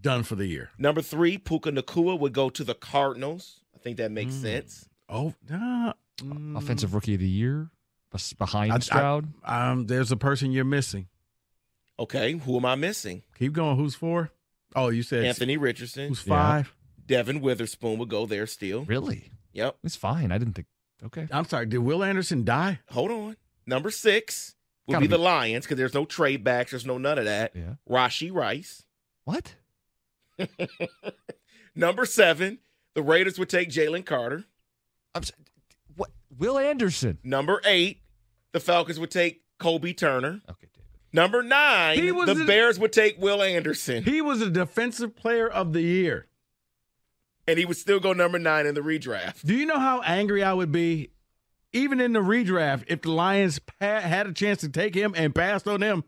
done 0.02 0.24
for 0.24 0.34
the 0.34 0.46
year. 0.46 0.70
Number 0.76 1.00
three, 1.00 1.38
Puka 1.38 1.70
Nacua 1.72 2.18
would 2.18 2.34
go 2.34 2.50
to 2.50 2.64
the 2.64 2.74
Cardinals. 2.74 3.60
I 3.74 3.78
think 3.78 3.96
that 3.96 4.10
makes 4.10 4.34
Mm. 4.34 4.42
sense. 4.42 4.88
Oh, 5.08 5.32
nah, 5.48 5.94
mm. 6.18 6.56
Offensive 6.58 6.92
rookie 6.92 7.14
of 7.14 7.20
the 7.20 7.28
year 7.28 7.70
bes- 7.70 7.75
behind 8.38 8.72
I- 8.72 8.76
I- 8.76 8.78
Stroud. 8.80 9.32
um, 9.44 9.86
there's 9.86 10.10
a 10.12 10.16
person 10.16 10.52
you're 10.52 10.64
missing. 10.64 11.08
Okay, 11.98 12.32
who 12.32 12.56
am 12.58 12.66
I 12.66 12.74
missing? 12.74 13.22
Keep 13.38 13.54
going. 13.54 13.76
Who's 13.76 13.94
four? 13.94 14.30
Oh, 14.74 14.88
you 14.88 15.02
said 15.02 15.24
Anthony 15.24 15.56
Richardson. 15.56 16.08
Who's 16.08 16.26
Yeah. 16.26 16.34
five? 16.36 16.74
Devon 17.06 17.40
Witherspoon 17.40 17.98
would 17.98 18.08
go 18.10 18.26
there 18.26 18.46
still. 18.46 18.84
really? 18.84 19.30
Yep. 19.52 19.78
It's 19.84 19.96
fine. 19.96 20.30
I 20.32 20.38
didn't 20.38 20.54
think. 20.54 20.66
Okay. 21.04 21.26
I'm 21.30 21.44
sorry. 21.46 21.66
Did 21.66 21.78
Will 21.78 22.02
Anderson 22.04 22.44
die? 22.44 22.80
Hold 22.90 23.10
on. 23.10 23.36
Number 23.66 23.90
six 23.90 24.54
would 24.86 24.94
Gotta 24.94 25.04
be 25.04 25.06
the 25.08 25.16
be- 25.16 25.22
Lions 25.22 25.64
because 25.64 25.78
there's 25.78 25.94
no 25.94 26.04
trade 26.04 26.44
backs. 26.44 26.72
There's 26.72 26.84
no 26.84 26.98
none 26.98 27.18
of 27.18 27.24
that. 27.24 27.52
Yeah. 27.54 27.74
Rashee 27.88 28.32
Rice. 28.32 28.84
What? 29.24 29.54
Number 31.74 32.06
seven, 32.06 32.58
the 32.94 33.02
Raiders 33.02 33.38
would 33.38 33.48
take 33.48 33.68
Jalen 33.70 34.04
Carter. 34.04 34.44
I'm 35.14 35.22
s- 35.22 35.32
what? 35.96 36.10
Will 36.36 36.58
Anderson. 36.58 37.18
Number 37.22 37.60
eight, 37.64 38.00
the 38.56 38.60
Falcons 38.60 38.98
would 38.98 39.10
take 39.10 39.42
Kobie 39.60 39.94
Turner. 39.96 40.40
Okay, 40.48 40.68
David. 40.74 40.88
Number 41.12 41.42
nine, 41.42 41.98
He 41.98 42.10
was 42.10 42.26
the 42.26 42.40
in- 42.40 42.46
Bears 42.46 42.78
would 42.78 42.92
take 42.92 43.20
Will 43.20 43.42
Anderson. 43.42 44.02
He 44.04 44.22
was 44.22 44.40
a 44.40 44.48
defensive 44.48 45.14
player 45.14 45.46
of 45.46 45.72
the 45.74 45.82
year. 45.82 46.26
and 47.46 47.58
he 47.58 47.64
would 47.66 47.76
still 47.76 48.00
go 48.00 48.12
number 48.14 48.38
nine 48.38 48.66
in 48.66 48.74
the 48.74 48.80
redraft. 48.80 49.44
Do 49.46 49.54
you 49.54 49.66
know 49.66 49.78
how 49.78 50.00
angry 50.02 50.42
I 50.42 50.52
would 50.54 50.72
be, 50.72 51.10
even 51.72 52.00
in 52.00 52.12
the 52.14 52.20
redraft, 52.20 52.84
if 52.88 53.02
the 53.02 53.12
Lions 53.12 53.58
pa- 53.60 54.00
had 54.00 54.26
a 54.26 54.32
chance 54.32 54.62
to 54.62 54.68
take 54.70 54.94
him 54.94 55.12
and 55.16 55.34
passed 55.34 55.68
on 55.68 55.80
him? 55.82 56.02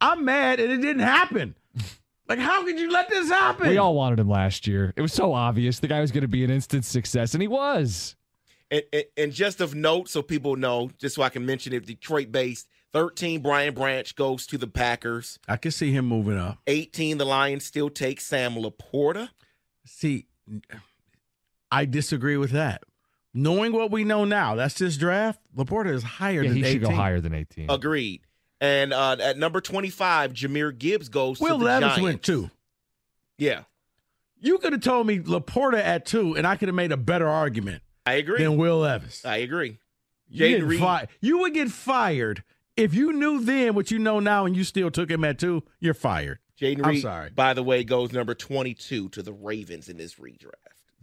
I'm 0.00 0.24
mad, 0.24 0.60
and 0.60 0.70
it 0.70 0.78
didn't 0.82 1.02
happen. 1.02 1.56
like, 2.28 2.38
how 2.38 2.62
could 2.64 2.78
you 2.78 2.90
let 2.92 3.08
this 3.08 3.28
happen? 3.28 3.68
We 3.70 3.78
all 3.78 3.94
wanted 3.94 4.20
him 4.20 4.28
last 4.28 4.66
year. 4.66 4.92
It 4.96 5.02
was 5.02 5.12
so 5.12 5.32
obvious 5.32 5.80
the 5.80 5.88
guy 5.88 6.00
was 6.00 6.12
going 6.12 6.22
to 6.22 6.28
be 6.28 6.44
an 6.44 6.50
instant 6.50 6.84
success, 6.84 7.34
and 7.34 7.42
he 7.42 7.48
was. 7.48 8.14
And, 8.70 8.82
and, 8.92 9.04
and 9.16 9.32
just 9.32 9.60
of 9.60 9.74
note, 9.74 10.08
so 10.08 10.22
people 10.22 10.56
know, 10.56 10.90
just 10.98 11.16
so 11.16 11.22
I 11.22 11.28
can 11.28 11.44
mention 11.44 11.72
it, 11.72 11.86
Detroit 11.86 12.30
based 12.30 12.68
13, 12.92 13.40
Brian 13.40 13.74
Branch 13.74 14.14
goes 14.14 14.46
to 14.48 14.58
the 14.58 14.66
Packers. 14.68 15.38
I 15.48 15.56
can 15.56 15.70
see 15.72 15.90
him 15.92 16.06
moving 16.06 16.38
up. 16.38 16.58
18, 16.66 17.18
the 17.18 17.24
Lions 17.24 17.64
still 17.64 17.90
take 17.90 18.20
Sam 18.20 18.54
LaPorta. 18.54 19.30
See, 19.86 20.26
I 21.70 21.84
disagree 21.84 22.36
with 22.36 22.50
that. 22.52 22.82
Knowing 23.32 23.72
what 23.72 23.90
we 23.92 24.02
know 24.04 24.24
now, 24.24 24.56
that's 24.56 24.74
this 24.74 24.96
draft. 24.96 25.40
LaPorta 25.56 25.92
is 25.92 26.02
higher 26.02 26.42
Yeah, 26.42 26.48
than 26.48 26.56
he 26.58 26.64
18. 26.64 26.72
should 26.72 26.82
go 26.82 26.94
higher 26.94 27.20
than 27.20 27.34
18. 27.34 27.70
Agreed. 27.70 28.22
And 28.60 28.92
uh, 28.92 29.16
at 29.20 29.38
number 29.38 29.60
25, 29.60 30.32
Jahmyr 30.32 30.76
Gibbs 30.76 31.08
goes 31.08 31.40
Will 31.40 31.58
to 31.58 31.58
the 31.58 31.64
Levis 31.64 31.88
Giants. 31.90 32.02
went 32.02 32.22
two. 32.22 32.50
Yeah, 33.38 33.62
You 34.38 34.58
could 34.58 34.72
have 34.74 34.82
told 34.82 35.06
me 35.06 35.20
LaPorta 35.20 35.78
at 35.78 36.04
two, 36.04 36.36
and 36.36 36.46
I 36.46 36.56
could 36.56 36.68
have 36.68 36.74
made 36.74 36.92
a 36.92 36.96
better 36.98 37.26
argument 37.26 37.82
I 38.06 38.14
agree. 38.14 38.42
than 38.42 38.56
Will 38.56 38.78
Levis. 38.80 39.24
I 39.24 39.38
agree. 39.38 39.78
Jayden 40.34 40.66
Reed. 40.68 40.80
fi- 40.80 41.08
you 41.20 41.38
would 41.38 41.54
get 41.54 41.70
fired 41.70 42.44
if 42.76 42.94
you 42.94 43.12
knew 43.12 43.40
then 43.44 43.74
what 43.74 43.90
you 43.90 43.98
know 43.98 44.20
now 44.20 44.46
and 44.46 44.56
you 44.56 44.64
still 44.64 44.90
took 44.90 45.10
him 45.10 45.24
at 45.24 45.38
two. 45.38 45.62
You're 45.80 45.94
fired. 45.94 46.38
Jayden 46.60 46.78
Reed. 46.78 46.96
I'm 46.96 47.00
sorry. 47.00 47.30
by 47.30 47.52
the 47.54 47.62
way, 47.62 47.82
goes 47.84 48.12
number 48.12 48.34
22 48.34 49.08
to 49.10 49.22
the 49.22 49.32
Ravens 49.32 49.88
in 49.88 49.96
this 49.96 50.14
redraft. 50.16 50.52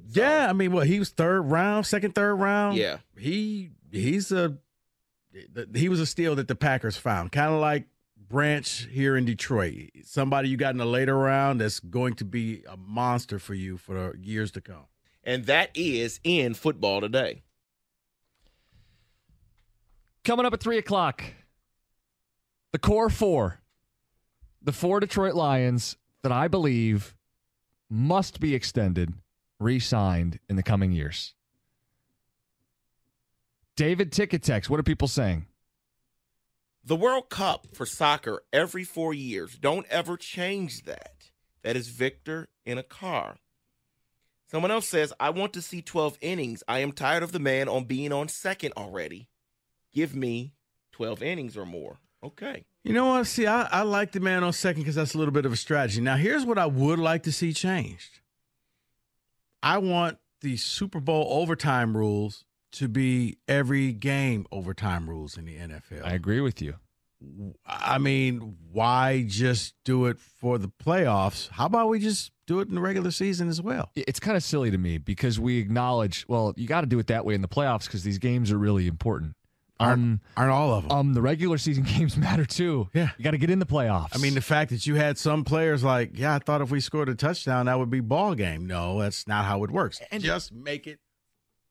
So, 0.09 0.21
Yeah, 0.21 0.47
I 0.49 0.53
mean, 0.53 0.71
what 0.71 0.87
he 0.87 0.99
was 0.99 1.09
third 1.09 1.41
round, 1.41 1.85
second, 1.85 2.15
third 2.15 2.35
round. 2.35 2.77
Yeah. 2.77 2.97
he 3.17 3.71
he's 3.91 4.31
a 4.31 4.57
he 5.75 5.89
was 5.89 5.99
a 5.99 6.05
steal 6.05 6.35
that 6.35 6.47
the 6.47 6.55
Packers 6.55 6.97
found, 6.97 7.31
kind 7.31 7.53
of 7.53 7.59
like 7.59 7.85
Branch 8.29 8.87
here 8.91 9.15
in 9.15 9.25
Detroit. 9.25 9.89
Somebody 10.03 10.49
you 10.49 10.57
got 10.57 10.73
in 10.73 10.79
a 10.81 10.85
later 10.85 11.17
round 11.17 11.61
that's 11.61 11.79
going 11.79 12.13
to 12.15 12.25
be 12.25 12.63
a 12.67 12.75
monster 12.77 13.39
for 13.39 13.53
you 13.53 13.77
for 13.77 14.15
years 14.17 14.51
to 14.51 14.61
come. 14.61 14.85
And 15.27 15.45
that 15.47 15.71
is 15.75 16.21
in 16.23 16.53
football 16.53 17.01
today. 17.01 17.43
Coming 20.23 20.45
up 20.45 20.53
at 20.53 20.61
3 20.61 20.77
o'clock, 20.77 21.21
the 22.71 22.79
core 22.79 23.09
four, 23.09 23.59
the 24.61 24.71
four 24.71 25.01
Detroit 25.01 25.35
Lions 25.35 25.97
that 26.23 26.31
I 26.31 26.47
believe 26.47 27.13
must 27.89 28.39
be 28.39 28.55
extended, 28.55 29.13
re 29.59 29.79
signed 29.79 30.39
in 30.47 30.55
the 30.55 30.63
coming 30.63 30.93
years. 30.93 31.33
David 33.75 34.13
Ticketex, 34.13 34.69
what 34.69 34.79
are 34.79 34.83
people 34.83 35.09
saying? 35.09 35.45
The 36.85 36.95
World 36.95 37.29
Cup 37.29 37.67
for 37.73 37.85
soccer 37.85 38.43
every 38.53 38.85
four 38.85 39.13
years. 39.13 39.57
Don't 39.57 39.85
ever 39.87 40.15
change 40.15 40.83
that. 40.83 41.31
That 41.63 41.75
is 41.75 41.89
Victor 41.89 42.47
in 42.65 42.77
a 42.77 42.83
car. 42.83 43.39
Someone 44.49 44.71
else 44.71 44.87
says, 44.87 45.13
I 45.19 45.29
want 45.29 45.53
to 45.53 45.61
see 45.61 45.81
12 45.81 46.17
innings. 46.21 46.63
I 46.67 46.79
am 46.79 46.93
tired 46.93 47.23
of 47.23 47.33
the 47.33 47.39
man 47.39 47.67
on 47.67 47.83
being 47.83 48.13
on 48.13 48.29
second 48.29 48.73
already. 48.77 49.27
Give 49.93 50.15
me 50.15 50.53
12 50.93 51.21
innings 51.21 51.57
or 51.57 51.65
more. 51.65 51.97
Okay. 52.23 52.65
You 52.83 52.93
know 52.93 53.07
what? 53.07 53.27
See, 53.27 53.45
I, 53.45 53.63
I 53.63 53.81
like 53.81 54.13
the 54.13 54.21
man 54.21 54.43
on 54.43 54.53
second 54.53 54.83
because 54.83 54.95
that's 54.95 55.13
a 55.13 55.17
little 55.17 55.33
bit 55.33 55.45
of 55.45 55.51
a 55.51 55.57
strategy. 55.57 55.99
Now, 55.99 56.15
here's 56.15 56.45
what 56.45 56.57
I 56.57 56.65
would 56.65 56.99
like 56.99 57.23
to 57.23 57.31
see 57.31 57.51
changed. 57.51 58.19
I 59.61 59.79
want 59.79 60.17
the 60.41 60.55
Super 60.55 60.99
Bowl 60.99 61.27
overtime 61.29 61.97
rules 61.97 62.45
to 62.73 62.87
be 62.87 63.37
every 63.47 63.91
game 63.91 64.45
overtime 64.51 65.09
rules 65.09 65.37
in 65.37 65.45
the 65.45 65.57
NFL. 65.57 66.03
I 66.05 66.13
agree 66.13 66.41
with 66.41 66.61
you. 66.61 66.75
I 67.65 67.97
mean, 67.97 68.57
why 68.71 69.25
just 69.27 69.73
do 69.83 70.05
it 70.05 70.19
for 70.19 70.57
the 70.57 70.67
playoffs? 70.69 71.49
How 71.49 71.65
about 71.65 71.89
we 71.89 71.99
just 71.99 72.31
do 72.45 72.59
it 72.59 72.67
in 72.69 72.75
the 72.75 72.81
regular 72.81 73.11
season 73.11 73.49
as 73.49 73.61
well? 73.61 73.91
It's 73.95 74.19
kind 74.19 74.37
of 74.37 74.43
silly 74.43 74.69
to 74.71 74.77
me 74.77 74.97
because 74.99 75.39
we 75.39 75.57
acknowledge, 75.57 76.25
well, 76.27 76.53
you 76.57 76.67
got 76.67 76.81
to 76.81 76.87
do 76.87 76.99
it 76.99 77.07
that 77.07 77.25
way 77.25 77.33
in 77.33 77.41
the 77.41 77.47
playoffs 77.47 77.85
because 77.85 78.03
these 78.03 78.19
games 78.19 78.51
are 78.51 78.57
really 78.57 78.87
important. 78.87 79.33
Aren't, 79.79 79.99
Um, 80.01 80.21
aren't 80.35 80.51
all 80.51 80.73
of 80.73 80.83
them? 80.87 80.91
um, 80.97 81.13
the 81.13 81.21
regular 81.21 81.57
season 81.57 81.83
games 81.97 82.17
matter 82.17 82.45
too. 82.45 82.89
Yeah. 82.93 83.09
you 83.17 83.23
got 83.23 83.31
to 83.31 83.37
get 83.37 83.49
in 83.49 83.59
the 83.59 83.65
playoffs. 83.65 84.09
I 84.15 84.17
mean, 84.19 84.33
the 84.33 84.41
fact 84.41 84.69
that 84.71 84.85
you 84.87 84.95
had 84.95 85.17
some 85.17 85.43
players 85.43 85.83
like, 85.83 86.17
yeah, 86.17 86.35
I 86.35 86.39
thought 86.39 86.61
if 86.61 86.69
we 86.71 86.79
scored 86.79 87.09
a 87.09 87.15
touchdown, 87.15 87.65
that 87.67 87.77
would 87.79 87.89
be 87.89 87.99
ball 87.99 88.33
game. 88.35 88.65
No, 88.67 88.99
that's 88.99 89.27
not 89.27 89.45
how 89.45 89.63
it 89.63 89.71
works. 89.71 90.01
And- 90.11 90.21
just 90.23 90.51
make 90.51 90.87
it 90.87 90.99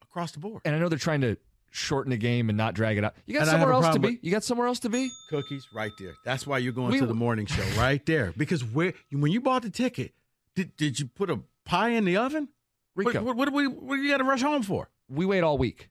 across 0.02 0.32
the 0.32 0.38
board. 0.40 0.62
and 0.64 0.74
I 0.74 0.78
know 0.78 0.88
they're 0.88 0.98
trying 0.98 1.20
to 1.22 1.36
shorten 1.76 2.10
the 2.10 2.16
game 2.16 2.48
and 2.48 2.56
not 2.56 2.74
drag 2.74 2.96
it 2.98 3.04
out. 3.04 3.14
You 3.26 3.34
got 3.34 3.42
And 3.42 3.50
somewhere 3.50 3.72
else 3.72 3.88
to 3.94 4.00
be. 4.00 4.18
You 4.22 4.30
got 4.30 4.42
somewhere 4.44 4.66
else 4.66 4.80
to 4.80 4.88
be. 4.88 5.10
Cookies 5.30 5.66
right 5.74 5.92
there. 5.98 6.14
That's 6.24 6.46
why 6.46 6.58
you're 6.58 6.72
going 6.72 6.92
We- 6.92 7.00
to 7.00 7.06
the 7.06 7.14
morning 7.14 7.46
show 7.46 7.62
right 7.78 8.04
there. 8.06 8.32
Because 8.36 8.64
where 8.64 8.94
when 9.12 9.30
you 9.32 9.40
bought 9.40 9.62
the 9.62 9.70
ticket, 9.70 10.12
did, 10.54 10.76
did 10.76 10.98
you 10.98 11.06
put 11.06 11.28
a 11.30 11.40
pie 11.64 11.90
in 11.90 12.04
the 12.04 12.16
oven? 12.16 12.48
Rico, 12.94 13.22
What, 13.22 13.36
what, 13.36 13.52
what, 13.52 13.52
what, 13.52 13.82
what 13.82 13.96
do 13.96 14.02
you 14.02 14.10
got 14.10 14.18
to 14.18 14.24
rush 14.24 14.42
home 14.42 14.62
for? 14.62 14.88
we 15.08 15.24
wait 15.26 15.42
all 15.42 15.56
week, 15.58 15.88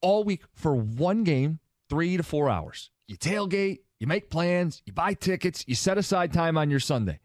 all 0.00 0.24
week 0.24 0.42
for 0.54 0.74
one 0.74 1.22
game, 1.22 1.58
three 1.88 2.16
to 2.16 2.22
four 2.22 2.48
hours. 2.50 2.90
You 3.06 3.16
tailgate, 3.16 3.80
you 4.00 4.06
make 4.08 4.30
plans, 4.30 4.82
you 4.86 4.92
buy 4.92 5.14
tickets, 5.14 5.62
you 5.68 5.74
set 5.76 5.98
aside 5.98 6.32
time 6.32 6.58
on 6.58 6.70
your 6.70 6.80
Sunday. 6.80 7.20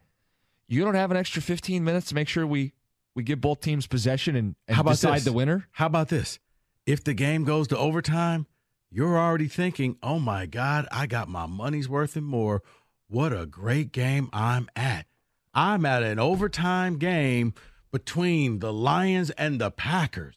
You 0.67 0.83
don't 0.83 0.93
have 0.95 1.09
an 1.11 1.17
extra 1.17 1.41
15 1.41 1.83
minutes 1.83 2.07
to 2.09 2.15
make 2.15 2.27
sure 2.27 2.45
we 2.45 2.73
we 3.15 3.23
give 3.23 3.41
both 3.41 3.59
teams 3.61 3.87
possession 3.87 4.35
and, 4.35 4.55
and 4.67 4.75
How 4.75 4.81
about 4.81 4.91
decide 4.91 5.15
this? 5.17 5.23
the 5.25 5.33
winner. 5.33 5.67
How 5.71 5.85
about 5.87 6.07
this? 6.09 6.39
If 6.85 7.03
the 7.03 7.13
game 7.13 7.43
goes 7.43 7.67
to 7.67 7.77
overtime, 7.77 8.47
you're 8.89 9.17
already 9.17 9.47
thinking, 9.47 9.97
oh 10.01 10.19
my 10.19 10.45
God, 10.47 10.87
I 10.91 11.05
got 11.05 11.29
my 11.29 11.45
money's 11.45 11.87
worth 11.87 12.15
and 12.15 12.25
more. 12.25 12.63
What 13.07 13.33
a 13.33 13.45
great 13.45 13.91
game 13.91 14.29
I'm 14.33 14.67
at. 14.75 15.05
I'm 15.53 15.85
at 15.85 16.01
an 16.01 16.17
overtime 16.17 16.97
game 16.97 17.53
between 17.91 18.59
the 18.59 18.73
Lions 18.73 19.29
and 19.31 19.61
the 19.61 19.69
Packers. 19.69 20.35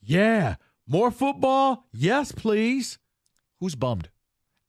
Yeah. 0.00 0.56
More 0.86 1.10
football? 1.10 1.86
Yes, 1.92 2.32
please. 2.32 2.98
Who's 3.60 3.74
bummed? 3.74 4.08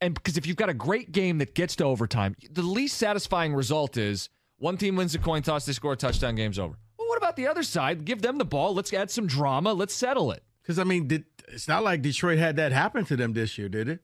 And 0.02 0.14
because 0.14 0.38
if 0.38 0.46
you've 0.46 0.58
got 0.58 0.70
a 0.70 0.74
great 0.74 1.12
game 1.12 1.38
that 1.38 1.56
gets 1.56 1.76
to 1.78 1.86
overtime, 1.86 2.36
the 2.52 2.62
least 2.62 2.98
satisfying 2.98 3.54
result 3.54 3.96
is 3.96 4.30
one 4.58 4.78
team 4.78 4.96
wins 4.96 5.14
the 5.14 5.20
coin 5.20 5.42
toss, 5.42 5.66
they 5.66 5.74
score 5.74 5.94
a 5.94 5.98
touchdown, 5.98 6.36
game's 6.36 6.60
over. 6.60 6.78
Well, 6.98 7.08
what 7.08 7.18
about 7.18 7.36
the 7.36 7.48
other 7.48 7.64
side? 7.64 8.06
Give 8.06 8.22
them 8.22 8.38
the 8.38 8.46
ball. 8.46 8.74
Let's 8.74 8.94
add 8.94 9.12
some 9.12 9.28
drama. 9.28 9.74
Let's 9.74 9.94
settle 9.94 10.32
it. 10.32 10.44
Because, 10.66 10.80
I 10.80 10.84
mean, 10.84 11.08
did, 11.08 11.26
it's 11.50 11.68
not 11.68 11.84
like 11.84 12.02
Detroit 12.02 12.40
had 12.40 12.56
that 12.56 12.72
happen 12.72 13.06
to 13.06 13.16
them 13.16 13.34
this 13.34 13.56
year, 13.56 13.70
did 13.70 13.88
it? 13.88 14.00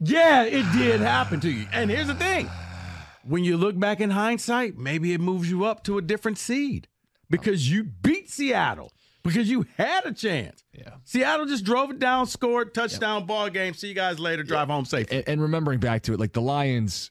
Yeah, 0.00 0.44
it 0.44 0.70
did 0.72 1.00
happen 1.00 1.40
to 1.40 1.50
you. 1.50 1.66
And 1.72 1.90
here's 1.90 2.08
the 2.08 2.14
thing 2.14 2.48
when 3.24 3.42
you 3.42 3.56
look 3.56 3.78
back 3.78 4.00
in 4.00 4.10
hindsight, 4.10 4.76
maybe 4.76 5.12
it 5.12 5.20
moves 5.20 5.50
you 5.50 5.64
up 5.64 5.82
to 5.84 5.98
a 5.98 6.02
different 6.02 6.38
seed 6.38 6.88
because 7.30 7.70
you 7.70 7.84
beat 7.84 8.30
Seattle 8.30 8.92
because 9.22 9.50
you 9.50 9.66
had 9.76 10.06
a 10.06 10.12
chance. 10.12 10.62
Yeah. 10.72 10.90
Seattle 11.04 11.46
just 11.46 11.64
drove 11.64 11.90
it 11.90 11.98
down, 11.98 12.26
scored, 12.26 12.74
touchdown, 12.74 13.26
ball 13.26 13.50
game. 13.50 13.74
See 13.74 13.88
you 13.88 13.94
guys 13.94 14.18
later. 14.18 14.42
Drive 14.42 14.68
home 14.68 14.84
safe. 14.84 15.08
And, 15.10 15.24
and 15.26 15.42
remembering 15.42 15.80
back 15.80 16.02
to 16.02 16.14
it, 16.14 16.20
like 16.20 16.32
the 16.32 16.40
Lions, 16.40 17.10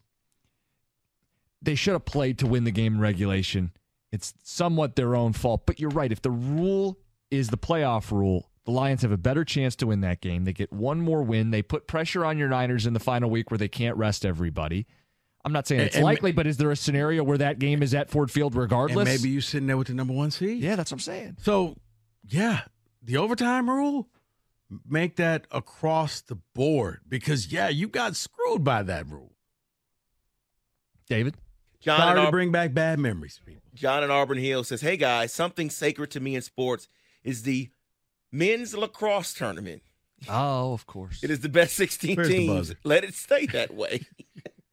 they 1.62 1.76
should 1.76 1.94
have 1.94 2.06
played 2.06 2.40
to 2.40 2.48
win 2.48 2.64
the 2.64 2.72
game 2.72 2.96
in 2.96 3.00
regulation. 3.00 3.72
It's 4.12 4.34
somewhat 4.44 4.96
their 4.96 5.16
own 5.16 5.34
fault. 5.34 5.66
But 5.66 5.80
you're 5.80 5.90
right. 5.90 6.12
If 6.12 6.22
the 6.22 6.32
rule 6.32 6.98
is 7.32 7.50
the 7.50 7.58
playoff 7.58 8.12
rule, 8.12 8.50
the 8.66 8.72
Lions 8.72 9.02
have 9.02 9.12
a 9.12 9.18
better 9.18 9.46
chance 9.46 9.76
to 9.78 9.88
win 9.88 10.02
that 10.02 10.22
game. 10.22 10.44
They 10.46 10.54
get 10.54 10.72
one 10.74 11.00
more 11.02 11.24
win. 11.24 11.52
They 11.52 11.62
put 11.62 11.88
pressure 11.88 12.26
on 12.26 12.38
your 12.38 12.50
Niners 12.50 12.86
in 12.86 12.94
the 12.94 13.00
final 13.00 13.30
week 13.30 13.50
where 13.52 13.58
they 13.58 13.68
can't 13.70 13.96
rest 13.98 14.26
everybody. 14.26 14.86
I'm 15.46 15.54
not 15.54 15.68
saying 15.68 15.82
it's 15.82 15.96
and- 15.96 16.04
likely, 16.04 16.32
but 16.34 16.46
is 16.48 16.58
there 16.58 16.72
a 16.72 16.76
scenario 16.76 17.24
where 17.24 17.38
that 17.38 17.60
game 17.60 17.82
is 17.82 17.94
at 17.94 18.10
Ford 18.10 18.30
Field 18.30 18.54
And 18.54 18.62
regardless? 18.62 19.06
maybe 19.06 19.30
you 19.30 19.40
sitting 19.40 19.68
there 19.68 19.78
with 19.78 19.88
the 19.88 19.94
number 19.94 20.14
one 20.14 20.32
seed. 20.32 20.62
yeah, 20.62 20.76
that's 20.76 20.92
what 20.92 20.98
I'm 20.98 21.00
saying. 21.00 21.38
So, 21.42 21.78
yeah, 22.28 22.62
the 23.02 23.16
overtime 23.18 23.70
rule, 23.70 24.10
make 24.86 25.16
that 25.16 25.48
across 25.52 26.20
the 26.20 26.36
board 26.54 27.00
because, 27.08 27.52
yeah, 27.52 27.70
you 27.70 27.88
got 27.88 28.18
screwed 28.18 28.66
by 28.66 28.84
that 28.84 29.08
rule. 29.08 29.32
David? 31.08 31.36
John 31.80 32.00
Sorry 32.00 32.20
and, 32.20 32.28
to 32.28 32.32
bring 32.32 32.52
back 32.52 32.74
bad 32.74 33.00
memories, 33.00 33.40
people. 33.46 33.62
John 33.74 34.04
in 34.04 34.12
Auburn 34.12 34.40
Hill 34.40 34.64
says, 34.64 34.82
Hey 34.82 34.98
guys, 34.98 35.32
something 35.32 35.70
sacred 35.70 36.12
to 36.12 36.20
me 36.20 36.36
in 36.36 36.42
sports 36.42 36.90
is 37.28 37.44
the 37.44 37.70
men's 38.32 38.74
lacrosse 38.76 39.34
tournament. 39.34 39.84
Oh, 40.30 40.74
of 40.74 40.86
course. 40.86 41.24
It 41.24 41.30
is 41.30 41.42
the 41.42 41.50
best 41.50 41.76
16 41.76 42.16
Where's 42.16 42.30
teams. 42.30 42.76
Let 42.84 43.04
it 43.04 43.14
stay 43.14 43.46
that 43.48 43.74
way. 43.74 44.06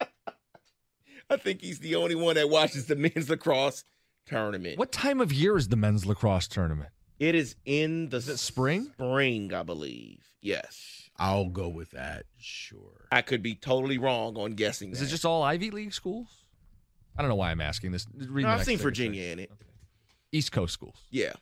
I 1.30 1.36
think 1.36 1.60
he's 1.60 1.80
the 1.80 1.96
only 1.96 2.14
one 2.14 2.36
that 2.36 2.48
watches 2.48 2.86
the 2.86 2.96
men's 2.96 3.28
lacrosse 3.28 3.84
tournament. 4.26 4.78
What 4.78 4.92
time 4.92 5.20
of 5.20 5.32
year 5.32 5.56
is 5.56 5.68
the 5.68 5.76
men's 5.76 6.06
lacrosse 6.06 6.46
tournament? 6.46 6.90
It 7.18 7.34
is 7.34 7.56
in 7.64 8.08
the 8.10 8.18
it 8.18 8.38
spring? 8.38 8.84
Spring, 8.94 9.52
I 9.52 9.62
believe. 9.62 10.20
Yes. 10.40 11.08
I'll 11.16 11.48
go 11.48 11.68
with 11.68 11.90
that. 11.90 12.24
Sure. 12.38 13.06
I 13.10 13.22
could 13.22 13.42
be 13.42 13.54
totally 13.54 13.98
wrong 13.98 14.36
on 14.36 14.52
guessing 14.52 14.90
Is 14.92 15.00
that. 15.00 15.06
it 15.06 15.08
just 15.08 15.24
all 15.24 15.42
Ivy 15.42 15.70
League 15.70 15.94
schools? 15.94 16.28
I 17.16 17.22
don't 17.22 17.28
know 17.28 17.36
why 17.36 17.50
I'm 17.50 17.60
asking 17.60 17.92
this. 17.92 18.06
No, 18.14 18.48
I've 18.48 18.64
seen. 18.64 18.78
Virginia 18.78 19.24
in 19.32 19.38
it. 19.38 19.50
East 20.32 20.50
Coast 20.52 20.74
schools. 20.74 20.96
Yeah. 21.10 21.32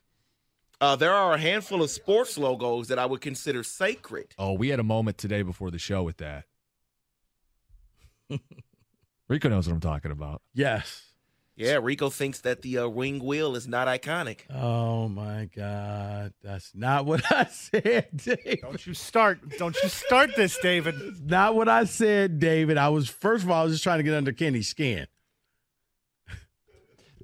Uh, 0.83 0.97
there 0.97 1.15
are 1.15 1.33
a 1.33 1.39
handful 1.39 1.81
of 1.81 1.91
sports 1.91 2.37
logos 2.37 2.89
that 2.89 2.99
I 2.99 3.07
would 3.07 3.21
consider 3.21 3.63
sacred. 3.63 4.35
Oh, 4.37 4.55
we 4.55 4.71
had 4.71 4.81
a 4.81 4.83
moment 4.83 5.17
today 5.17 5.43
before 5.43 5.71
the 5.71 5.79
show 5.79 6.03
with 6.03 6.17
that. 6.17 6.45
Rico 9.29 9.49
knows 9.49 9.69
what 9.69 9.75
I'm 9.75 9.81
talking 9.81 10.11
about. 10.11 10.43
Yes. 10.53 11.05
Yeah, 11.55 11.79
Rico 11.81 12.11
thinks 12.11 12.41
that 12.41 12.63
the 12.63 12.79
uh, 12.79 12.89
wing 12.89 13.23
wheel 13.23 13.55
is 13.55 13.69
not 13.69 13.87
iconic. 13.87 14.41
Oh 14.53 15.07
my 15.07 15.49
God, 15.55 16.33
that's 16.43 16.73
not 16.75 17.07
what 17.07 17.31
I 17.31 17.45
said, 17.45 18.09
Dave. 18.17 18.63
Don't 18.63 18.85
you 18.85 18.95
start. 18.95 19.39
Don't 19.59 19.77
you 19.85 19.89
start 19.89 20.35
this, 20.35 20.59
David. 20.59 20.97
Not 21.31 21.55
what 21.55 21.69
I 21.69 21.85
said, 21.85 22.41
David. 22.41 22.77
I 22.77 22.89
was 22.89 23.09
first 23.09 23.45
of 23.45 23.51
all, 23.53 23.61
I 23.61 23.65
was 23.65 23.75
just 23.75 23.85
trying 23.85 23.99
to 23.99 24.03
get 24.03 24.15
under 24.15 24.33
Kenny's 24.33 24.67
skin. 24.67 25.07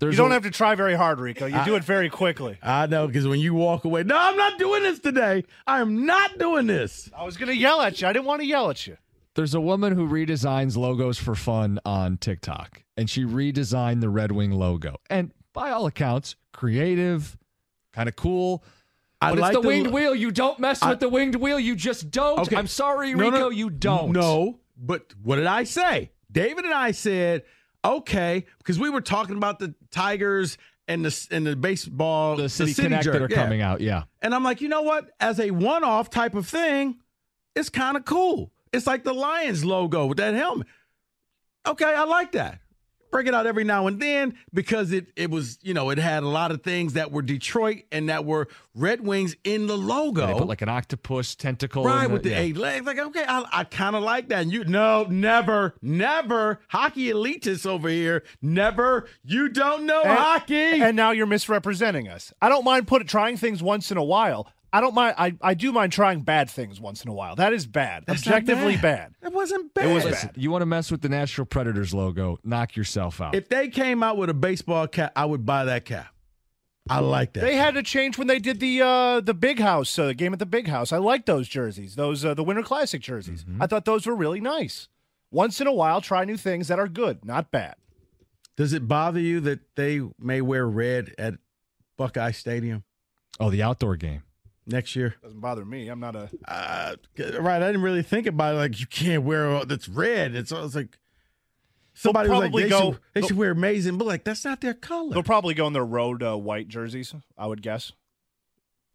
There's 0.01 0.14
you 0.14 0.18
don't 0.18 0.30
a- 0.30 0.34
have 0.34 0.42
to 0.44 0.51
try 0.51 0.74
very 0.74 0.94
hard, 0.94 1.20
Rico. 1.20 1.46
You 1.46 1.64
do 1.64 1.74
it 1.74 1.84
very 1.84 2.09
quickly. 2.11 2.59
I 2.62 2.86
know 2.86 3.07
because 3.07 3.26
when 3.26 3.40
you 3.40 3.55
walk 3.55 3.84
away, 3.84 4.03
no, 4.05 4.16
I'm 4.16 4.36
not 4.36 4.59
doing 4.59 4.82
this 4.82 4.99
today. 5.01 5.44
I 5.66 5.80
am 5.80 6.07
not 6.07 6.38
doing 6.38 6.66
this. 6.66 7.11
I 7.16 7.24
was 7.24 7.36
going 7.36 7.49
to 7.49 7.57
yell 7.57 7.80
at 7.82 8.01
you. 8.01 8.09
I 8.09 8.12
didn't 8.12 8.26
want 8.26 8.40
to 8.40 8.46
yell 8.46 8.70
at 8.70 8.86
you. 8.86 8.96
There's 9.34 9.55
a 9.55 9.61
woman 9.61 9.94
who 9.94 10.09
redesigns 10.09 10.76
logos 10.76 11.18
for 11.18 11.34
fun 11.34 11.78
on 11.84 12.16
TikTok, 12.16 12.82
and 12.96 13.09
she 13.09 13.24
redesigned 13.24 14.01
the 14.01 14.09
Red 14.09 14.32
Wing 14.32 14.51
logo. 14.53 14.96
And 15.09 15.32
by 15.53 15.70
all 15.70 15.86
accounts, 15.86 16.34
creative, 16.53 17.36
kind 17.92 18.09
of 18.09 18.16
cool. 18.16 18.64
I 19.20 19.30
But 19.30 19.38
like 19.38 19.49
it's 19.51 19.57
the, 19.59 19.62
the 19.62 19.68
winged 19.68 19.86
lo- 19.88 19.92
wheel. 19.92 20.14
You 20.14 20.30
don't 20.30 20.59
mess 20.61 20.82
I- 20.82 20.90
with 20.90 21.01
the 21.01 21.09
winged 21.09 21.36
wheel. 21.36 21.59
You 21.59 21.74
just 21.76 22.11
don't. 22.11 22.40
Okay. 22.40 22.57
I'm 22.57 22.66
sorry, 22.68 23.14
No, 23.14 23.24
Rico. 23.24 23.38
no, 23.38 23.51
you 23.51 23.70
don't. 23.70 24.12
No, 24.12 24.61
but 24.76 25.12
what 25.22 25.36
did 25.36 25.46
I 25.46 25.64
say? 25.64 26.11
David 26.30 26.64
and 26.64 26.74
I 26.74 26.90
said, 26.92 27.42
okay, 27.85 28.45
because 28.59 28.79
we 28.79 28.91
were 28.91 29.01
talking 29.01 29.37
about 29.37 29.59
the 29.59 29.74
Tigers 29.91 30.59
and 30.87 31.05
the 31.05 31.26
and 31.31 31.47
the 31.47 31.57
baseball, 31.57 32.37
The 32.37 32.49
City, 32.49 32.72
City 32.72 32.89
Connect 32.89 33.05
that 33.05 33.22
are 33.22 33.29
yeah. 33.31 33.37
coming 33.37 33.61
out. 33.61 33.81
Yeah. 33.81 34.05
And 34.22 34.35
I'm 34.35 34.43
like, 34.43 34.61
you 34.61 34.68
know 34.68 34.83
what? 34.83 35.11
As 35.20 35.39
a 35.39 35.51
one-off 35.51 36.11
type 36.11 36.35
of 36.35 36.47
thing, 36.47 36.99
it's 37.55 37.68
kind 37.68 37.97
of 37.97 38.05
cool. 38.05 38.51
It's 38.72 38.87
like 38.87 39.05
the 39.05 39.12
Lions 39.12 39.64
logo 39.64 40.07
with 40.07 40.18
that 40.18 40.35
helmet. 40.35 40.66
Okay, 41.66 41.85
I 41.85 42.05
like 42.05 42.33
that. 42.33 42.61
Break 43.11 43.26
it 43.26 43.34
out 43.34 43.46
every 43.46 43.64
now 43.64 43.86
and 43.86 44.00
then 44.00 44.34
because 44.52 44.92
it 44.92 45.06
it 45.16 45.30
was, 45.30 45.59
you 45.62 45.74
know, 45.74 45.90
it 45.90 45.98
had 45.98 46.22
a 46.22 46.28
lot 46.28 46.50
of 46.50 46.62
things 46.62 46.92
that 46.92 47.11
were 47.11 47.22
Detroit 47.22 47.84
and 47.90 48.09
that 48.09 48.24
were 48.24 48.48
Red 48.74 49.00
Wings 49.00 49.36
in 49.44 49.66
the 49.66 49.76
logo. 49.76 50.26
They 50.26 50.32
put 50.34 50.48
like 50.48 50.62
an 50.62 50.68
octopus 50.68 51.34
tentacle. 51.34 51.84
Right 51.84 52.04
in 52.04 52.12
with 52.12 52.22
the 52.22 52.30
yeah. 52.30 52.40
eight 52.40 52.56
legs, 52.56 52.86
like 52.86 52.98
okay, 52.98 53.24
I, 53.26 53.44
I 53.52 53.64
kind 53.64 53.96
of 53.96 54.02
like 54.02 54.28
that. 54.28 54.42
And 54.42 54.52
you 54.52 54.64
no, 54.64 55.04
never, 55.09 55.74
never 55.80 56.61
hockey 56.68 57.06
elitists 57.12 57.66
over 57.66 57.88
here. 57.88 58.24
Never, 58.42 59.09
you 59.24 59.48
don't 59.48 59.86
know 59.86 60.02
And- 60.02 60.18
hockey. 60.18 60.82
And 60.82 60.96
now 60.96 61.11
you're 61.11 61.26
misrepresenting 61.26 62.09
us. 62.09 62.32
I 62.42 62.48
don't 62.48 62.64
mind 62.64 62.86
put 62.86 63.06
trying 63.09 63.36
things 63.36 63.62
once 63.62 63.90
in 63.90 63.96
a 63.96 64.04
while. 64.04 64.52
I 64.72 64.80
don't 64.80 64.94
mind. 64.94 65.14
I, 65.16 65.34
I 65.40 65.54
do 65.54 65.72
mind 65.72 65.92
trying 65.92 66.20
bad 66.20 66.50
things 66.50 66.80
once 66.80 67.02
in 67.02 67.10
a 67.10 67.14
while. 67.14 67.36
That 67.36 67.52
is 67.52 67.66
bad. 67.66 68.04
That's 68.06 68.26
Objectively 68.26 68.76
bad. 68.76 69.14
It 69.22 69.32
wasn't 69.32 69.72
bad. 69.72 69.86
It 69.86 69.94
was 69.94 70.04
Listen, 70.04 70.30
bad. 70.34 70.42
you 70.42 70.50
want 70.50 70.62
to 70.62 70.66
mess 70.66 70.90
with 70.90 71.00
the 71.00 71.08
Nashville 71.08 71.46
Predators 71.46 71.94
logo? 71.94 72.38
Knock 72.44 72.76
yourself 72.76 73.20
out. 73.20 73.34
If 73.34 73.48
they 73.48 73.68
came 73.68 74.02
out 74.02 74.16
with 74.16 74.28
a 74.28 74.34
baseball 74.34 74.86
cap, 74.86 75.12
I 75.16 75.24
would 75.24 75.46
buy 75.46 75.64
that 75.64 75.84
cap. 75.84 76.08
I 76.90 77.00
like 77.00 77.34
that. 77.34 77.40
They 77.40 77.56
had 77.56 77.74
to 77.74 77.82
change 77.82 78.16
when 78.16 78.28
they 78.28 78.38
did 78.38 78.60
the 78.60 78.80
uh, 78.80 79.20
the 79.20 79.34
big 79.34 79.60
house, 79.60 79.98
uh, 79.98 80.06
the 80.06 80.14
game 80.14 80.32
at 80.32 80.38
the 80.38 80.46
big 80.46 80.68
house. 80.68 80.90
I 80.90 80.96
like 80.96 81.26
those 81.26 81.46
jerseys, 81.46 81.96
those 81.96 82.24
uh, 82.24 82.32
the 82.32 82.42
Winter 82.42 82.62
Classic 82.62 83.02
jerseys. 83.02 83.44
Mm-hmm. 83.44 83.62
I 83.62 83.66
thought 83.66 83.84
those 83.84 84.06
were 84.06 84.16
really 84.16 84.40
nice. 84.40 84.88
Once 85.30 85.60
in 85.60 85.66
a 85.66 85.72
while, 85.72 86.00
try 86.00 86.24
new 86.24 86.38
things 86.38 86.68
that 86.68 86.78
are 86.78 86.88
good, 86.88 87.26
not 87.26 87.50
bad. 87.50 87.74
Does 88.56 88.72
it 88.72 88.88
bother 88.88 89.20
you 89.20 89.40
that 89.40 89.60
they 89.76 90.00
may 90.18 90.40
wear 90.40 90.66
red 90.66 91.14
at 91.18 91.34
Buckeye 91.98 92.30
Stadium 92.30 92.84
oh, 93.40 93.50
the 93.50 93.62
outdoor 93.62 93.96
game. 93.96 94.22
Next 94.68 94.94
year? 94.94 95.16
Doesn't 95.22 95.40
bother 95.40 95.64
me. 95.64 95.88
I'm 95.88 96.00
not 96.00 96.14
a. 96.14 96.30
Uh, 96.46 96.96
right. 97.40 97.62
I 97.62 97.66
didn't 97.66 97.82
really 97.82 98.02
think 98.02 98.26
about 98.26 98.54
it. 98.54 98.58
Like 98.58 98.80
you 98.80 98.86
can't 98.86 99.22
wear 99.24 99.48
all 99.48 99.66
that's 99.66 99.88
red. 99.88 100.34
It's, 100.34 100.52
it's 100.52 100.74
like 100.74 100.98
somebody 101.94 102.28
was 102.28 102.38
like 102.38 102.50
probably 102.50 102.62
they, 102.64 102.68
go- 102.68 102.92
should, 102.92 103.00
they 103.14 103.22
should 103.22 103.36
wear 103.36 103.50
amazing, 103.50 103.98
but 103.98 104.06
like 104.06 104.24
that's 104.24 104.44
not 104.44 104.60
their 104.60 104.74
color. 104.74 105.12
They'll 105.12 105.22
probably 105.22 105.54
go 105.54 105.66
in 105.66 105.72
their 105.72 105.84
road 105.84 106.22
uh, 106.22 106.36
white 106.36 106.68
jerseys. 106.68 107.14
I 107.36 107.46
would 107.46 107.62
guess, 107.62 107.92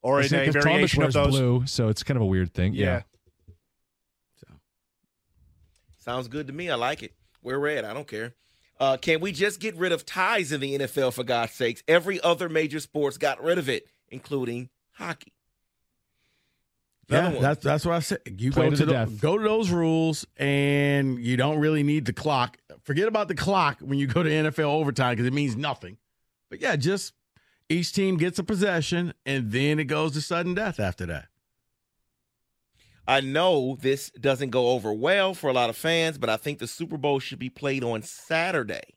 or 0.01 0.21
in 0.21 0.27
a 0.27 0.45
Because 0.45 0.53
Thomas 0.63 0.63
variation 0.63 1.03
of 1.03 1.13
those. 1.13 1.29
blue, 1.31 1.65
so 1.65 1.89
it's 1.89 2.03
kind 2.03 2.17
of 2.17 2.21
a 2.21 2.27
weird 2.27 2.53
thing. 2.53 2.73
Yeah. 2.73 2.85
yeah. 2.85 3.01
Sounds 5.99 6.27
good 6.27 6.47
to 6.47 6.53
me. 6.53 6.69
I 6.69 6.75
like 6.75 7.01
it. 7.03 7.13
We're 7.41 7.59
red. 7.59 7.85
I 7.85 7.93
don't 7.93 8.07
care. 8.07 8.33
Uh, 8.79 8.97
can 8.97 9.21
we 9.21 9.31
just 9.31 9.59
get 9.59 9.75
rid 9.77 9.91
of 9.91 10.05
ties 10.05 10.51
in 10.51 10.59
the 10.59 10.79
NFL 10.79 11.13
for 11.13 11.23
God's 11.23 11.53
sakes? 11.53 11.83
Every 11.87 12.19
other 12.21 12.49
major 12.49 12.79
sports 12.79 13.17
got 13.17 13.41
rid 13.41 13.57
of 13.57 13.69
it, 13.69 13.85
including 14.09 14.69
hockey. 14.93 15.32
Another 17.13 17.27
Yeah, 17.29 17.33
one. 17.33 17.41
that's 17.43 17.63
that's 17.63 17.85
what 17.85 17.95
I 17.95 17.99
said. 17.99 18.19
You 18.37 18.51
Play 18.51 18.65
go 18.65 18.69
to 18.71 18.75
to, 18.77 18.85
the 18.85 18.91
the, 18.91 19.05
death. 19.05 19.21
go 19.21 19.37
to 19.37 19.43
those 19.43 19.69
rules, 19.69 20.25
and 20.37 21.19
you 21.19 21.37
don't 21.37 21.59
really 21.59 21.83
need 21.83 22.05
the 22.05 22.13
clock. 22.13 22.57
Forget 22.83 23.07
about 23.07 23.27
the 23.27 23.35
clock 23.35 23.79
when 23.79 23.97
you 23.99 24.07
go 24.07 24.23
to 24.23 24.29
NFL 24.29 24.65
overtime 24.65 25.13
because 25.13 25.25
it 25.27 25.33
means 25.33 25.55
nothing. 25.55 25.97
But 26.49 26.61
yeah, 26.61 26.75
just 26.75 27.13
each 27.69 27.93
team 27.93 28.17
gets 28.17 28.39
a 28.39 28.43
possession, 28.43 29.13
and 29.25 29.51
then 29.51 29.79
it 29.79 29.85
goes 29.85 30.13
to 30.13 30.21
sudden 30.21 30.53
death 30.53 30.79
after 30.79 31.05
that. 31.07 31.27
I 33.07 33.19
know 33.19 33.77
this 33.81 34.09
doesn't 34.11 34.51
go 34.51 34.69
over 34.69 34.93
well 34.93 35.33
for 35.33 35.49
a 35.49 35.53
lot 35.53 35.69
of 35.69 35.75
fans, 35.75 36.17
but 36.17 36.29
I 36.29 36.37
think 36.37 36.59
the 36.59 36.67
Super 36.67 36.97
Bowl 36.97 37.19
should 37.19 37.39
be 37.39 37.49
played 37.49 37.83
on 37.83 38.01
Saturday 38.01 38.95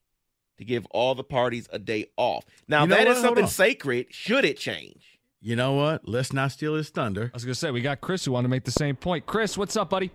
to 0.58 0.64
give 0.64 0.86
all 0.92 1.14
the 1.14 1.24
parties 1.24 1.68
a 1.72 1.78
day 1.78 2.06
off. 2.16 2.44
Now, 2.68 2.82
You 2.82 2.88
know 2.88 2.96
that 2.96 3.06
what? 3.08 3.16
is 3.16 3.22
something 3.22 3.46
sacred. 3.48 4.06
Should 4.10 4.44
it 4.44 4.58
change? 4.58 5.15
You 5.40 5.54
know 5.56 5.72
what? 5.72 6.08
Let's 6.08 6.32
not 6.32 6.52
steal 6.52 6.74
his 6.74 6.88
thunder. 6.88 7.30
I 7.32 7.36
was 7.36 7.44
gonna 7.44 7.54
say 7.54 7.70
we 7.70 7.80
got 7.80 8.00
Chris 8.00 8.24
who 8.24 8.32
wanted 8.32 8.44
to 8.46 8.50
make 8.50 8.64
the 8.64 8.70
same 8.70 8.96
point. 8.96 9.26
Chris, 9.26 9.56
what's 9.56 9.76
up, 9.76 9.90
buddy? 9.90 10.10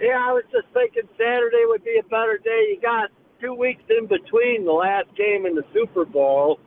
Yeah, 0.00 0.20
I 0.20 0.32
was 0.32 0.44
just 0.52 0.66
thinking 0.74 1.08
Saturday 1.16 1.64
would 1.66 1.82
be 1.84 1.98
a 1.98 2.02
better 2.08 2.38
day. 2.42 2.66
You 2.70 2.78
got 2.82 3.10
two 3.40 3.54
weeks 3.54 3.82
in 3.88 4.06
between 4.06 4.64
the 4.64 4.72
last 4.72 5.06
game 5.16 5.46
and 5.46 5.56
the 5.56 5.64
Super 5.72 6.04
Bowl. 6.04 6.60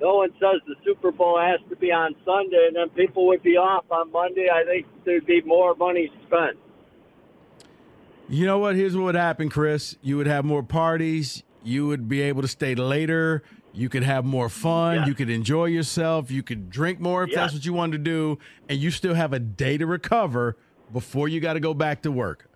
No 0.00 0.16
one 0.16 0.30
says 0.32 0.60
the 0.66 0.74
Super 0.84 1.10
Bowl 1.10 1.38
has 1.40 1.60
to 1.70 1.76
be 1.76 1.90
on 1.90 2.14
Sunday, 2.24 2.66
and 2.68 2.76
then 2.76 2.88
people 2.90 3.26
would 3.28 3.42
be 3.42 3.56
off 3.56 3.84
on 3.90 4.12
Monday. 4.12 4.48
I 4.52 4.64
think 4.64 4.86
there'd 5.04 5.26
be 5.26 5.40
more 5.42 5.74
money 5.74 6.10
spent. 6.26 6.56
You 8.28 8.46
know 8.46 8.58
what? 8.58 8.74
Here's 8.74 8.96
what 8.96 9.04
would 9.04 9.14
happen, 9.14 9.48
Chris. 9.48 9.96
You 10.02 10.16
would 10.16 10.26
have 10.26 10.44
more 10.44 10.62
parties. 10.62 11.42
You 11.62 11.86
would 11.86 12.08
be 12.08 12.20
able 12.22 12.42
to 12.42 12.48
stay 12.48 12.74
later. 12.74 13.42
You 13.74 13.88
could 13.88 14.04
have 14.04 14.24
more 14.24 14.48
fun. 14.48 14.96
Yeah. 14.96 15.06
You 15.06 15.14
could 15.14 15.28
enjoy 15.30 15.66
yourself. 15.66 16.30
You 16.30 16.42
could 16.42 16.70
drink 16.70 17.00
more 17.00 17.24
if 17.24 17.30
Yeah. 17.30 17.36
that's 17.40 17.54
what 17.54 17.64
you 17.66 17.72
wanted 17.72 17.98
to 17.98 18.04
do. 18.10 18.38
And 18.68 18.78
you 18.78 18.90
still 18.90 19.14
have 19.14 19.32
a 19.32 19.38
day 19.40 19.76
to 19.78 19.86
recover 19.86 20.56
before 20.92 21.28
you 21.28 21.40
got 21.40 21.54
to 21.54 21.60
go 21.60 21.74
back 21.74 22.02
to 22.02 22.12
work. 22.12 22.48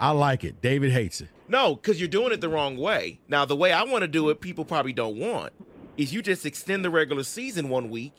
I 0.00 0.10
like 0.10 0.42
it. 0.44 0.60
David 0.60 0.90
hates 0.92 1.20
it. 1.20 1.28
No, 1.46 1.74
because 1.76 2.00
you're 2.00 2.08
doing 2.08 2.32
it 2.32 2.40
the 2.40 2.48
wrong 2.48 2.76
way. 2.76 3.20
Now, 3.28 3.44
the 3.44 3.54
way 3.56 3.70
I 3.72 3.82
want 3.84 4.02
to 4.02 4.08
do 4.08 4.30
it, 4.30 4.40
people 4.40 4.64
probably 4.64 4.92
don't 4.92 5.16
want, 5.18 5.52
is 5.96 6.12
you 6.12 6.22
just 6.22 6.46
extend 6.46 6.84
the 6.84 6.90
regular 6.90 7.22
season 7.22 7.68
one 7.68 7.90
week, 7.90 8.12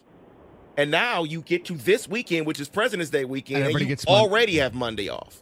and 0.78 0.92
now 0.92 1.24
you 1.24 1.42
get 1.42 1.66
to 1.66 1.74
this 1.74 2.08
weekend, 2.08 2.46
which 2.46 2.60
is 2.60 2.70
President's 2.70 3.10
Day 3.10 3.26
weekend, 3.26 3.64
And 3.66 3.76
and, 3.76 3.90
you 3.90 3.96
already 4.08 4.58
have 4.58 4.74
Monday 4.74 5.10
off. 5.10 5.42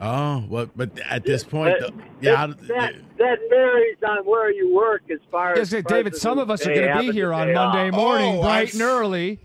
Oh, 0.00 0.44
well, 0.48 0.70
but 0.74 0.98
at 1.00 1.24
this 1.24 1.44
point, 1.44 1.78
That- 1.80 1.92
though, 1.96 2.02
yeah, 2.22 2.46
that, 2.46 2.58
that, 2.68 2.94
that 3.18 3.38
varies 3.50 3.98
on 4.08 4.24
where 4.24 4.50
you 4.50 4.74
work 4.74 5.02
as 5.10 5.18
far 5.30 5.54
Yes, 5.56 5.72
as. 5.74 5.84
David, 5.84 6.16
some 6.16 6.38
of 6.38 6.50
us 6.50 6.66
are 6.66 6.74
going 6.74 6.88
to 6.90 6.98
be 7.00 7.12
here 7.12 7.32
on 7.34 7.52
Monday 7.52 7.88
off. 7.88 7.94
morning, 7.94 8.38
Oh, 8.38 8.42
bright 8.42 8.72
and 8.72 8.82
early. 8.82 9.40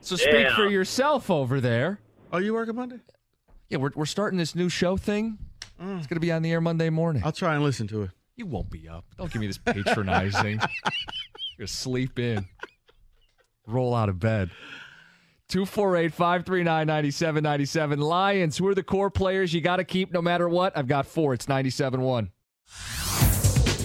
So 0.00 0.16
speak 0.16 0.32
Yeah. 0.34 0.56
for 0.56 0.66
yourself 0.68 1.30
over 1.30 1.60
there. 1.60 2.00
oh, 2.32 2.38
you 2.38 2.52
working 2.54 2.74
Monday? 2.74 2.98
Yeah, 3.68 3.78
we're, 3.78 3.92
we're 3.94 4.06
starting 4.06 4.38
this 4.38 4.54
new 4.56 4.68
show 4.68 4.96
thing. 4.96 5.38
Mm. 5.80 5.98
It's 5.98 6.06
going 6.08 6.16
to 6.16 6.20
be 6.20 6.32
on 6.32 6.42
the 6.42 6.50
air 6.50 6.60
Monday 6.60 6.90
morning. 6.90 7.22
I'll 7.24 7.30
try 7.32 7.54
and 7.54 7.62
listen 7.62 7.86
to 7.88 8.02
it. 8.02 8.10
You 8.34 8.46
won't 8.46 8.70
be 8.70 8.88
up. 8.88 9.04
Don't 9.18 9.32
give 9.32 9.40
me 9.40 9.46
this 9.46 9.58
patronizing. 9.58 10.58
You're 11.58 11.66
sleep 11.68 12.18
in. 12.18 12.46
Roll 13.66 13.94
out 13.94 14.08
of 14.08 14.18
bed. 14.18 14.50
248 15.52 16.14
539 16.14 16.86
9797. 16.86 18.00
Lions, 18.00 18.56
who 18.56 18.66
are 18.68 18.74
the 18.74 18.82
core 18.82 19.10
players 19.10 19.52
you 19.52 19.60
got 19.60 19.76
to 19.76 19.84
keep 19.84 20.10
no 20.10 20.22
matter 20.22 20.48
what? 20.48 20.74
I've 20.74 20.88
got 20.88 21.04
four. 21.04 21.34
It's 21.34 21.46
97 21.46 22.00
1. 22.00 22.30